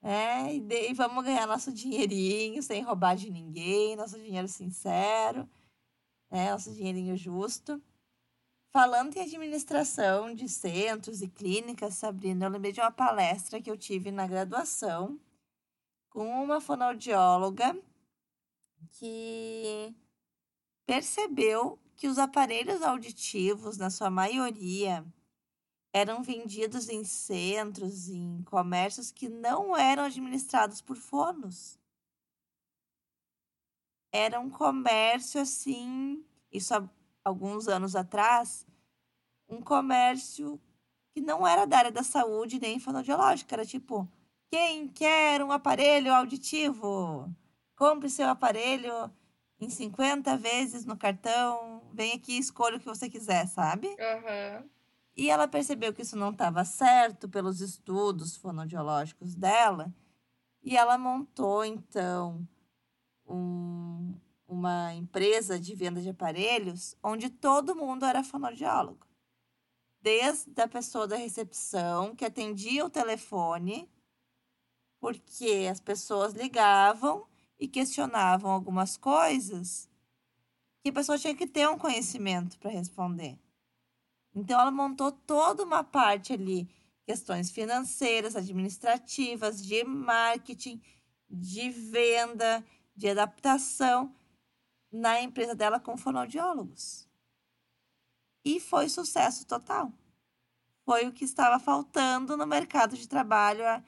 É, 0.02 0.54
e, 0.54 0.62
de, 0.62 0.92
e 0.92 0.94
vamos 0.94 1.24
ganhar 1.26 1.48
nosso 1.48 1.74
dinheirinho 1.74 2.62
sem 2.62 2.82
roubar 2.82 3.16
de 3.16 3.30
ninguém, 3.30 3.96
nosso 3.96 4.18
dinheiro 4.18 4.48
sincero, 4.48 5.50
né? 6.30 6.52
Nosso 6.52 6.74
dinheirinho 6.74 7.18
justo. 7.18 7.82
Falando 8.72 9.16
em 9.16 9.22
administração 9.22 10.34
de 10.36 10.48
centros 10.48 11.22
e 11.22 11.28
clínicas, 11.28 11.96
Sabrina, 11.96 12.46
eu 12.46 12.50
lembrei 12.50 12.72
de 12.72 12.82
uma 12.82 12.92
palestra 12.92 13.62
que 13.62 13.72
eu 13.72 13.78
tive 13.78 14.12
na 14.12 14.28
graduação 14.28 15.20
com 16.10 16.44
uma 16.44 16.60
fonoaudióloga 16.60 17.80
que 18.92 19.96
percebeu 20.86 21.80
que 21.96 22.08
os 22.08 22.20
aparelhos 22.20 22.82
auditivos, 22.82 23.78
na 23.78 23.90
sua 23.90 24.10
maioria, 24.10 25.06
eram 25.94 26.22
vendidos 26.22 26.90
em 26.90 27.04
centros, 27.04 28.10
em 28.10 28.44
comércios 28.44 29.12
que 29.12 29.28
não 29.28 29.76
eram 29.76 30.04
administrados 30.04 30.82
por 30.82 30.96
fonos. 30.96 31.80
Era 34.12 34.40
um 34.40 34.50
comércio 34.50 35.42
assim, 35.42 36.24
isso 36.52 36.74
alguns 37.28 37.68
anos 37.68 37.96
atrás, 37.96 38.66
um 39.48 39.62
comércio 39.62 40.60
que 41.14 41.22
não 41.22 41.48
era 41.48 41.66
da 41.66 41.78
área 41.78 41.92
da 41.92 42.04
saúde 42.04 42.60
nem 42.60 42.80
fonoaudiológica, 42.80 43.56
era 43.56 43.66
tipo, 43.66 44.10
quem 44.50 44.88
quer 44.88 45.44
um 45.44 45.52
aparelho 45.52 46.14
auditivo? 46.14 47.30
Compre 47.76 48.10
seu 48.10 48.28
aparelho 48.28 49.12
em 49.60 49.70
50 49.70 50.38
vezes 50.38 50.86
no 50.86 50.98
cartão, 50.98 51.82
vem 51.94 52.14
aqui 52.14 52.34
e 52.34 52.40
escolha 52.40 52.78
o 52.78 52.80
que 52.80 52.86
você 52.86 53.10
quiser, 53.10 53.48
sabe? 53.48 53.88
Uhum. 53.88 54.70
E 55.16 55.30
ela 55.30 55.48
percebeu 55.48 55.94
que 55.94 56.04
isso 56.04 56.16
não 56.16 56.30
estava 56.30 56.64
certo 56.64 57.28
pelos 57.28 57.60
estudos 57.60 58.38
fonoaudiológicos 58.38 59.34
dela, 59.34 59.92
e 60.64 60.78
ela 60.78 60.98
montou, 60.98 61.66
então, 61.66 62.48
um, 63.26 64.14
uma 64.48 64.94
empresa 64.94 65.60
de 65.60 65.76
venda 65.76 66.02
de 66.02 66.10
aparelhos 66.10 66.96
onde 67.04 67.30
todo 67.30 67.76
mundo 67.76 68.06
era 68.06 68.24
fonoaudiólogo. 68.24 69.06
Desde 70.02 70.62
a 70.62 70.68
pessoa 70.68 71.08
da 71.08 71.18
recepção, 71.18 72.16
que 72.16 72.24
atendia 72.24 72.86
o 72.86 72.90
telefone, 72.90 73.90
porque 75.00 75.68
as 75.70 75.82
pessoas 75.82 76.34
ligavam 76.34 77.28
e 77.60 77.68
questionavam 77.68 78.52
algumas 78.52 78.96
coisas 78.96 79.90
que 80.82 80.90
a 80.90 80.94
pessoa 80.94 81.18
tinha 81.18 81.36
que 81.36 81.48
ter 81.48 81.68
um 81.68 81.78
conhecimento 81.78 82.58
para 82.60 82.72
responder. 82.72 83.38
Então, 84.34 84.60
ela 84.60 84.72
montou 84.72 85.12
toda 85.12 85.64
uma 85.64 85.84
parte 85.84 86.32
ali, 86.32 86.70
questões 87.06 87.50
financeiras, 87.50 88.36
administrativas, 88.36 89.64
de 89.66 89.84
marketing, 89.84 90.82
de 91.30 91.70
venda, 91.70 92.64
de 92.96 93.10
adaptação 93.10 94.14
na 94.92 95.22
empresa 95.22 95.56
dela 95.56 95.80
com 95.80 95.98
fonoaudiólogos. 95.98 97.08
E 98.44 98.60
foi 98.60 98.90
sucesso 98.90 99.46
total. 99.46 99.92
Foi 100.86 101.06
o 101.06 101.12
que 101.12 101.26
estava 101.26 101.60
faltando 101.60 102.38
no 102.38 102.48
mercado 102.48 102.96
de 102.96 103.08
trabalho 103.08 103.66
há 103.68 103.84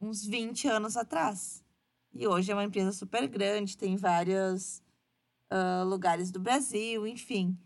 uns 0.00 0.24
20 0.24 0.68
anos 0.68 0.96
atrás. 0.96 1.64
E 2.12 2.26
hoje 2.26 2.52
é 2.52 2.54
uma 2.54 2.64
empresa 2.64 2.92
super 2.92 3.26
grande, 3.26 3.76
tem 3.76 3.96
vários 3.96 4.80
uh, 5.50 5.84
lugares 5.84 6.30
do 6.30 6.38
Brasil, 6.38 7.06
enfim. 7.06 7.58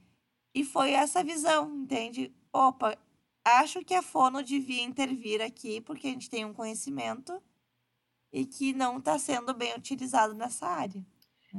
E 0.55 0.65
foi 0.65 0.93
essa 0.93 1.23
visão, 1.23 1.83
entende? 1.83 2.33
Opa, 2.51 2.97
acho 3.45 3.85
que 3.85 3.95
a 3.95 4.03
Fono 4.03 4.43
devia 4.43 4.83
intervir 4.83 5.43
aqui 5.43 5.81
porque 5.83 6.07
a 6.07 6.11
gente 6.11 6.31
tem 6.31 6.45
um 6.45 6.55
conhecimento 6.55 7.43
e 8.33 8.47
que 8.47 8.73
não 8.73 8.99
está 8.99 9.19
sendo 9.19 9.53
bem 9.53 9.75
utilizado 9.75 10.35
nessa 10.35 10.67
área. 10.67 11.05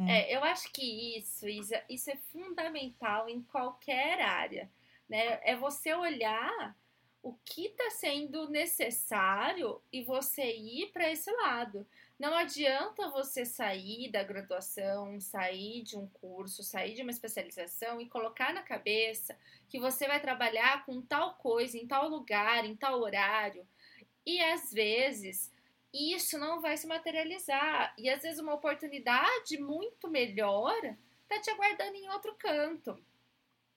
É. 0.08 0.34
é, 0.34 0.36
eu 0.36 0.44
acho 0.44 0.72
que 0.72 1.18
isso, 1.18 1.48
Isa, 1.48 1.84
isso 1.90 2.10
é 2.10 2.16
fundamental 2.32 3.28
em 3.28 3.42
qualquer 3.42 4.22
área. 4.22 4.70
Né? 5.08 5.40
É 5.44 5.56
você 5.56 5.94
olhar 5.94 6.76
o 7.22 7.34
que 7.44 7.66
está 7.66 7.90
sendo 7.92 8.50
necessário 8.50 9.82
e 9.92 10.04
você 10.04 10.56
ir 10.56 10.92
para 10.92 11.12
esse 11.12 11.32
lado. 11.32 11.86
Não 12.18 12.36
adianta 12.36 13.10
você 13.10 13.46
sair 13.46 14.10
da 14.12 14.24
graduação, 14.24 15.20
sair 15.20 15.84
de 15.84 15.98
um 15.98 16.08
curso, 16.08 16.64
sair 16.64 16.94
de 16.94 17.02
uma 17.02 17.12
especialização 17.12 18.00
e 18.00 18.10
colocar 18.10 18.54
na 18.54 18.62
cabeça 18.62 19.38
que 19.70 19.80
você 19.80 20.08
vai 20.08 20.20
trabalhar 20.20 20.86
com 20.86 21.02
tal 21.02 21.36
coisa, 21.36 21.78
em 21.78 21.88
tal 21.88 22.10
lugar, 22.10 22.66
em 22.66 22.76
tal 22.76 23.00
horário. 23.02 23.66
E 24.26 24.42
às 24.42 24.72
vezes 24.72 25.52
isso 25.94 26.38
não 26.38 26.62
vai 26.62 26.78
se 26.78 26.88
materializar. 26.88 27.94
E 27.98 28.10
às 28.10 28.22
vezes 28.22 28.40
uma 28.40 28.54
oportunidade 28.54 29.58
muito 29.60 30.10
melhor 30.10 30.76
está 31.24 31.40
te 31.40 31.50
aguardando 31.50 31.96
em 31.96 32.10
outro 32.10 32.36
canto. 32.36 32.98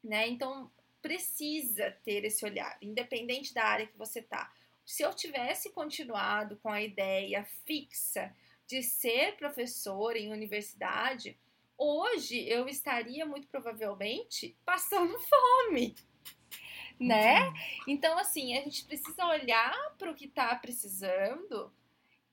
Né? 0.02 0.28
Então 0.28 0.70
precisa 1.00 1.90
ter 2.04 2.24
esse 2.24 2.44
olhar, 2.44 2.78
independente 2.80 3.52
da 3.52 3.64
área 3.64 3.86
que 3.86 3.98
você 3.98 4.20
está 4.20 4.52
se 4.84 5.02
eu 5.02 5.14
tivesse 5.14 5.70
continuado 5.70 6.56
com 6.56 6.68
a 6.68 6.82
ideia 6.82 7.44
fixa 7.64 8.34
de 8.66 8.82
ser 8.82 9.36
professor 9.36 10.16
em 10.16 10.32
universidade, 10.32 11.38
hoje 11.76 12.46
eu 12.48 12.68
estaria 12.68 13.24
muito 13.24 13.48
provavelmente 13.48 14.56
passando 14.64 15.18
fome. 15.18 15.94
Né? 16.98 17.48
Uhum. 17.48 17.54
Então, 17.88 18.18
assim, 18.18 18.56
a 18.56 18.62
gente 18.62 18.84
precisa 18.84 19.26
olhar 19.26 19.94
para 19.98 20.10
o 20.10 20.14
que 20.14 20.26
está 20.26 20.54
precisando 20.54 21.72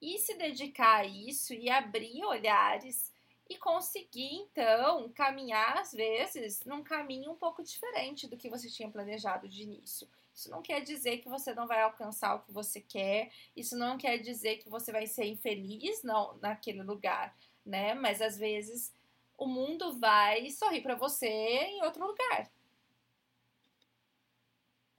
e 0.02 0.18
se 0.18 0.34
dedicar 0.36 1.02
a 1.02 1.06
isso 1.06 1.54
e 1.54 1.70
abrir 1.70 2.24
olhares 2.24 3.12
e 3.50 3.58
conseguir, 3.58 4.36
então, 4.36 5.10
caminhar, 5.10 5.78
às 5.78 5.92
vezes, 5.92 6.64
num 6.66 6.84
caminho 6.84 7.32
um 7.32 7.36
pouco 7.36 7.64
diferente 7.64 8.28
do 8.28 8.38
que 8.38 8.50
você 8.50 8.70
tinha 8.70 8.90
planejado 8.90 9.50
de 9.50 9.64
início. 9.64 10.08
Isso 10.34 10.52
não 10.52 10.62
quer 10.62 10.82
dizer 10.82 11.18
que 11.18 11.28
você 11.28 11.54
não 11.54 11.68
vai 11.68 11.82
alcançar 11.82 12.36
o 12.36 12.42
que 12.42 12.52
você 12.52 12.80
quer, 12.80 13.32
isso 13.56 13.76
não 13.76 13.98
quer 13.98 14.20
dizer 14.20 14.58
que 14.58 14.70
você 14.70 14.92
vai 14.92 15.08
ser 15.08 15.26
infeliz 15.26 16.04
não, 16.04 16.38
naquele 16.38 16.84
lugar, 16.84 17.36
né? 17.66 17.96
Mas 17.96 18.22
às 18.22 18.38
vezes 18.38 18.94
o 19.36 19.48
mundo 19.48 19.98
vai 19.98 20.50
sorrir 20.52 20.82
para 20.82 20.96
você 20.96 21.28
em 21.28 21.84
outro 21.84 22.06
lugar. 22.06 22.52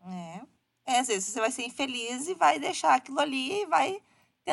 É. 0.03 0.41
é. 0.87 0.99
Às 0.99 1.07
vezes 1.07 1.29
você 1.29 1.41
vai 1.41 1.53
ser 1.53 1.63
infeliz 1.63 2.27
e 2.27 2.35
vai 2.35 2.59
deixar 2.59 2.95
aquilo 2.95 3.21
ali 3.21 3.63
e 3.63 3.67
vai 3.67 4.03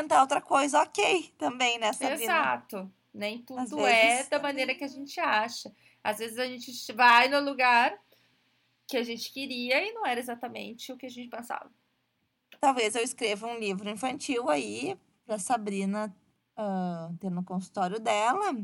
tentar 0.01 0.21
outra 0.21 0.39
coisa, 0.39 0.81
ok, 0.81 1.33
também, 1.37 1.79
né, 1.79 1.91
Sabrina? 1.91 2.23
Exato. 2.23 2.91
Nem 3.13 3.41
tudo 3.41 3.85
é 3.87 4.23
da 4.25 4.39
maneira 4.39 4.75
que 4.75 4.83
a 4.83 4.87
gente 4.87 5.19
acha. 5.19 5.73
Às 6.03 6.19
vezes 6.19 6.37
a 6.37 6.45
gente 6.45 6.93
vai 6.93 7.27
no 7.27 7.39
lugar 7.39 7.97
que 8.87 8.95
a 8.95 9.03
gente 9.03 9.33
queria 9.33 9.83
e 9.83 9.93
não 9.93 10.05
era 10.05 10.19
exatamente 10.19 10.91
o 10.91 10.97
que 10.97 11.07
a 11.07 11.09
gente 11.09 11.29
pensava. 11.29 11.69
Talvez 12.59 12.95
eu 12.95 13.01
escreva 13.01 13.47
um 13.47 13.57
livro 13.57 13.89
infantil 13.89 14.49
aí 14.49 14.97
para 15.25 15.39
Sabrina 15.39 16.15
uh, 16.57 17.17
ter 17.17 17.31
no 17.31 17.43
consultório 17.43 17.99
dela 17.99 18.55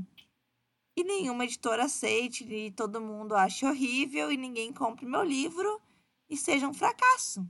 e 0.96 1.04
nenhuma 1.04 1.46
editora 1.46 1.86
aceite 1.86 2.44
e 2.46 2.72
todo 2.72 3.02
mundo 3.02 3.36
ache 3.36 3.66
horrível 3.66 4.32
e 4.32 4.38
ninguém 4.38 4.72
compre 4.72 5.06
meu 5.06 5.24
livro 5.24 5.82
e 6.30 6.38
seja 6.38 6.68
um 6.68 6.74
fracasso. 6.74 7.44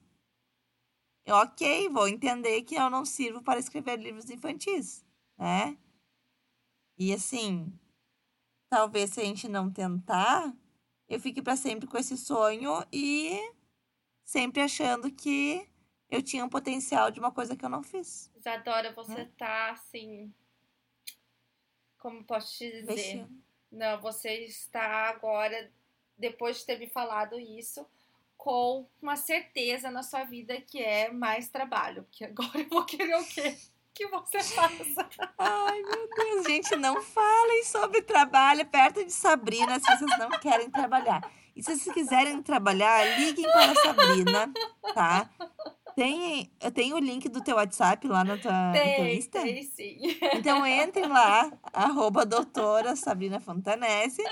Ok, 1.28 1.90
vou 1.90 2.08
entender 2.08 2.64
que 2.64 2.76
eu 2.76 2.90
não 2.90 3.06
sirvo 3.06 3.42
para 3.42 3.60
escrever 3.60 3.98
livros 3.98 4.30
infantis, 4.30 5.06
né? 5.38 5.78
E 6.98 7.14
assim, 7.14 7.72
talvez 8.70 9.12
se 9.12 9.22
a 9.22 9.24
gente 9.24 9.48
não 9.48 9.72
tentar, 9.72 10.54
eu 11.08 11.20
fique 11.20 11.42
para 11.42 11.56
sempre 11.56 11.88
com 11.88 11.98
esse 11.98 12.18
sonho 12.18 12.86
e 12.92 13.40
sempre 14.24 14.62
achando 14.62 15.12
que 15.12 15.68
eu 16.10 16.22
tinha 16.22 16.44
um 16.44 16.50
potencial 16.50 17.10
de 17.10 17.20
uma 17.20 17.32
coisa 17.32 17.56
que 17.56 17.64
eu 17.64 17.70
não 17.70 17.82
fiz. 17.82 18.32
Isadora, 18.36 18.94
você 18.94 19.22
é. 19.22 19.32
tá 19.38 19.72
assim. 19.72 20.34
Como 21.98 22.24
posso 22.26 22.58
te 22.58 22.70
dizer? 22.70 22.86
Mexendo. 22.86 23.44
Não, 23.72 24.00
você 24.02 24.46
está 24.46 25.10
agora, 25.10 25.72
depois 26.18 26.60
de 26.60 26.66
ter 26.66 26.78
me 26.78 26.88
falado 26.88 27.40
isso, 27.40 27.84
com 28.44 28.86
uma 29.02 29.16
certeza 29.16 29.90
na 29.90 30.04
sua 30.04 30.26
vida 30.26 30.60
que 30.60 30.78
é 30.78 31.10
mais 31.10 31.48
trabalho. 31.48 32.04
Porque 32.04 32.26
agora 32.26 32.60
eu 32.60 32.68
vou 32.68 32.84
querer 32.84 33.16
o 33.16 33.24
quê? 33.24 33.56
que 33.94 34.08
você 34.08 34.44
faça. 34.44 35.08
Ai, 35.38 35.82
meu 35.82 36.10
Deus, 36.10 36.48
gente, 36.48 36.76
não 36.76 37.02
falem 37.02 37.64
sobre 37.64 38.02
trabalho 38.02 38.66
perto 38.66 39.06
de 39.06 39.14
Sabrina 39.14 39.80
se 39.80 39.86
vocês 39.86 40.20
não 40.20 40.30
querem 40.42 40.70
trabalhar. 40.70 41.22
E 41.56 41.64
se 41.64 41.78
vocês 41.78 41.94
quiserem 41.94 42.42
trabalhar, 42.42 43.18
liguem 43.18 43.46
para 43.46 43.72
a 43.72 43.76
Sabrina, 43.76 44.54
tá? 44.94 45.30
Tem, 45.96 46.52
eu 46.60 46.72
tenho 46.72 46.96
o 46.96 47.00
link 47.00 47.30
do 47.30 47.42
teu 47.42 47.56
WhatsApp 47.56 48.08
lá 48.08 48.24
no, 48.24 48.38
tua, 48.40 48.72
tem, 48.74 48.90
no 48.90 48.96
teu 48.96 49.08
Insta? 49.16 49.42
Tem, 49.42 49.64
sim. 49.64 50.00
Então 50.34 50.66
entrem 50.66 51.08
lá, 51.08 51.50
arroba 51.72 52.26
doutora 52.26 52.96
Sabrina 52.96 53.40
Fontanese, 53.40 54.24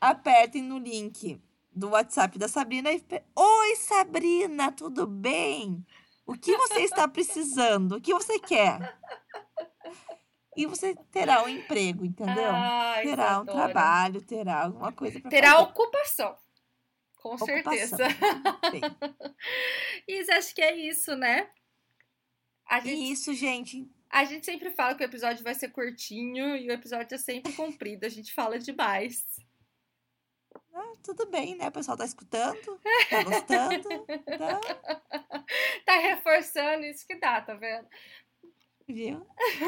apertem 0.00 0.62
no 0.62 0.78
link 0.78 1.42
do 1.74 1.90
WhatsApp 1.90 2.38
da 2.38 2.48
Sabrina 2.48 2.92
e... 2.92 3.02
Oi, 3.36 3.76
Sabrina, 3.76 4.72
tudo 4.72 5.06
bem? 5.06 5.84
O 6.26 6.34
que 6.34 6.56
você 6.56 6.80
está 6.80 7.08
precisando? 7.08 7.96
O 7.96 8.00
que 8.00 8.12
você 8.12 8.38
quer? 8.38 8.98
e 10.56 10.66
você 10.66 10.94
terá 11.10 11.42
um 11.42 11.48
emprego, 11.48 12.04
entendeu? 12.04 12.50
Ai, 12.50 13.04
terá 13.04 13.40
um 13.40 13.44
trabalho, 13.44 14.22
terá 14.22 14.64
alguma 14.64 14.92
coisa 14.92 15.20
pra 15.20 15.30
Terá 15.30 15.52
fazer. 15.52 15.62
ocupação. 15.64 16.36
Com 17.16 17.34
Ocupação. 17.34 17.62
certeza. 17.64 18.06
Isa, 20.08 20.34
acho 20.34 20.54
que 20.54 20.62
é 20.62 20.74
isso, 20.76 21.14
né? 21.16 21.48
A 22.68 22.80
gente, 22.80 23.12
isso, 23.12 23.34
gente, 23.34 23.88
a 24.10 24.24
gente 24.24 24.44
sempre 24.44 24.70
fala 24.70 24.94
que 24.94 25.02
o 25.02 25.06
episódio 25.06 25.42
vai 25.44 25.54
ser 25.54 25.68
curtinho 25.70 26.56
e 26.56 26.68
o 26.68 26.72
episódio 26.72 27.14
é 27.14 27.18
sempre 27.18 27.52
comprido. 27.52 28.04
A 28.04 28.08
gente 28.08 28.32
fala 28.34 28.58
demais. 28.58 29.24
Ah, 30.74 30.92
tudo 31.02 31.26
bem, 31.26 31.54
né? 31.56 31.68
O 31.68 31.72
pessoal 31.72 31.96
tá 31.96 32.04
escutando, 32.04 32.58
tá 33.10 33.22
gostando. 33.24 33.88
Então, 34.08 34.60
Tá 35.84 35.98
reforçando 35.98 36.84
isso 36.84 37.06
que 37.06 37.16
dá, 37.16 37.40
tá 37.40 37.54
vendo? 37.54 37.86
viu? 38.88 39.26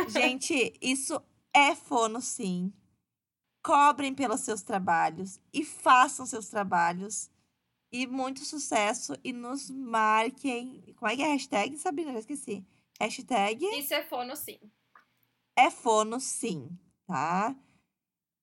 Gente, 0.08 0.72
isso 0.80 1.20
é 1.52 1.74
fono, 1.74 2.20
sim. 2.20 2.72
Cobrem 3.62 4.14
pelos 4.14 4.40
seus 4.40 4.62
trabalhos 4.62 5.40
e 5.52 5.64
façam 5.64 6.26
seus 6.26 6.48
trabalhos. 6.48 7.30
E 7.90 8.06
muito 8.06 8.44
sucesso. 8.44 9.14
E 9.22 9.32
nos 9.32 9.70
marquem. 9.70 10.94
Como 10.96 11.10
é 11.10 11.16
que 11.16 11.22
é 11.22 11.26
a 11.26 11.32
hashtag, 11.32 11.76
Sabrina? 11.78 12.12
Já 12.12 12.18
esqueci. 12.20 12.66
Hashtag 13.00 13.64
Isso 13.78 13.94
é 13.94 14.02
fono, 14.02 14.36
sim. 14.36 14.58
é 15.56 15.70
fono, 15.70 16.20
sim, 16.20 16.78
tá? 17.06 17.56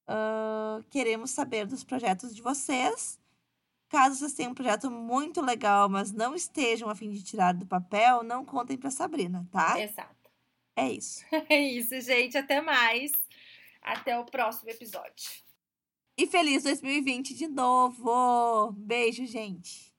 Ah, 0.08 0.82
queremos 0.90 1.32
saber 1.32 1.66
dos 1.66 1.84
projetos 1.84 2.36
de 2.36 2.42
vocês. 2.42 3.20
Caso 3.90 4.16
vocês 4.16 4.34
tenham 4.34 4.52
um 4.52 4.56
projeto 4.56 4.90
muito 4.90 5.42
legal, 5.42 5.90
mas 5.90 6.12
não 6.14 6.34
estejam 6.34 6.90
a 6.90 6.96
fim 6.96 7.12
de 7.12 7.24
tirar 7.24 7.54
do 7.54 7.66
papel, 7.66 8.24
não 8.24 8.46
contem 8.46 8.78
pra 8.78 8.90
Sabrina, 8.90 9.46
tá? 9.52 9.80
Exato. 9.80 10.32
É 10.76 10.90
isso. 10.92 11.26
É 11.50 11.60
isso, 11.60 12.00
gente. 12.00 12.38
Até 12.38 12.62
mais. 12.62 13.12
Até 13.82 14.18
o 14.18 14.26
próximo 14.26 14.70
episódio. 14.70 15.30
E 16.18 16.28
feliz 16.28 16.64
2020 16.64 17.34
de 17.34 17.48
novo! 17.48 18.72
Beijo, 18.74 19.26
gente! 19.26 19.91